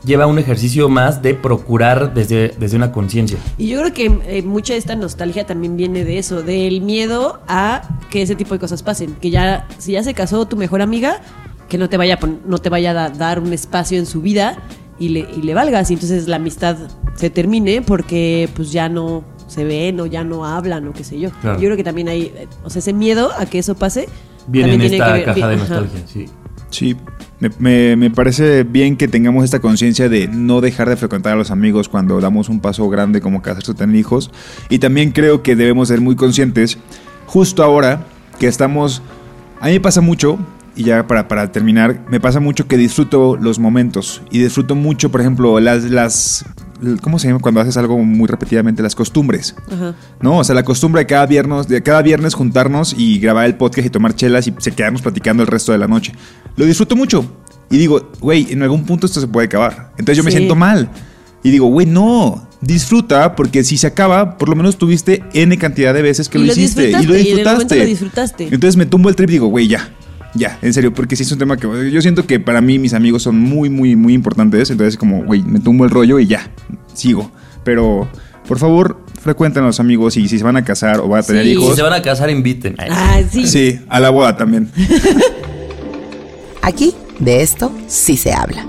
lleva 0.04 0.28
un 0.28 0.38
ejercicio 0.38 0.90
más 0.90 1.22
de 1.22 1.34
procurar 1.34 2.14
desde, 2.14 2.50
desde 2.60 2.76
una 2.76 2.92
conciencia. 2.92 3.38
Y 3.58 3.70
yo 3.70 3.80
creo 3.80 3.94
que 3.94 4.38
eh, 4.38 4.44
mucha 4.44 4.74
de 4.74 4.80
esta 4.80 4.96
nostalgia 4.96 5.46
también 5.46 5.78
viene 5.78 6.04
de 6.04 6.20
eso, 6.20 6.44
del 6.44 6.82
miedo 6.82 7.40
a 7.48 7.82
que 8.10 8.22
ese 8.22 8.36
tipo 8.36 8.54
de 8.54 8.60
cosas 8.60 8.84
pasen. 8.84 9.16
Que 9.16 9.30
ya, 9.30 9.68
si 9.78 9.94
ya 9.94 10.04
se 10.04 10.14
casó 10.14 10.46
tu 10.48 10.58
mejor 10.58 10.82
amiga, 10.82 11.22
que 11.70 11.78
no 11.78 11.90
te 11.90 11.98
vaya 11.98 12.20
no 12.46 12.58
te 12.60 12.70
vaya 12.70 12.92
a 12.92 13.10
dar 13.10 13.40
un 13.40 13.52
espacio 13.52 13.98
en 13.98 14.06
su 14.06 14.22
vida 14.22 14.60
y 15.00 15.10
le, 15.10 15.28
y 15.36 15.42
le 15.42 15.54
valgas. 15.54 15.90
Y 15.92 15.96
entonces 15.96 16.28
la 16.28 16.38
amistad 16.38 16.78
se 17.16 17.30
termine 17.30 17.82
porque 17.82 18.50
pues 18.56 18.72
ya 18.72 18.90
no 18.90 19.24
se 19.48 19.64
ven 19.64 20.00
o 20.00 20.06
ya 20.06 20.24
no 20.24 20.46
hablan 20.46 20.88
o 20.88 20.94
qué 20.94 21.04
sé 21.04 21.20
yo. 21.20 21.30
Yo 21.44 21.58
creo 21.58 21.78
que 21.78 21.84
también 21.84 22.10
hay, 22.10 22.34
o 22.64 22.70
sea, 22.70 22.80
ese 22.80 22.94
miedo 22.94 23.32
a 23.38 23.46
que 23.46 23.60
eso 23.60 23.76
pase. 23.76 24.08
Viene 24.48 24.76
en 24.76 24.82
esta 24.82 25.24
caja 25.24 25.48
de 25.48 25.58
nostalgia, 25.58 26.02
sí. 26.06 26.26
Sí, 26.70 26.98
me, 27.60 27.96
me, 27.96 28.12
parece 28.12 28.64
bien 28.64 28.98
que 28.98 29.08
tengamos 29.08 29.46
esta 29.46 29.60
conciencia 29.60 30.10
de 30.10 30.28
no 30.28 30.62
dejar 30.62 30.90
de 30.90 30.98
frecuentar 30.98 31.34
a 31.34 31.36
los 31.36 31.52
amigos 31.52 31.88
cuando 31.88 32.20
damos 32.20 32.50
un 32.50 32.60
paso 32.60 32.90
grande 32.90 33.22
como 33.22 33.42
casarse 33.42 33.72
o 33.72 33.76
tener 33.76 33.96
hijos. 33.96 34.32
Y 34.70 34.80
también 34.80 35.12
creo 35.12 35.42
que 35.42 35.56
debemos 35.56 35.88
ser 35.88 36.02
muy 36.02 36.16
conscientes, 36.16 36.78
justo 37.28 37.64
ahora 37.64 38.06
que 38.40 38.48
estamos... 38.48 39.02
A 39.62 39.68
mí 39.68 39.74
me 39.74 39.80
pasa 39.80 40.02
mucho 40.02 40.38
y 40.76 40.84
ya 40.84 41.08
para, 41.08 41.28
para, 41.28 41.52
terminar, 41.52 42.06
me 42.10 42.20
pasa 42.20 42.40
mucho 42.40 42.68
que 42.68 42.78
disfruto 42.78 43.38
los 43.38 43.60
momentos 43.60 44.22
y 44.32 44.40
disfruto 44.40 44.76
mucho, 44.76 45.10
por 45.10 45.22
ejemplo, 45.22 45.60
las, 45.60 45.86
las 45.86 46.46
¿cómo 47.02 47.20
se 47.20 47.28
llama 47.28 47.40
cuando 47.40 47.62
haces 47.62 47.78
algo 47.78 47.98
muy 47.98 48.28
repetidamente? 48.28 48.84
Las 48.84 48.96
costumbres. 48.96 49.56
¿No? 50.22 50.40
O 50.40 50.44
sea, 50.44 50.56
la 50.56 50.64
costumbre 50.64 51.02
de 51.02 51.08
cada 51.08 51.26
viernes, 51.26 51.68
de 51.68 51.82
cada 51.82 52.02
viernes 52.02 52.34
juntarnos 52.34 52.96
y 52.98 53.20
grabar 53.20 53.46
el 53.46 53.56
podcast 53.56 53.88
y 53.88 53.90
tomar 53.90 54.16
chelas 54.16 54.48
y 54.48 54.54
se 54.58 54.72
quedarnos 54.72 55.02
platicando 55.02 55.44
el 55.44 55.48
resto 55.48 55.72
de 55.72 55.78
la 55.78 55.88
noche. 55.88 56.14
Lo 56.56 56.66
disfruto 56.66 56.96
mucho. 56.96 57.26
Y 57.70 57.78
digo, 57.78 58.12
güey, 58.20 58.52
en 58.52 58.62
algún 58.62 58.86
punto 58.86 59.08
esto 59.08 59.20
se 59.20 59.28
puede 59.28 59.48
acabar. 59.48 59.92
Entonces 59.98 60.18
yo 60.18 60.24
me 60.24 60.32
siento 60.32 60.56
mal. 60.56 60.90
Y 61.44 61.52
digo, 61.52 61.68
güey, 61.68 61.86
no, 61.86 62.48
disfruta, 62.62 63.36
porque 63.36 63.64
si 63.64 63.78
se 63.78 63.88
acaba, 63.88 64.38
por 64.38 64.50
lo 64.50 64.56
menos 64.56 64.78
tuviste 64.78 65.24
N 65.34 65.58
cantidad 65.58 65.94
de 65.94 66.02
veces 66.02 66.28
que 66.28 66.40
lo, 66.40 66.46
hiciste 66.46 66.90
y 66.90 67.06
lo 67.06 67.14
disfrutaste. 67.14 67.76
Y 67.76 67.80
lo 67.80 67.86
disfrutaste. 67.86 68.44
Entonces 68.46 68.78
me 68.78 68.86
tumbo 68.86 69.10
el 69.10 69.16
trip 69.16 69.30
y 69.30 69.34
digo, 69.34 69.48
güey, 69.48 69.68
ya, 69.68 69.92
ya, 70.36 70.60
en 70.62 70.74
serio, 70.74 70.94
porque 70.94 71.16
sí 71.16 71.24
es 71.24 71.32
un 71.32 71.40
tema 71.40 71.58
que 71.58 71.92
yo 71.92 72.02
siento 72.02 72.28
que 72.28 72.40
para 72.40 72.62
mí 72.62 72.78
mis 72.78 72.94
amigos 72.94 73.24
son 73.24 73.40
muy, 73.40 73.70
muy, 73.70 73.96
muy 73.96 74.14
importantes. 74.14 74.70
Entonces, 74.70 74.98
como, 74.98 75.24
güey, 75.24 75.42
me 75.42 75.60
tumbo 75.60 75.86
el 75.86 75.92
rollo 75.92 76.20
y 76.20 76.28
ya, 76.28 76.52
sigo. 76.94 77.32
Pero, 77.64 78.08
por 78.48 78.60
favor, 78.60 79.02
frecuenten 79.22 79.64
a 79.64 79.68
los 79.68 79.80
amigos 79.80 80.18
y 80.18 80.28
si 80.28 80.38
se 80.38 80.44
van 80.44 80.58
a 80.58 80.64
casar 80.64 81.00
o 81.00 81.08
van 81.08 81.22
a 81.22 81.24
tener 81.24 81.46
hijos. 81.48 81.70
Si 81.70 81.76
se 81.78 81.82
van 81.82 81.94
a 81.94 82.02
casar, 82.02 82.30
inviten. 82.30 82.76
Ah, 82.78 83.22
sí. 83.30 83.48
Sí, 83.48 83.80
a 83.90 84.00
la 84.00 84.10
boda 84.10 84.36
también. 84.36 84.70
Aquí, 86.62 86.94
de 87.20 87.42
esto 87.42 87.72
sí 87.88 88.18
se 88.18 88.34
habla. 88.34 88.68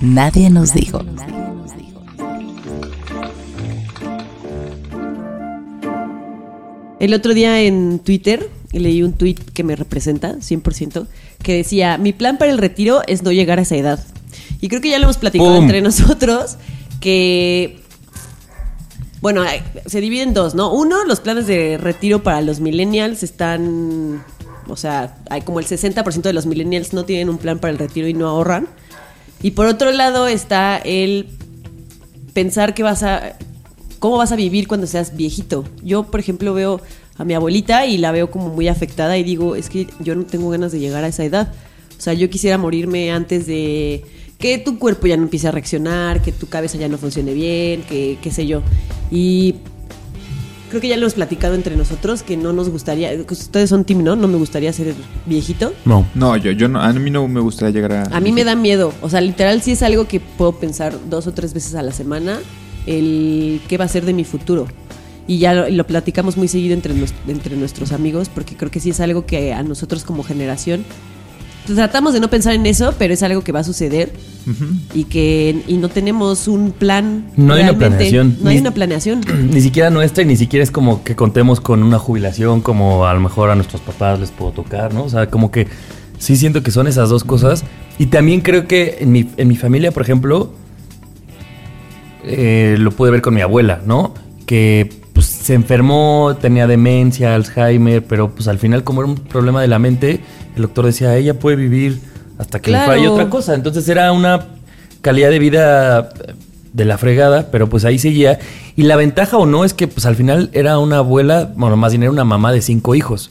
Nadie 0.00 0.50
nos 0.50 0.74
dijo. 0.74 1.02
El 7.00 7.12
otro 7.14 7.34
día 7.34 7.60
en 7.60 7.98
Twitter 7.98 8.48
leí 8.72 9.02
un 9.02 9.12
tweet 9.12 9.36
que 9.52 9.64
me 9.64 9.76
representa 9.76 10.36
100%, 10.36 11.06
que 11.42 11.54
decía, 11.54 11.98
mi 11.98 12.12
plan 12.12 12.38
para 12.38 12.50
el 12.50 12.58
retiro 12.58 13.02
es 13.06 13.22
no 13.22 13.32
llegar 13.32 13.58
a 13.58 13.62
esa 13.62 13.76
edad. 13.76 14.04
Y 14.60 14.68
creo 14.68 14.80
que 14.80 14.90
ya 14.90 14.98
lo 14.98 15.04
hemos 15.04 15.18
platicado 15.18 15.56
entre 15.56 15.82
nosotros, 15.82 16.56
que 17.00 17.80
Bueno, 19.20 19.42
se 19.86 20.00
divide 20.00 20.22
en 20.22 20.34
dos, 20.34 20.54
¿no? 20.54 20.72
Uno, 20.72 21.04
los 21.04 21.20
planes 21.20 21.46
de 21.46 21.78
retiro 21.78 22.22
para 22.22 22.40
los 22.40 22.60
millennials 22.60 23.22
están. 23.22 24.22
O 24.68 24.76
sea, 24.76 25.16
hay 25.30 25.42
como 25.42 25.60
el 25.60 25.66
60% 25.66 26.22
de 26.22 26.32
los 26.32 26.46
millennials 26.46 26.92
no 26.92 27.04
tienen 27.04 27.28
un 27.28 27.38
plan 27.38 27.58
para 27.58 27.72
el 27.72 27.78
retiro 27.78 28.08
y 28.08 28.14
no 28.14 28.28
ahorran. 28.28 28.66
Y 29.42 29.52
por 29.52 29.66
otro 29.66 29.92
lado 29.92 30.26
está 30.26 30.78
el 30.78 31.28
pensar 32.32 32.74
que 32.74 32.82
vas 32.82 33.02
a. 33.02 33.36
¿Cómo 34.04 34.18
vas 34.18 34.32
a 34.32 34.36
vivir 34.36 34.68
cuando 34.68 34.86
seas 34.86 35.16
viejito? 35.16 35.64
Yo, 35.82 36.02
por 36.02 36.20
ejemplo, 36.20 36.52
veo 36.52 36.82
a 37.16 37.24
mi 37.24 37.32
abuelita 37.32 37.86
y 37.86 37.96
la 37.96 38.12
veo 38.12 38.30
como 38.30 38.50
muy 38.50 38.68
afectada 38.68 39.16
y 39.16 39.24
digo, 39.24 39.56
es 39.56 39.70
que 39.70 39.86
yo 39.98 40.14
no 40.14 40.24
tengo 40.24 40.50
ganas 40.50 40.72
de 40.72 40.78
llegar 40.78 41.04
a 41.04 41.06
esa 41.06 41.24
edad. 41.24 41.54
O 41.96 42.02
sea, 42.02 42.12
yo 42.12 42.28
quisiera 42.28 42.58
morirme 42.58 43.10
antes 43.12 43.46
de 43.46 44.04
que 44.36 44.58
tu 44.58 44.78
cuerpo 44.78 45.06
ya 45.06 45.16
no 45.16 45.22
empiece 45.22 45.48
a 45.48 45.52
reaccionar, 45.52 46.20
que 46.20 46.32
tu 46.32 46.50
cabeza 46.50 46.76
ya 46.76 46.86
no 46.86 46.98
funcione 46.98 47.32
bien, 47.32 47.80
que 47.84 48.18
qué 48.20 48.30
sé 48.30 48.46
yo. 48.46 48.60
Y 49.10 49.54
creo 50.68 50.82
que 50.82 50.88
ya 50.88 50.96
lo 50.96 51.04
hemos 51.04 51.14
platicado 51.14 51.54
entre 51.54 51.74
nosotros 51.74 52.22
que 52.22 52.36
no 52.36 52.52
nos 52.52 52.68
gustaría, 52.68 53.10
ustedes 53.30 53.70
son 53.70 53.86
team, 53.86 54.04
¿no? 54.04 54.16
No 54.16 54.28
me 54.28 54.36
gustaría 54.36 54.70
ser 54.74 54.94
viejito. 55.24 55.72
No. 55.86 56.06
No, 56.14 56.36
yo, 56.36 56.50
yo 56.50 56.68
no, 56.68 56.78
a 56.78 56.92
mí 56.92 57.10
no 57.10 57.26
me 57.26 57.40
gustaría 57.40 57.72
llegar 57.72 57.92
a... 57.92 58.02
A 58.14 58.20
mí 58.20 58.32
me 58.32 58.44
da 58.44 58.54
miedo, 58.54 58.92
o 59.00 59.08
sea, 59.08 59.22
literal 59.22 59.62
sí 59.62 59.72
es 59.72 59.82
algo 59.82 60.06
que 60.06 60.20
puedo 60.20 60.52
pensar 60.52 60.94
dos 61.08 61.26
o 61.26 61.32
tres 61.32 61.54
veces 61.54 61.74
a 61.74 61.82
la 61.82 61.92
semana, 61.92 62.40
el 62.86 63.60
qué 63.68 63.78
va 63.78 63.84
a 63.84 63.88
ser 63.88 64.04
de 64.04 64.12
mi 64.12 64.24
futuro. 64.24 64.66
Y 65.26 65.38
ya 65.38 65.54
lo, 65.54 65.68
lo 65.70 65.86
platicamos 65.86 66.36
muy 66.36 66.48
seguido 66.48 66.74
entre, 66.74 66.94
entre 67.28 67.56
nuestros 67.56 67.92
amigos, 67.92 68.28
porque 68.28 68.56
creo 68.56 68.70
que 68.70 68.80
sí 68.80 68.90
es 68.90 69.00
algo 69.00 69.24
que 69.24 69.54
a 69.54 69.62
nosotros 69.62 70.04
como 70.04 70.22
generación 70.22 70.84
tratamos 71.66 72.12
de 72.12 72.20
no 72.20 72.28
pensar 72.28 72.54
en 72.54 72.66
eso, 72.66 72.94
pero 72.98 73.14
es 73.14 73.22
algo 73.22 73.42
que 73.42 73.52
va 73.52 73.60
a 73.60 73.64
suceder 73.64 74.12
y 74.92 75.04
que 75.04 75.62
y 75.66 75.76
no 75.78 75.88
tenemos 75.88 76.48
un 76.48 76.72
plan. 76.72 77.26
No 77.36 77.54
hay 77.54 77.62
una 77.62 77.78
planeación. 77.78 78.36
No 78.40 78.50
hay 78.50 78.58
una 78.58 78.72
planeación. 78.72 79.22
Ni 79.50 79.60
siquiera 79.60 79.90
nuestra 79.90 80.22
y 80.22 80.26
ni 80.26 80.36
siquiera 80.36 80.62
es 80.62 80.70
como 80.70 81.02
que 81.02 81.16
contemos 81.16 81.60
con 81.60 81.82
una 81.82 81.98
jubilación 81.98 82.60
como 82.60 83.06
a 83.06 83.14
lo 83.14 83.20
mejor 83.20 83.50
a 83.50 83.54
nuestros 83.54 83.80
papás 83.80 84.20
les 84.20 84.30
puedo 84.30 84.52
tocar, 84.52 84.92
¿no? 84.92 85.04
O 85.04 85.08
sea, 85.08 85.30
como 85.30 85.50
que 85.50 85.66
sí 86.18 86.36
siento 86.36 86.62
que 86.62 86.70
son 86.70 86.86
esas 86.86 87.08
dos 87.08 87.24
cosas. 87.24 87.64
Y 87.98 88.06
también 88.06 88.40
creo 88.40 88.66
que 88.66 88.98
en 89.00 89.12
mi, 89.12 89.28
en 89.36 89.48
mi 89.48 89.56
familia, 89.56 89.92
por 89.92 90.02
ejemplo, 90.02 90.52
eh, 92.26 92.76
lo 92.78 92.90
pude 92.90 93.10
ver 93.10 93.22
con 93.22 93.34
mi 93.34 93.40
abuela, 93.40 93.80
¿no? 93.84 94.14
Que 94.46 94.90
pues, 95.12 95.26
se 95.26 95.54
enfermó, 95.54 96.36
tenía 96.40 96.66
demencia, 96.66 97.34
Alzheimer, 97.34 98.04
pero 98.04 98.30
pues 98.34 98.48
al 98.48 98.58
final 98.58 98.84
como 98.84 99.02
era 99.02 99.10
un 99.10 99.16
problema 99.16 99.62
de 99.62 99.68
la 99.68 99.78
mente, 99.78 100.20
el 100.56 100.62
doctor 100.62 100.86
decía, 100.86 101.16
ella 101.16 101.38
puede 101.38 101.56
vivir 101.56 102.00
hasta 102.38 102.60
que 102.60 102.70
le 102.70 102.78
falle 102.78 103.08
otra 103.08 103.30
cosa. 103.30 103.54
Entonces 103.54 103.88
era 103.88 104.10
una 104.12 104.48
calidad 105.00 105.30
de 105.30 105.38
vida 105.38 106.08
de 106.72 106.84
la 106.84 106.98
fregada, 106.98 107.50
pero 107.50 107.68
pues 107.68 107.84
ahí 107.84 107.98
seguía. 107.98 108.40
Y 108.76 108.82
la 108.82 108.96
ventaja 108.96 109.36
o 109.36 109.46
no 109.46 109.64
es 109.64 109.72
que 109.72 109.86
pues 109.86 110.04
al 110.06 110.16
final 110.16 110.50
era 110.52 110.78
una 110.78 110.98
abuela, 110.98 111.52
bueno, 111.56 111.76
más 111.76 111.92
bien 111.92 112.02
era 112.02 112.12
una 112.12 112.24
mamá 112.24 112.52
de 112.52 112.60
cinco 112.60 112.94
hijos. 112.94 113.30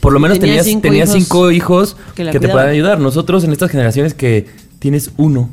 por 0.00 0.12
lo 0.12 0.20
menos 0.20 0.38
tenía 0.38 0.62
tenías, 0.62 1.10
cinco, 1.10 1.50
hijos 1.50 1.96
que, 2.14 2.24
te 2.26 2.48
puedan 2.48 2.68
ayudar. 2.68 3.00
Nosotros 3.00 3.42
en 3.42 3.52
estas 3.52 3.70
generaciones 3.70 4.14
que 4.14 4.46
tienes 4.78 5.10
uno 5.16 5.50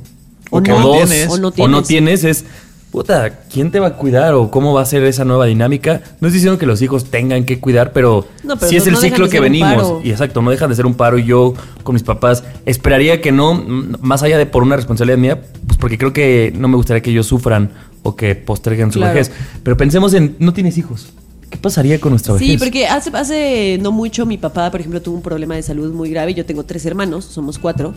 o, 0.51 0.61
dos 0.61 0.69
o 0.69 0.79
no 0.79 0.91
tienes, 0.91 1.29
o 1.57 1.67
no 1.67 1.81
tienes 1.81 2.23
es 2.23 2.45
puta, 2.91 3.39
¿quién 3.51 3.71
te 3.71 3.79
va 3.79 3.87
a 3.87 3.93
cuidar 3.95 4.33
o 4.33 4.51
cómo 4.51 4.73
va 4.73 4.81
a 4.81 4.85
ser 4.85 5.03
esa 5.05 5.23
nueva 5.23 5.45
dinámica? 5.45 6.01
No 6.19 6.27
estoy 6.27 6.33
diciendo 6.33 6.59
que 6.59 6.65
los 6.65 6.81
hijos 6.81 7.05
tengan 7.05 7.45
que 7.45 7.59
cuidar, 7.59 7.93
pero, 7.93 8.27
si 8.67 8.75
es 8.75 8.85
el 8.85 8.97
ciclo 8.97 9.29
que 9.29 9.39
venimos. 9.39 10.03
Y 10.03 10.11
exacto, 10.11 10.41
no 10.41 10.51
dejan 10.51 10.69
de 10.69 10.75
ser 10.75 10.85
un 10.85 10.93
paro. 10.93 11.17
Y 11.17 11.23
yo 11.23 11.53
con 11.83 11.93
mis 11.93 12.03
papás 12.03 12.43
esperaría 12.65 13.21
que 13.21 13.31
no, 13.31 13.53
más 14.01 14.23
allá 14.23 14.37
de 14.37 14.45
por 14.45 14.61
una 14.61 14.75
responsabilidad 14.75 15.17
mía, 15.17 15.41
pues 15.65 15.79
porque 15.79 15.97
creo 15.97 16.11
que 16.11 16.53
no 16.55 16.67
me 16.67 16.75
gustaría 16.75 17.01
que 17.01 17.11
ellos 17.11 17.25
sufran 17.27 17.71
o 18.03 18.15
que 18.15 18.35
posterguen 18.35 18.91
su 18.91 18.99
vejez. 18.99 19.31
Pero 19.63 19.77
pensemos 19.77 20.13
en, 20.13 20.35
no 20.39 20.53
tienes 20.53 20.77
hijos. 20.77 21.13
¿Qué 21.49 21.57
pasaría 21.57 21.99
con 21.99 22.11
nuestra 22.11 22.33
vejez? 22.33 22.47
Sí, 22.47 22.57
porque 22.57 22.87
hace, 22.87 23.09
hace 23.13 23.77
no 23.81 23.91
mucho 23.91 24.25
mi 24.25 24.37
papá, 24.37 24.69
por 24.69 24.81
ejemplo, 24.81 25.01
tuvo 25.01 25.15
un 25.15 25.21
problema 25.21 25.55
de 25.55 25.63
salud 25.63 25.93
muy 25.93 26.09
grave. 26.09 26.33
Yo 26.33 26.45
tengo 26.45 26.63
tres 26.63 26.85
hermanos, 26.85 27.23
somos 27.25 27.57
cuatro. 27.57 27.93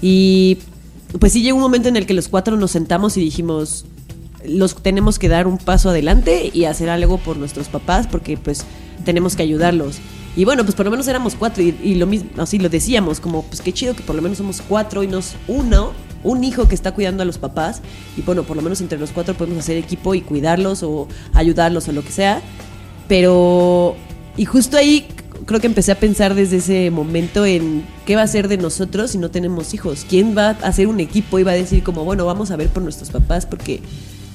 Y 0.00 0.58
pues 1.18 1.32
sí 1.32 1.42
llegó 1.42 1.56
un 1.56 1.62
momento 1.62 1.88
en 1.88 1.96
el 1.96 2.06
que 2.06 2.14
los 2.14 2.28
cuatro 2.28 2.56
nos 2.56 2.72
sentamos 2.72 3.16
y 3.16 3.20
dijimos, 3.20 3.86
los 4.48 4.74
tenemos 4.82 5.18
que 5.18 5.28
dar 5.28 5.46
un 5.46 5.58
paso 5.58 5.90
adelante 5.90 6.50
y 6.52 6.64
hacer 6.64 6.88
algo 6.88 7.18
por 7.18 7.36
nuestros 7.36 7.68
papás 7.68 8.06
porque 8.06 8.36
pues 8.36 8.64
tenemos 9.04 9.36
que 9.36 9.42
ayudarlos. 9.42 9.98
Y 10.36 10.44
bueno, 10.44 10.64
pues 10.64 10.74
por 10.74 10.84
lo 10.84 10.90
menos 10.90 11.08
éramos 11.08 11.34
cuatro 11.34 11.62
y, 11.62 11.94
lo 11.94 12.06
mismo, 12.06 12.28
así 12.36 12.58
lo 12.58 12.68
decíamos, 12.68 13.20
como 13.20 13.42
pues 13.44 13.62
qué 13.62 13.72
chido 13.72 13.94
que 13.94 14.02
por 14.02 14.14
lo 14.14 14.22
menos 14.22 14.38
somos 14.38 14.60
cuatro 14.60 15.02
y 15.02 15.06
nos 15.06 15.34
uno, 15.48 15.92
un 16.24 16.44
hijo 16.44 16.68
que 16.68 16.74
está 16.74 16.92
cuidando 16.92 17.22
a 17.22 17.26
los 17.26 17.38
papás 17.38 17.80
y 18.18 18.22
bueno, 18.22 18.42
por 18.42 18.56
lo 18.56 18.62
menos 18.62 18.82
entre 18.82 18.98
los 18.98 19.12
cuatro 19.12 19.34
podemos 19.34 19.60
hacer 19.60 19.78
equipo 19.78 20.14
y 20.14 20.20
cuidarlos 20.20 20.82
o 20.82 21.08
ayudarlos 21.32 21.88
o 21.88 21.92
lo 21.92 22.02
que 22.02 22.12
sea. 22.12 22.42
Pero, 23.08 23.96
y 24.36 24.44
justo 24.44 24.76
ahí 24.76 25.06
creo 25.46 25.60
que 25.60 25.66
empecé 25.66 25.92
a 25.92 25.98
pensar 25.98 26.34
desde 26.34 26.58
ese 26.58 26.90
momento 26.90 27.46
en 27.46 27.84
qué 28.04 28.16
va 28.16 28.22
a 28.22 28.26
ser 28.26 28.48
de 28.48 28.58
nosotros 28.58 29.12
si 29.12 29.18
no 29.18 29.30
tenemos 29.30 29.72
hijos. 29.72 30.04
¿Quién 30.08 30.36
va 30.36 30.48
a 30.48 30.50
hacer 30.50 30.86
un 30.86 31.00
equipo 31.00 31.38
y 31.38 31.44
va 31.44 31.52
a 31.52 31.54
decir 31.54 31.82
como, 31.82 32.04
bueno, 32.04 32.26
vamos 32.26 32.50
a 32.50 32.56
ver 32.56 32.68
por 32.68 32.82
nuestros 32.82 33.10
papás 33.10 33.46
porque 33.46 33.80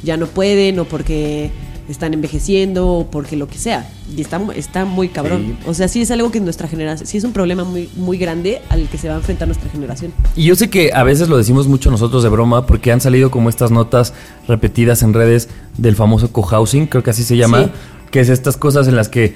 ya 0.04 0.18
no 0.18 0.28
pueden 0.28 0.80
o 0.80 0.86
porque 0.86 1.52
están 1.92 2.14
envejeciendo 2.14 2.88
o 2.88 3.08
porque 3.08 3.36
lo 3.36 3.48
que 3.48 3.58
sea. 3.58 3.90
Y 4.16 4.22
está, 4.22 4.42
está 4.56 4.86
muy 4.86 5.10
cabrón. 5.10 5.58
O 5.66 5.74
sea, 5.74 5.88
sí 5.88 6.02
es 6.02 6.12
algo 6.12 6.32
que 6.32 6.40
nuestra 6.40 6.68
generación, 6.68 7.08
sí 7.08 7.18
es 7.18 7.24
un 7.24 7.34
problema 7.34 7.64
muy, 7.64 7.90
muy 7.96 8.18
grande 8.18 8.62
al 8.70 8.88
que 8.88 8.98
se 8.98 9.08
va 9.08 9.16
a 9.16 9.18
enfrentar 9.18 9.48
nuestra 9.48 9.70
generación. 9.70 10.14
Y 10.36 10.46
yo 10.46 10.56
sé 10.56 10.70
que 10.70 10.92
a 10.94 11.04
veces 11.04 11.30
lo 11.30 11.38
decimos 11.38 11.68
mucho 11.68 11.92
nosotros 11.92 12.24
de 12.24 12.30
broma 12.30 12.66
porque 12.66 12.92
han 12.92 13.02
salido 13.02 13.32
como 13.32 13.50
estas 13.50 13.72
notas 13.72 14.14
repetidas 14.48 15.04
en 15.04 15.14
redes 15.14 15.50
del 15.78 15.96
famoso 15.96 16.32
cohousing, 16.32 16.88
creo 16.88 17.04
que 17.04 17.12
así 17.12 17.24
se 17.24 17.38
llama, 17.38 17.70
que 18.12 18.20
es 18.20 18.30
estas 18.30 18.58
cosas 18.58 18.88
en 18.88 18.96
las 18.96 19.10
que 19.10 19.36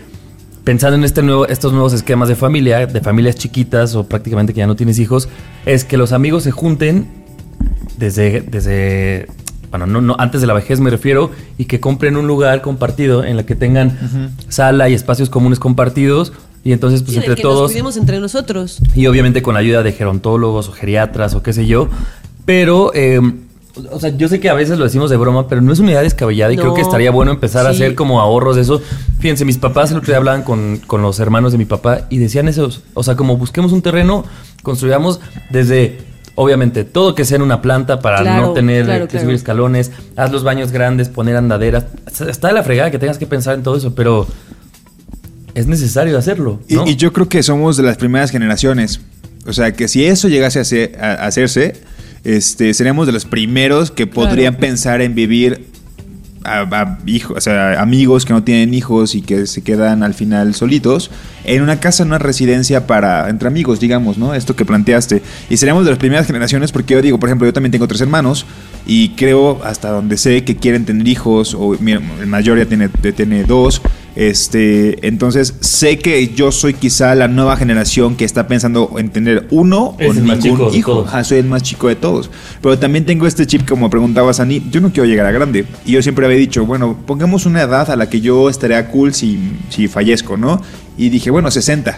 pensando 0.63 0.97
en 0.97 1.03
este 1.03 1.21
nuevo, 1.21 1.47
estos 1.47 1.73
nuevos 1.73 1.93
esquemas 1.93 2.27
de 2.27 2.35
familia, 2.35 2.87
de 2.87 3.01
familias 3.01 3.35
chiquitas 3.35 3.95
o 3.95 4.07
prácticamente 4.07 4.53
que 4.53 4.59
ya 4.59 4.67
no 4.67 4.75
tienes 4.75 4.97
hijos, 4.99 5.29
es 5.65 5.85
que 5.85 5.95
los 5.95 6.11
amigos 6.11 6.43
se 6.43 6.51
junten 6.51 7.07
desde, 7.97 8.41
desde 8.41 9.27
bueno, 9.77 9.85
no, 9.87 10.01
no, 10.01 10.15
antes 10.19 10.41
de 10.41 10.47
la 10.47 10.53
vejez 10.53 10.79
me 10.79 10.89
refiero, 10.89 11.31
y 11.57 11.65
que 11.65 11.79
compren 11.79 12.15
un 12.15 12.27
lugar 12.27 12.61
compartido 12.61 13.23
en 13.23 13.35
la 13.35 13.45
que 13.45 13.55
tengan 13.55 14.35
sala 14.47 14.89
y 14.89 14.93
espacios 14.93 15.29
comunes 15.29 15.59
compartidos. 15.59 16.31
Y 16.63 16.71
entonces, 16.71 17.03
pues 17.03 17.17
entre 17.17 17.35
todos. 17.35 17.75
Nos 17.75 17.97
entre 17.97 18.19
nosotros. 18.19 18.79
Y 18.95 19.05
obviamente 19.05 19.43
con 19.43 19.53
la 19.53 19.59
ayuda 19.59 19.83
de 19.83 19.91
gerontólogos 19.91 20.69
o 20.69 20.71
geriatras 20.71 21.35
o 21.35 21.43
qué 21.43 21.53
sé 21.53 21.67
yo. 21.67 21.89
Pero, 22.45 22.91
eh, 22.95 23.21
o 23.91 23.99
sea, 23.99 24.15
yo 24.17 24.27
sé 24.29 24.39
que 24.39 24.49
a 24.49 24.55
veces 24.55 24.79
lo 24.79 24.85
decimos 24.85 25.11
de 25.11 25.17
broma, 25.17 25.47
pero 25.47 25.61
no 25.61 25.71
es 25.73 25.79
una 25.79 25.91
idea 25.91 26.01
descabellada 26.01 26.53
y 26.53 26.57
creo 26.57 26.73
que 26.73 26.81
estaría 26.81 27.11
bueno 27.11 27.31
empezar 27.31 27.67
a 27.67 27.69
hacer 27.69 27.93
como 27.93 28.19
ahorros 28.19 28.55
de 28.55 28.63
eso. 28.63 28.81
Fíjense, 29.19 29.45
mis 29.45 29.57
papás 29.57 29.91
el 29.91 29.97
otro 29.97 30.07
día 30.07 30.17
hablaban 30.17 30.41
con, 30.41 30.77
con 30.87 31.01
los 31.01 31.19
hermanos 31.19 31.51
de 31.51 31.59
mi 31.59 31.65
papá 31.65 32.07
y 32.09 32.17
decían 32.17 32.47
eso. 32.47 32.69
O 32.93 33.03
sea, 33.03 33.15
como 33.15 33.37
busquemos 33.37 33.71
un 33.71 33.81
terreno, 33.81 34.23
construyamos 34.63 35.19
desde 35.51 36.14
Obviamente, 36.35 36.83
todo 36.83 37.15
que 37.15 37.23
sea 37.23 37.37
en 37.37 37.41
una 37.41 37.61
planta 37.61 38.01
para 38.01 38.21
no 38.39 38.51
tener 38.51 39.07
que 39.07 39.19
subir 39.19 39.35
escalones, 39.35 39.91
haz 40.17 40.31
los 40.31 40.43
baños 40.43 40.71
grandes, 40.71 41.07
poner 41.07 41.37
andaderas. 41.37 41.85
Está 42.27 42.49
de 42.49 42.53
la 42.53 42.63
fregada 42.63 42.91
que 42.91 42.99
tengas 42.99 43.17
que 43.17 43.25
pensar 43.25 43.55
en 43.55 43.63
todo 43.63 43.77
eso, 43.77 43.95
pero 43.95 44.27
es 45.53 45.67
necesario 45.67 46.17
hacerlo. 46.17 46.59
Y, 46.67 46.97
yo 46.97 47.13
creo 47.13 47.29
que 47.29 47.41
somos 47.41 47.77
de 47.77 47.83
las 47.83 47.95
primeras 47.95 48.31
generaciones. 48.31 48.99
O 49.47 49.53
sea, 49.53 49.71
que 49.71 49.87
si 49.87 50.05
eso 50.05 50.27
llegase 50.27 50.91
a, 50.99 51.13
hacerse, 51.25 51.75
este, 52.25 52.73
seríamos 52.73 53.07
de 53.07 53.13
los 53.13 53.23
primeros 53.23 53.89
que 53.91 54.05
podrían 54.05 54.55
pensar 54.55 55.01
en 55.01 55.15
vivir 55.15 55.67
a, 56.45 56.97
hijos, 57.05 57.37
o 57.37 57.41
sea, 57.41 57.81
amigos 57.81 58.25
que 58.25 58.33
no 58.33 58.43
tienen 58.43 58.73
hijos 58.73 59.15
y 59.15 59.21
que 59.21 59.47
se 59.47 59.63
quedan 59.63 60.03
al 60.03 60.13
final 60.13 60.53
solitos 60.55 61.11
en 61.43 61.61
una 61.61 61.79
casa, 61.79 62.03
en 62.03 62.09
una 62.09 62.19
residencia 62.19 62.87
para 62.87 63.29
entre 63.29 63.47
amigos, 63.47 63.79
digamos, 63.79 64.17
¿no? 64.17 64.33
Esto 64.33 64.55
que 64.55 64.65
planteaste. 64.65 65.21
Y 65.49 65.57
seríamos 65.57 65.85
de 65.85 65.91
las 65.91 65.99
primeras 65.99 66.27
generaciones 66.27 66.71
porque 66.71 66.93
yo 66.93 67.01
digo, 67.01 67.19
por 67.19 67.29
ejemplo, 67.29 67.47
yo 67.47 67.53
también 67.53 67.71
tengo 67.71 67.87
tres 67.87 68.01
hermanos 68.01 68.45
y 68.85 69.09
creo 69.09 69.61
hasta 69.63 69.89
donde 69.89 70.17
sé 70.17 70.43
que 70.43 70.55
quieren 70.57 70.85
tener 70.85 71.07
hijos 71.07 71.55
o 71.57 71.73
el 71.73 72.27
mayor 72.27 72.57
ya 72.57 72.65
tiene, 72.65 72.89
tiene 72.89 73.43
dos. 73.43 73.81
Este, 74.15 75.05
entonces 75.05 75.55
sé 75.59 75.99
que 75.99 76.29
yo 76.29 76.53
soy 76.53 76.73
quizá 76.73 77.15
la 77.15 77.27
nueva 77.27 77.57
generación 77.57 78.15
que 78.15 78.23
está 78.23 78.47
pensando 78.47 78.95
en 78.97 79.09
tener 79.09 79.45
uno 79.51 79.97
o 79.99 80.13
ningún 80.13 80.73
hijo. 80.73 81.05
soy 81.23 81.39
el 81.39 81.45
más 81.45 81.63
chico 81.63 81.89
de 81.89 81.95
todos. 81.95 82.29
Pero 82.61 82.79
también 82.79 83.05
tengo 83.05 83.27
este 83.27 83.45
chip, 83.45 83.67
como 83.67 83.89
preguntaba 83.89 84.33
Sani, 84.33 84.63
yo 84.71 84.79
no 84.79 84.91
quiero 84.91 85.05
llegar 85.05 85.25
a 85.25 85.31
grande. 85.31 85.65
Y 85.85 85.91
yo 85.91 86.01
siempre 86.01 86.25
había 86.25 86.34
dicho, 86.37 86.65
bueno, 86.65 86.97
pongamos 87.05 87.45
una 87.45 87.61
edad 87.61 87.89
a 87.89 87.95
la 87.95 88.09
que 88.09 88.21
yo 88.21 88.49
estaría 88.49 88.87
cool 88.89 89.13
si, 89.13 89.57
si 89.69 89.87
fallezco, 89.87 90.37
¿no? 90.37 90.61
Y 90.97 91.09
dije, 91.09 91.29
bueno, 91.31 91.51
60. 91.51 91.97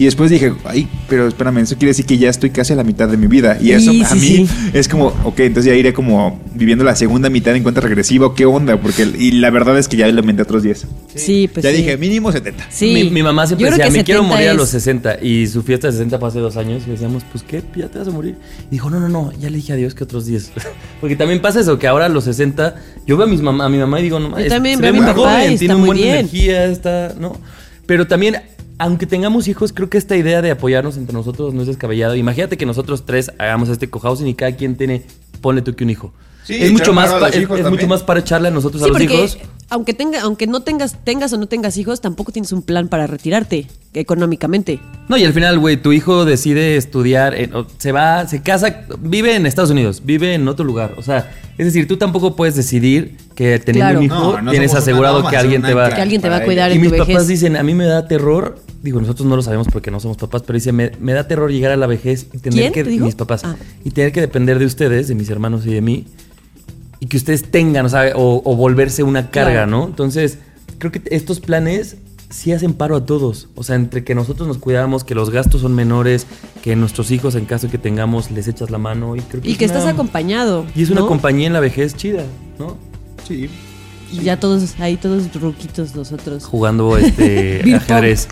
Y 0.00 0.06
después 0.06 0.30
dije, 0.30 0.54
ay, 0.64 0.88
pero 1.10 1.28
espérame, 1.28 1.58
eso 1.58 1.76
quiere 1.76 1.88
decir 1.88 2.06
que 2.06 2.16
ya 2.16 2.30
estoy 2.30 2.48
casi 2.48 2.72
a 2.72 2.76
la 2.76 2.84
mitad 2.84 3.06
de 3.06 3.18
mi 3.18 3.26
vida. 3.26 3.58
Y 3.60 3.72
eso 3.72 3.90
sí, 3.92 4.02
a 4.02 4.14
mí 4.14 4.20
sí. 4.20 4.48
es 4.72 4.88
como, 4.88 5.08
ok, 5.24 5.40
entonces 5.40 5.70
ya 5.70 5.76
iré 5.78 5.92
como 5.92 6.40
viviendo 6.54 6.84
la 6.84 6.96
segunda 6.96 7.28
mitad 7.28 7.54
en 7.54 7.62
cuenta 7.62 7.82
regresiva, 7.82 8.34
qué 8.34 8.46
onda, 8.46 8.80
porque 8.80 9.02
y 9.02 9.32
la 9.32 9.50
verdad 9.50 9.78
es 9.78 9.88
que 9.88 9.98
ya 9.98 10.06
le 10.06 10.18
aumenté 10.18 10.40
otros 10.40 10.62
10. 10.62 10.86
Sí, 11.16 11.50
pues 11.52 11.62
ya 11.64 11.70
sí. 11.70 11.76
dije, 11.76 11.98
mínimo 11.98 12.32
70. 12.32 12.64
Sí. 12.70 12.94
Mi, 12.94 13.10
mi 13.10 13.22
mamá 13.22 13.46
siempre 13.46 13.66
Yo 13.66 13.74
creo 13.74 13.84
decía, 13.86 14.00
me 14.00 14.04
quiero 14.04 14.20
70 14.22 14.34
morir 14.34 14.48
a 14.48 14.52
es- 14.52 14.56
los 14.56 14.68
60. 14.70 15.18
Y 15.22 15.46
su 15.48 15.62
fiesta 15.62 15.88
de 15.88 15.92
60 15.92 16.18
fue 16.18 16.28
hace 16.28 16.38
dos 16.38 16.56
años. 16.56 16.82
Y 16.86 16.90
decíamos, 16.92 17.22
pues 17.30 17.44
qué, 17.44 17.62
ya 17.76 17.88
te 17.88 17.98
vas 17.98 18.08
a 18.08 18.10
morir. 18.10 18.36
Y 18.68 18.70
dijo, 18.70 18.88
no, 18.88 19.00
no, 19.00 19.08
no, 19.10 19.32
ya 19.38 19.50
le 19.50 19.56
dije 19.56 19.74
adiós 19.74 19.94
que 19.94 20.04
otros 20.04 20.24
10. 20.24 20.52
Porque 21.02 21.14
también 21.14 21.42
pasa 21.42 21.60
eso, 21.60 21.78
que 21.78 21.86
ahora 21.86 22.06
a 22.06 22.08
los 22.08 22.24
60, 22.24 22.74
yo 23.06 23.18
veo 23.18 23.26
a, 23.26 23.28
mis 23.30 23.42
mamá, 23.42 23.66
a 23.66 23.68
mi 23.68 23.76
mamá 23.76 24.00
y 24.00 24.04
digo, 24.04 24.18
no, 24.18 24.30
Yo 24.30 24.38
es- 24.38 24.48
también 24.48 24.80
veo 24.80 24.92
ve 24.94 24.98
a 24.98 25.00
mi 25.02 25.06
papá 25.06 25.14
joven, 25.40 25.52
y 25.52 25.58
tiene 25.58 25.74
está 25.74 25.74
un 25.74 25.80
muy 25.80 25.86
buen 25.88 25.98
bien. 25.98 26.14
energía, 26.20 26.64
está, 26.64 27.14
¿no? 27.20 27.36
Pero 27.84 28.06
también, 28.06 28.36
aunque 28.80 29.06
tengamos 29.06 29.46
hijos, 29.46 29.72
creo 29.72 29.88
que 29.90 29.98
esta 29.98 30.16
idea 30.16 30.42
de 30.42 30.50
apoyarnos 30.50 30.96
entre 30.96 31.12
nosotros 31.14 31.54
no 31.54 31.60
es 31.60 31.66
descabellado. 31.68 32.16
Imagínate 32.16 32.56
que 32.56 32.66
nosotros 32.66 33.04
tres 33.06 33.30
hagamos 33.38 33.68
este 33.68 33.88
cohousing 33.90 34.26
y 34.26 34.34
cada 34.34 34.56
quien 34.56 34.76
tiene, 34.76 35.02
ponle 35.40 35.62
tú 35.62 35.74
que 35.76 35.84
un 35.84 35.90
hijo. 35.90 36.12
Sí, 36.42 36.56
es 36.58 36.72
mucho 36.72 36.92
más, 36.94 37.12
pa- 37.12 37.28
es, 37.28 37.48
mucho 37.70 37.86
más 37.86 38.02
para 38.02 38.20
echarle 38.20 38.48
a 38.48 38.50
nosotros 38.50 38.82
Sí, 38.82 38.86
a 38.86 38.88
los 38.88 38.96
porque 38.98 39.14
hijos. 39.14 39.38
aunque 39.68 39.92
tenga, 39.92 40.22
aunque 40.22 40.46
no 40.46 40.62
tengas, 40.62 40.96
tengas 41.04 41.32
o 41.34 41.36
no 41.36 41.46
tengas 41.46 41.76
hijos, 41.76 42.00
tampoco 42.00 42.32
tienes 42.32 42.50
un 42.52 42.62
plan 42.62 42.88
para 42.88 43.06
retirarte 43.06 43.66
económicamente. 43.92 44.80
No, 45.08 45.16
y 45.16 45.24
al 45.24 45.32
final, 45.32 45.58
güey, 45.58 45.76
tu 45.76 45.92
hijo 45.92 46.24
decide 46.24 46.76
estudiar, 46.76 47.34
en- 47.34 47.54
o 47.54 47.66
se 47.78 47.92
va, 47.92 48.26
se 48.26 48.42
casa, 48.42 48.84
vive 49.00 49.36
en 49.36 49.46
Estados 49.46 49.70
Unidos, 49.70 50.02
vive 50.04 50.34
en 50.34 50.48
otro 50.48 50.64
lugar. 50.64 50.94
O 50.96 51.02
sea, 51.02 51.30
es 51.58 51.66
decir, 51.66 51.86
tú 51.86 51.96
tampoco 51.98 52.34
puedes 52.34 52.56
decidir 52.56 53.16
que 53.34 53.58
teniendo 53.58 53.84
Claro. 53.90 53.98
un 54.00 54.04
hijo 54.06 54.14
No, 54.38 54.42
no 54.42 54.50
tienes 54.50 54.74
asegurado 54.74 55.28
que 55.28 55.36
alguien 55.36 55.60
te 55.62 55.74
va 55.74 55.82
clara 55.84 55.96
Que 55.96 56.02
alguien 56.02 56.20
te 56.22 56.28
va 56.30 56.36
a 56.36 56.44
cuidar 56.44 56.70
Y 56.72 56.76
en 56.76 56.80
mis 56.80 56.90
tu 56.90 56.96
papás 56.96 57.08
vejez. 57.14 57.28
dicen, 57.28 57.56
a 57.56 57.62
mí 57.62 57.74
me 57.74 57.84
da 57.84 58.08
terror, 58.08 58.58
digo, 58.82 59.00
nosotros 59.00 59.26
no 59.28 59.36
lo 59.36 59.42
sabemos 59.42 59.68
porque 59.72 59.90
no 59.90 60.00
somos 60.00 60.16
papás, 60.16 60.42
pero 60.46 60.54
dice, 60.56 60.72
me, 60.72 60.92
me 61.00 61.12
da 61.12 61.26
terror 61.28 61.50
llegar 61.50 61.72
a 61.72 61.76
la 61.76 61.86
vejez 61.86 62.26
y 62.32 62.38
tener 62.38 62.58
¿Quién 62.60 62.72
que, 62.72 62.84
te 62.84 62.90
dijo? 62.90 63.04
mis 63.06 63.14
papás, 63.14 63.42
Ah. 63.44 63.56
y 63.84 63.90
tener 63.90 64.12
que 64.12 64.20
depender 64.20 64.58
de 64.58 64.64
ustedes, 64.66 65.08
de 65.08 65.14
mis 65.14 65.28
hermanos 65.30 65.66
y 65.66 65.72
de 65.74 65.80
mí, 65.80 66.06
y 67.00 67.06
que 67.06 67.16
ustedes 67.16 67.50
tengan, 67.50 67.86
o 67.86 67.88
sea, 67.88 68.12
o, 68.16 68.42
o 68.44 68.56
volverse 68.56 69.02
una 69.02 69.30
carga, 69.30 69.52
Claro. 69.64 69.70
¿no? 69.70 69.84
Entonces, 69.86 70.38
creo 70.78 70.92
que 70.92 71.02
estos 71.06 71.40
planes 71.40 71.96
sí 72.30 72.52
hacen 72.52 72.74
paro 72.74 72.94
a 72.94 73.04
todos. 73.06 73.48
O 73.56 73.62
sea, 73.64 73.74
entre 73.76 74.04
que 74.04 74.14
nosotros 74.14 74.46
nos 74.46 74.58
cuidamos, 74.58 75.02
que 75.02 75.14
los 75.16 75.30
gastos 75.30 75.62
son 75.62 75.74
menores, 75.74 76.26
que 76.62 76.76
nuestros 76.76 77.10
hijos, 77.10 77.34
en 77.34 77.44
caso 77.44 77.68
que 77.70 77.76
tengamos, 77.78 78.30
les 78.30 78.46
echas 78.48 78.70
la 78.70 78.78
mano. 78.78 79.16
Y, 79.16 79.20
creo 79.20 79.42
que 79.42 79.48
Y 79.48 79.52
es 79.52 79.58
que 79.58 79.64
una- 79.64 79.74
estás 79.78 79.92
acompañado. 79.92 80.64
Y 80.76 80.82
es 80.82 80.90
una 80.90 81.00
¿no? 81.00 81.06
compañía 81.08 81.46
en 81.48 81.52
la 81.54 81.60
vejez 81.60 81.96
chida, 81.96 82.24
¿no? 82.58 82.76
Sí. 83.26 83.48
Y 84.10 84.22
ya 84.22 84.38
todos, 84.38 84.74
ahí 84.80 84.96
todos 84.96 85.32
ruquitos 85.34 85.94
nosotros. 85.94 86.44
Jugando 86.44 86.96
este 86.96 87.62
ajedrez. 87.76 88.28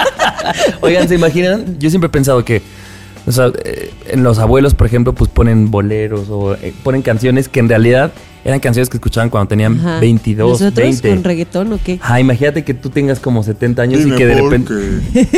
Oigan, 0.80 1.08
¿se 1.08 1.14
imaginan? 1.14 1.78
Yo 1.78 1.90
siempre 1.90 2.08
he 2.08 2.10
pensado 2.10 2.44
que 2.44 2.62
o 3.28 3.32
sea, 3.32 3.52
eh, 3.64 3.90
en 4.08 4.22
los 4.22 4.38
abuelos, 4.38 4.74
por 4.74 4.86
ejemplo, 4.86 5.12
pues 5.12 5.30
ponen 5.30 5.70
boleros 5.70 6.30
o 6.30 6.54
eh, 6.54 6.72
ponen 6.82 7.02
canciones 7.02 7.50
que 7.50 7.60
en 7.60 7.68
realidad 7.68 8.10
eran 8.48 8.60
canciones 8.60 8.88
que 8.88 8.96
escuchaban 8.96 9.30
cuando 9.30 9.48
tenían 9.48 9.78
Ajá. 9.78 10.00
22, 10.00 10.60
¿Nosotros 10.60 10.74
20. 10.86 11.08
con 11.10 11.24
reggaetón 11.24 11.72
o 11.74 11.78
qué? 11.84 11.98
Ajá, 12.02 12.18
imagínate 12.18 12.64
que 12.64 12.74
tú 12.74 12.90
tengas 12.90 13.20
como 13.20 13.42
70 13.42 13.82
años 13.82 14.00
y 14.06 14.10
que 14.12 14.26
de 14.26 14.34
repente... 14.40 14.74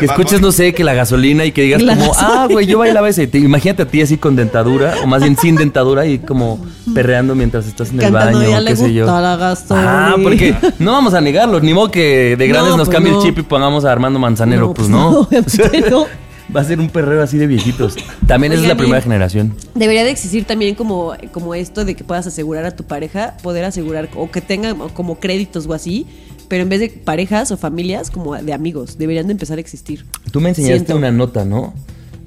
Que 0.00 0.04
escuches, 0.06 0.40
no 0.40 0.52
sé, 0.52 0.72
que 0.72 0.84
la 0.84 0.94
gasolina 0.94 1.44
y 1.44 1.52
que 1.52 1.62
digas 1.62 1.82
La 1.82 1.96
como, 1.96 2.12
ah, 2.16 2.46
güey, 2.50 2.66
yo 2.66 2.78
bailaba 2.78 3.08
ese. 3.08 3.26
Te- 3.26 3.38
Imagínate 3.38 3.82
a 3.82 3.86
ti 3.86 4.00
así 4.00 4.16
con 4.16 4.36
dentadura, 4.36 4.94
o 5.02 5.06
más 5.06 5.22
bien 5.22 5.36
sin 5.36 5.56
dentadura 5.56 6.06
y 6.06 6.18
como 6.20 6.64
perreando 6.94 7.34
mientras 7.34 7.66
estás 7.66 7.90
en 7.90 7.96
el 7.96 8.00
Cantando, 8.02 8.38
baño, 8.38 8.50
ya 8.50 8.58
o 8.58 8.60
le 8.60 8.70
qué 8.70 8.76
sé 8.76 8.92
yo. 8.94 9.06
la 9.06 9.36
gasolina. 9.36 10.08
Ah, 10.12 10.16
porque 10.22 10.54
no 10.78 10.92
vamos 10.92 11.12
a 11.14 11.20
negarlo, 11.20 11.60
ni 11.60 11.74
modo 11.74 11.90
que 11.90 12.36
de 12.38 12.46
grandes 12.48 12.70
No, 12.72 12.76
nos 12.78 12.88
pues 12.88 12.94
cambie 12.96 13.12
no. 13.12 13.18
el 13.20 13.24
chip 13.26 13.38
y 13.38 13.42
pongamos 13.42 13.84
a 13.84 13.92
Armando 13.92 14.18
Manzanero, 14.18 14.68
No, 14.68 14.74
pues 14.74 14.88
pues 14.88 14.90
no. 14.90 15.10
no, 15.10 15.90
no. 15.90 16.06
Va 16.54 16.62
a 16.62 16.64
ser 16.64 16.80
un 16.80 16.88
perreo 16.88 17.22
así 17.22 17.38
de 17.38 17.46
viejitos. 17.46 17.96
También 18.26 18.52
esa 18.52 18.62
es 18.62 18.68
la 18.68 18.76
primera 18.76 19.00
generación. 19.00 19.54
Debería 19.74 20.02
de 20.04 20.10
existir 20.10 20.44
también 20.44 20.74
como, 20.74 21.12
como 21.32 21.54
esto 21.54 21.84
de 21.84 21.94
que 21.94 22.02
puedas 22.02 22.26
asegurar 22.26 22.64
a 22.64 22.72
tu 22.72 22.84
pareja, 22.84 23.36
poder 23.42 23.64
asegurar 23.64 24.08
o 24.16 24.30
que 24.30 24.40
tengan 24.40 24.76
como 24.90 25.20
créditos 25.20 25.66
o 25.66 25.72
así, 25.74 26.06
pero 26.48 26.64
en 26.64 26.68
vez 26.68 26.80
de 26.80 26.88
parejas 26.88 27.52
o 27.52 27.56
familias, 27.56 28.10
como 28.10 28.34
de 28.36 28.52
amigos, 28.52 28.98
deberían 28.98 29.26
de 29.28 29.32
empezar 29.32 29.58
a 29.58 29.60
existir. 29.60 30.04
Tú 30.32 30.40
me 30.40 30.48
enseñaste 30.48 30.76
Siento. 30.78 30.96
una 30.96 31.12
nota, 31.12 31.44
¿no? 31.44 31.72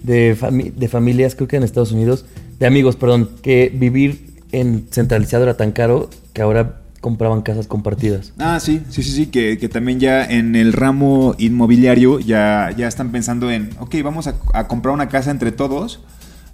De, 0.04 0.38
fami- 0.38 0.74
de 0.74 0.88
familias, 0.88 1.36
creo 1.36 1.48
que 1.50 1.58
en 1.58 1.64
Estados 1.64 1.92
Unidos, 1.92 2.24
de 2.60 2.66
amigos, 2.66 2.96
perdón, 2.96 3.30
que 3.42 3.70
vivir 3.76 4.36
en 4.54 4.88
centralizado 4.92 5.44
era 5.44 5.58
tan 5.58 5.72
caro 5.74 6.10
que 6.32 6.42
ahora 6.42 6.83
compraban 7.04 7.42
casas 7.42 7.68
compartidas. 7.68 8.32
Ah, 8.40 8.62
sí, 8.62 8.82
sí, 8.88 9.04
sí, 9.04 9.12
sí, 9.12 9.26
que, 9.26 9.58
que 9.58 9.68
también 9.68 10.00
ya 10.00 10.24
en 10.24 10.56
el 10.56 10.72
ramo 10.72 11.36
inmobiliario 11.38 12.22
ya, 12.22 12.74
ya 12.78 12.88
están 12.88 13.12
pensando 13.12 13.52
en, 13.52 13.72
ok, 13.80 13.96
vamos 14.02 14.28
a, 14.28 14.36
a 14.54 14.70
comprar 14.70 14.94
una 14.94 15.10
casa 15.10 15.30
entre 15.30 15.52
todos 15.52 16.00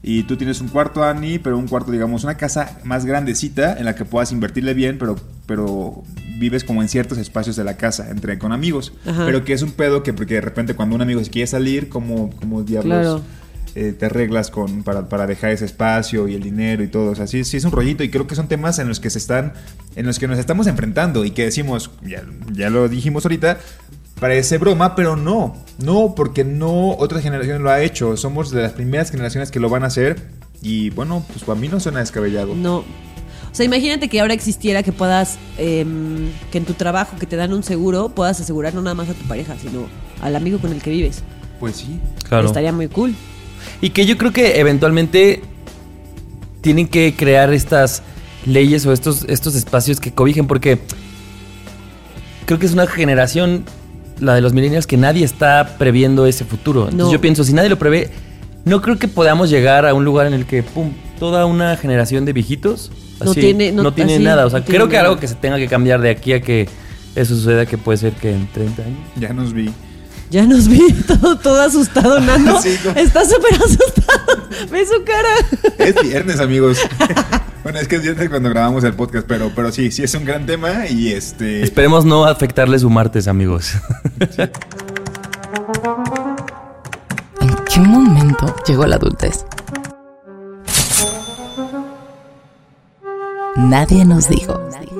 y 0.01 0.23
tú 0.23 0.37
tienes 0.37 0.59
un 0.59 0.69
cuarto, 0.69 1.03
Ani, 1.03 1.37
pero 1.37 1.55
un 1.55 1.67
cuarto, 1.67 1.91
digamos, 1.91 2.23
una 2.23 2.35
casa 2.35 2.79
más 2.83 3.05
grandecita 3.05 3.77
en 3.77 3.85
la 3.85 3.93
que 3.93 4.05
puedas 4.05 4.31
invertirle 4.31 4.73
bien, 4.73 4.97
pero, 4.97 5.17
pero 5.45 6.01
vives 6.39 6.63
como 6.63 6.81
en 6.81 6.89
ciertos 6.89 7.19
espacios 7.19 7.55
de 7.55 7.63
la 7.63 7.77
casa, 7.77 8.09
entre 8.09 8.39
con 8.39 8.51
amigos. 8.51 8.91
Ajá. 9.05 9.25
Pero 9.27 9.45
que 9.45 9.53
es 9.53 9.61
un 9.61 9.73
pedo 9.73 10.01
que 10.01 10.13
porque 10.13 10.33
de 10.33 10.41
repente 10.41 10.73
cuando 10.73 10.95
un 10.95 11.03
amigo 11.03 11.23
se 11.23 11.29
quiere 11.29 11.45
salir, 11.45 11.89
como, 11.89 12.31
como 12.31 12.63
diablos... 12.63 12.97
Claro. 12.97 13.21
Eh, 13.75 13.93
te 13.97 14.07
arreglas 14.07 14.49
con, 14.49 14.83
para, 14.83 15.09
para 15.09 15.27
dejar 15.27 15.51
ese 15.51 15.65
espacio 15.65 16.27
y 16.27 16.35
el 16.35 16.43
dinero 16.43 16.83
y 16.83 16.87
todo. 16.87 17.11
O 17.11 17.15
sea, 17.15 17.27
sí, 17.27 17.43
sí 17.43 17.57
es 17.57 17.65
un 17.65 17.71
rollito 17.71 18.03
y 18.03 18.09
creo 18.09 18.27
que 18.27 18.35
son 18.35 18.47
temas 18.47 18.79
en 18.79 18.87
los 18.87 18.99
que 18.99 19.09
se 19.09 19.19
están, 19.19 19.53
en 19.95 20.05
los 20.05 20.19
que 20.19 20.27
nos 20.27 20.39
estamos 20.39 20.67
enfrentando 20.67 21.25
y 21.25 21.31
que 21.31 21.45
decimos, 21.45 21.91
ya, 22.03 22.23
ya 22.51 22.69
lo 22.69 22.89
dijimos 22.89 23.25
ahorita, 23.25 23.59
parece 24.19 24.57
broma, 24.57 24.95
pero 24.95 25.15
no, 25.15 25.57
no, 25.77 26.13
porque 26.15 26.43
no 26.43 26.91
otra 26.91 27.21
generación 27.21 27.63
lo 27.63 27.69
ha 27.69 27.81
hecho. 27.81 28.17
Somos 28.17 28.51
de 28.51 28.63
las 28.63 28.73
primeras 28.73 29.11
generaciones 29.11 29.51
que 29.51 29.59
lo 29.59 29.69
van 29.69 29.83
a 29.83 29.87
hacer 29.87 30.17
y 30.61 30.89
bueno, 30.89 31.23
pues 31.31 31.43
para 31.43 31.59
mí 31.59 31.67
no 31.67 31.79
suena 31.79 31.99
descabellado. 31.99 32.55
No. 32.55 32.77
O 33.51 33.55
sea, 33.55 33.65
imagínate 33.65 34.09
que 34.09 34.19
ahora 34.21 34.33
existiera 34.33 34.83
que 34.83 34.91
puedas, 34.91 35.39
em, 35.57 36.29
que 36.51 36.59
en 36.59 36.65
tu 36.65 36.73
trabajo, 36.73 37.17
que 37.17 37.25
te 37.25 37.35
dan 37.35 37.51
un 37.53 37.63
seguro, 37.63 38.09
puedas 38.09 38.39
asegurar 38.39 38.75
no 38.75 38.81
nada 38.81 38.93
más 38.93 39.09
a 39.09 39.13
tu 39.13 39.27
pareja, 39.27 39.55
sino 39.59 39.87
al 40.21 40.35
amigo 40.35 40.59
con 40.59 40.71
el 40.71 40.81
que 40.81 40.91
vives. 40.91 41.23
Pues 41.59 41.77
sí. 41.77 41.99
Estaría 42.45 42.71
muy 42.71 42.87
cool. 42.87 43.15
Y 43.81 43.89
que 43.91 44.05
yo 44.05 44.17
creo 44.17 44.31
que 44.33 44.59
eventualmente 44.59 45.41
tienen 46.61 46.87
que 46.87 47.13
crear 47.15 47.53
estas 47.53 48.03
leyes 48.45 48.85
o 48.85 48.93
estos, 48.93 49.25
estos 49.29 49.55
espacios 49.55 49.99
que 49.99 50.11
cobijen, 50.11 50.47
porque 50.47 50.79
creo 52.45 52.59
que 52.59 52.65
es 52.65 52.73
una 52.73 52.87
generación, 52.87 53.63
la 54.19 54.35
de 54.35 54.41
los 54.41 54.53
millennials, 54.53 54.87
que 54.87 54.97
nadie 54.97 55.23
está 55.23 55.75
previendo 55.77 56.25
ese 56.25 56.45
futuro. 56.45 56.83
Entonces 56.83 57.05
No. 57.07 57.11
yo 57.11 57.21
pienso, 57.21 57.43
si 57.43 57.53
nadie 57.53 57.69
lo 57.69 57.77
prevé, 57.79 58.09
no 58.65 58.81
creo 58.81 58.97
que 58.97 59.07
podamos 59.07 59.49
llegar 59.49 59.85
a 59.85 59.93
un 59.93 60.03
lugar 60.03 60.27
en 60.27 60.33
el 60.33 60.45
que, 60.45 60.63
pum, 60.63 60.91
toda 61.19 61.45
una 61.45 61.75
generación 61.77 62.25
de 62.25 62.33
viejitos 62.33 62.91
No 63.23 63.31
así, 63.31 63.39
tiene- 63.41 63.71
no- 63.71 63.93
tiene 63.93 64.15
así, 64.15 64.23
nada. 64.23 64.45
O 64.45 64.49
sea, 64.49 64.59
no 64.59 64.65
creo 64.65 64.87
que 64.87 64.95
nada. 64.97 65.09
algo 65.09 65.19
que 65.19 65.27
se 65.27 65.35
tenga 65.35 65.57
que 65.57 65.67
cambiar 65.67 66.01
de 66.01 66.09
aquí 66.09 66.33
a 66.33 66.41
que 66.41 66.67
eso 67.15 67.35
suceda, 67.35 67.65
que 67.65 67.77
puede 67.77 67.97
ser 67.97 68.13
que 68.13 68.31
en 68.33 68.47
30 68.47 68.83
años. 68.83 68.99
Ya 69.17 69.33
nos 69.33 69.53
vi. 69.53 69.69
Ya 70.29 70.45
nos 70.45 70.67
vi 70.67 70.93
todo, 71.07 71.37
todo 71.39 71.61
asustado. 71.61 72.19
Sí, 72.61 72.77
como- 72.83 72.95
Está 72.99 73.25
súper 73.25 73.53
asustado. 73.55 74.47
Ve 74.69 74.85
su 74.85 75.03
cara. 75.03 75.29
Es 75.77 75.95
viernes, 76.01 76.39
amigos. 76.39 76.77
bueno, 77.63 77.79
es 77.79 77.87
que 77.87 77.95
es 77.95 78.01
viernes 78.03 78.29
cuando 78.29 78.49
grabamos 78.49 78.83
el 78.83 78.93
podcast, 78.93 79.25
pero, 79.27 79.51
pero 79.55 79.71
sí, 79.71 79.89
sí 79.91 80.03
es 80.03 80.13
un 80.13 80.25
gran 80.25 80.45
tema 80.45 80.87
y 80.87 81.13
este... 81.13 81.63
Esperemos 81.63 82.05
no 82.05 82.25
afectarle 82.25 82.77
su 82.77 82.89
martes, 82.89 83.27
amigos. 83.27 83.73
¿En 87.41 87.55
qué 87.73 87.79
momento 87.79 88.55
llegó 88.67 88.85
la 88.85 88.97
adultez? 88.97 89.45
Nadie 93.55 94.05
nos 94.05 94.29
dijo. 94.29 94.59
Nadie 94.71 94.98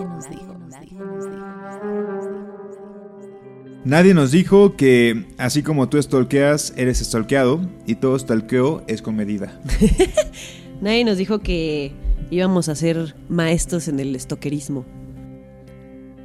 nos 3.90 4.32
dijo 4.32 4.76
que 4.76 5.26
así 5.38 5.64
como 5.64 5.90
tú 5.90 6.02
stalkeas, 6.02 6.74
eres 6.78 7.00
stalkeado 7.00 7.62
y 7.86 7.96
todo 7.96 8.18
stalkeo 8.18 8.84
es 8.88 9.02
con 9.02 9.16
medida. 9.16 9.60
Nadie 10.82 11.04
nos 11.04 11.18
dijo 11.18 11.40
que 11.40 11.92
íbamos 12.30 12.70
a 12.70 12.76
ser 12.76 13.16
maestros 13.28 13.88
en 13.88 14.00
el 14.00 14.16
estoquerismo. 14.16 14.86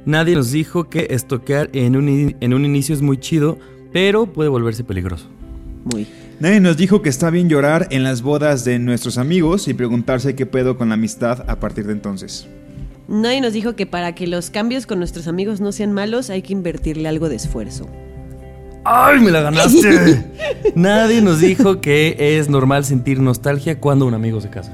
Nadie 0.05 0.35
nos 0.35 0.51
dijo 0.51 0.89
que 0.89 1.07
estoquear 1.09 1.69
en 1.73 1.95
un, 1.95 2.35
en 2.39 2.53
un 2.53 2.65
inicio 2.65 2.93
es 2.93 3.01
muy 3.01 3.17
chido, 3.17 3.57
pero 3.91 4.31
puede 4.31 4.49
volverse 4.49 4.83
peligroso. 4.83 5.27
Muy. 5.85 6.07
Nadie 6.39 6.59
nos 6.59 6.77
dijo 6.77 7.01
que 7.01 7.09
está 7.09 7.31
bien 7.31 7.49
llorar 7.49 7.87
en 7.89 8.03
las 8.03 8.21
bodas 8.21 8.63
de 8.63 8.77
nuestros 8.77 9.17
amigos 9.17 9.67
y 9.67 9.73
preguntarse 9.73 10.35
qué 10.35 10.45
pedo 10.45 10.77
con 10.77 10.89
la 10.89 10.95
amistad 10.95 11.49
a 11.49 11.59
partir 11.59 11.87
de 11.87 11.93
entonces. 11.93 12.47
Nadie 13.07 13.41
nos 13.41 13.53
dijo 13.53 13.75
que 13.75 13.85
para 13.85 14.15
que 14.15 14.25
los 14.25 14.49
cambios 14.49 14.87
con 14.87 14.99
nuestros 14.99 15.27
amigos 15.27 15.61
no 15.61 15.71
sean 15.71 15.93
malos 15.93 16.29
hay 16.29 16.41
que 16.41 16.53
invertirle 16.53 17.07
algo 17.07 17.29
de 17.29 17.35
esfuerzo. 17.35 17.87
¡Ay, 18.83 19.19
me 19.19 19.31
la 19.31 19.41
ganaste! 19.41 20.25
Nadie 20.75 21.21
nos 21.21 21.39
dijo 21.39 21.81
que 21.81 22.15
es 22.37 22.49
normal 22.49 22.85
sentir 22.85 23.19
nostalgia 23.19 23.79
cuando 23.79 24.05
un 24.05 24.13
amigo 24.13 24.41
se 24.41 24.49
casa. 24.49 24.73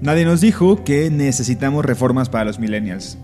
Nadie 0.00 0.24
nos 0.24 0.40
dijo 0.40 0.84
que 0.84 1.10
necesitamos 1.10 1.84
reformas 1.84 2.28
para 2.28 2.44
los 2.44 2.58
millennials. 2.58 3.18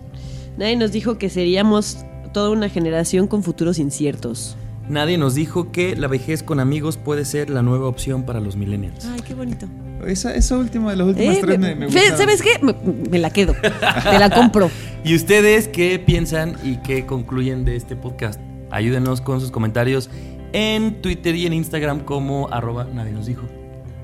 Nadie 0.57 0.77
nos 0.77 0.93
dijo 0.93 1.19
que 1.19 1.29
seríamos 1.29 1.99
toda 2.33 2.51
una 2.51 2.69
generación 2.69 3.27
con 3.27 3.43
futuros 3.43 3.79
inciertos. 3.79 4.57
Nadie 4.89 5.17
nos 5.19 5.35
dijo 5.35 5.71
que 5.73 5.97
la 5.97 6.09
vejez 6.09 6.43
con 6.43 6.61
amigos 6.61 6.97
puede 6.97 7.25
ser 7.25 7.49
la 7.51 7.63
nueva 7.63 7.87
opción 7.89 8.25
para 8.25 8.41
los 8.41 8.57
millennials. 8.57 9.05
Ay, 9.07 9.21
qué 9.27 9.35
bonito. 9.35 9.67
Esa, 10.07 10.35
esa 10.35 10.57
última 10.59 10.91
de 10.91 10.97
las 10.97 11.07
últimas 11.07 11.37
Eh, 11.37 11.41
tres 11.43 11.59
me, 11.59 11.75
me 11.77 11.87
gustaron. 11.87 12.19
¿Sabes 12.19 12.43
qué? 12.43 12.59
Me, 12.61 12.75
me 13.11 13.19
la 13.19 13.31
quedo. 13.31 13.55
Te 13.55 14.19
la 14.19 14.29
compro. 14.31 14.71
¿Y 15.05 15.15
ustedes 15.15 15.69
qué 15.69 15.99
piensan 15.99 16.57
y 16.65 16.77
qué 16.79 17.07
concluyen 17.07 17.65
de 17.65 17.77
este 17.77 17.95
podcast? 17.97 18.41
Ayúdenos 18.71 19.21
con 19.21 19.41
sus 19.41 19.51
comentarios 19.53 20.11
en 20.53 21.01
Twitter 21.01 21.35
y 21.37 21.47
en 21.47 21.53
Instagram 21.53 22.01
como 22.01 22.49
arroba 22.53 22.85
nadie 22.93 23.13
nos 23.13 23.27
dijo. 23.27 23.43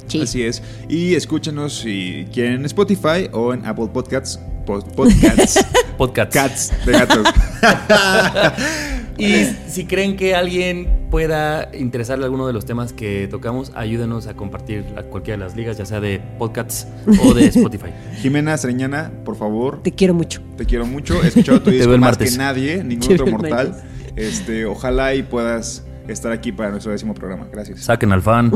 Sí. 0.07 0.21
Así 0.23 0.43
es. 0.43 0.63
Y 0.89 1.15
escúchenos 1.15 1.75
si 1.81 2.27
quieren 2.33 2.55
en 2.61 2.65
Spotify 2.67 3.29
o 3.33 3.53
en 3.53 3.67
Apple 3.67 3.89
Podcasts. 3.93 4.39
Pod- 4.65 4.85
podcasts. 4.95 5.65
Podcast. 5.99 6.33
Cats 6.33 6.73
de 6.87 6.93
gatos. 6.93 7.27
Y 9.19 9.45
si 9.69 9.85
creen 9.87 10.17
que 10.17 10.35
alguien 10.37 11.09
pueda 11.11 11.71
interesarle 11.77 12.25
alguno 12.25 12.47
de 12.47 12.53
los 12.53 12.65
temas 12.65 12.93
que 12.93 13.27
tocamos, 13.29 13.73
ayúdenos 13.75 14.29
a 14.29 14.35
compartir 14.35 14.85
a 14.97 15.03
cualquiera 15.03 15.39
de 15.39 15.45
las 15.45 15.57
ligas, 15.57 15.77
ya 15.77 15.85
sea 15.87 15.99
de 16.01 16.21
podcasts 16.39 16.87
o 17.25 17.35
de 17.35 17.47
Spotify. 17.49 17.89
Jimena 18.23 18.57
Sreñana, 18.57 19.11
por 19.25 19.37
favor, 19.37 19.83
Te 19.83 19.91
quiero 19.93 20.15
mucho. 20.15 20.41
te 20.57 20.65
quiero 20.67 20.87
mucho. 20.87 21.21
He 21.23 21.29
escuchado 21.29 21.61
tu 21.61 21.71
disco 21.73 21.91
más 21.91 21.99
martes. 21.99 22.33
que 22.33 22.39
nadie, 22.39 22.85
ningún 22.85 23.13
otro 23.13 23.27
mortal. 23.27 23.75
Este, 24.15 24.65
ojalá 24.67 25.15
y 25.15 25.23
puedas 25.25 25.85
estar 26.07 26.31
aquí 26.33 26.53
para 26.53 26.71
nuestro 26.71 26.93
décimo 26.93 27.13
programa. 27.15 27.49
Gracias. 27.53 27.81
Saquen 27.81 28.13
al 28.13 28.23
fan. 28.23 28.53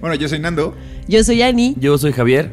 Bueno, 0.00 0.14
yo 0.14 0.28
soy 0.28 0.38
Nando. 0.38 0.74
Yo 1.08 1.22
soy 1.24 1.42
Ani 1.42 1.74
Yo 1.78 1.98
soy 1.98 2.12
Javier. 2.12 2.52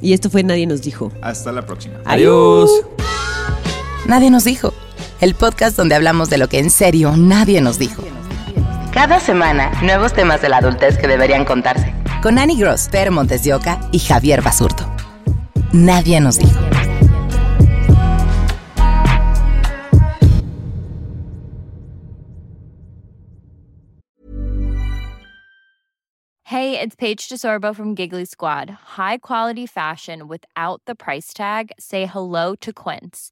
y 0.00 0.12
esto 0.12 0.28
fue 0.30 0.42
Nadie 0.42 0.66
nos 0.66 0.82
dijo. 0.82 1.10
Hasta 1.22 1.50
la 1.50 1.64
próxima. 1.66 1.94
Adiós. 2.04 2.70
Nadie 4.06 4.30
nos 4.30 4.44
dijo. 4.44 4.72
El 5.22 5.36
podcast 5.36 5.76
donde 5.76 5.94
hablamos 5.94 6.30
de 6.30 6.36
lo 6.36 6.48
que 6.48 6.58
en 6.58 6.68
serio 6.68 7.16
nadie 7.16 7.60
nos 7.60 7.78
dijo. 7.78 8.02
Cada 8.92 9.20
semana, 9.20 9.70
nuevos 9.80 10.12
temas 10.12 10.42
de 10.42 10.48
la 10.48 10.56
adultez 10.56 10.98
que 10.98 11.06
deberían 11.06 11.44
contarse. 11.44 11.94
Con 12.24 12.40
Annie 12.40 12.56
Gross, 12.56 12.88
Per 12.88 13.12
Montes 13.12 13.44
de 13.44 13.54
Oca 13.54 13.80
y 13.92 14.00
Javier 14.00 14.42
Basurto. 14.42 14.84
Nadie 15.72 16.20
nos 16.20 16.40
dijo. 16.40 16.58
Hey, 26.42 26.80
it's 26.80 26.96
Paige 26.96 27.28
DeSorbo 27.28 27.72
from 27.76 27.94
Giggly 27.94 28.24
Squad. 28.24 28.70
High 28.96 29.18
quality 29.18 29.66
fashion 29.66 30.26
without 30.26 30.82
the 30.86 30.96
price 30.96 31.32
tag. 31.32 31.70
Say 31.78 32.06
hello 32.06 32.56
to 32.56 32.72
Quince. 32.72 33.31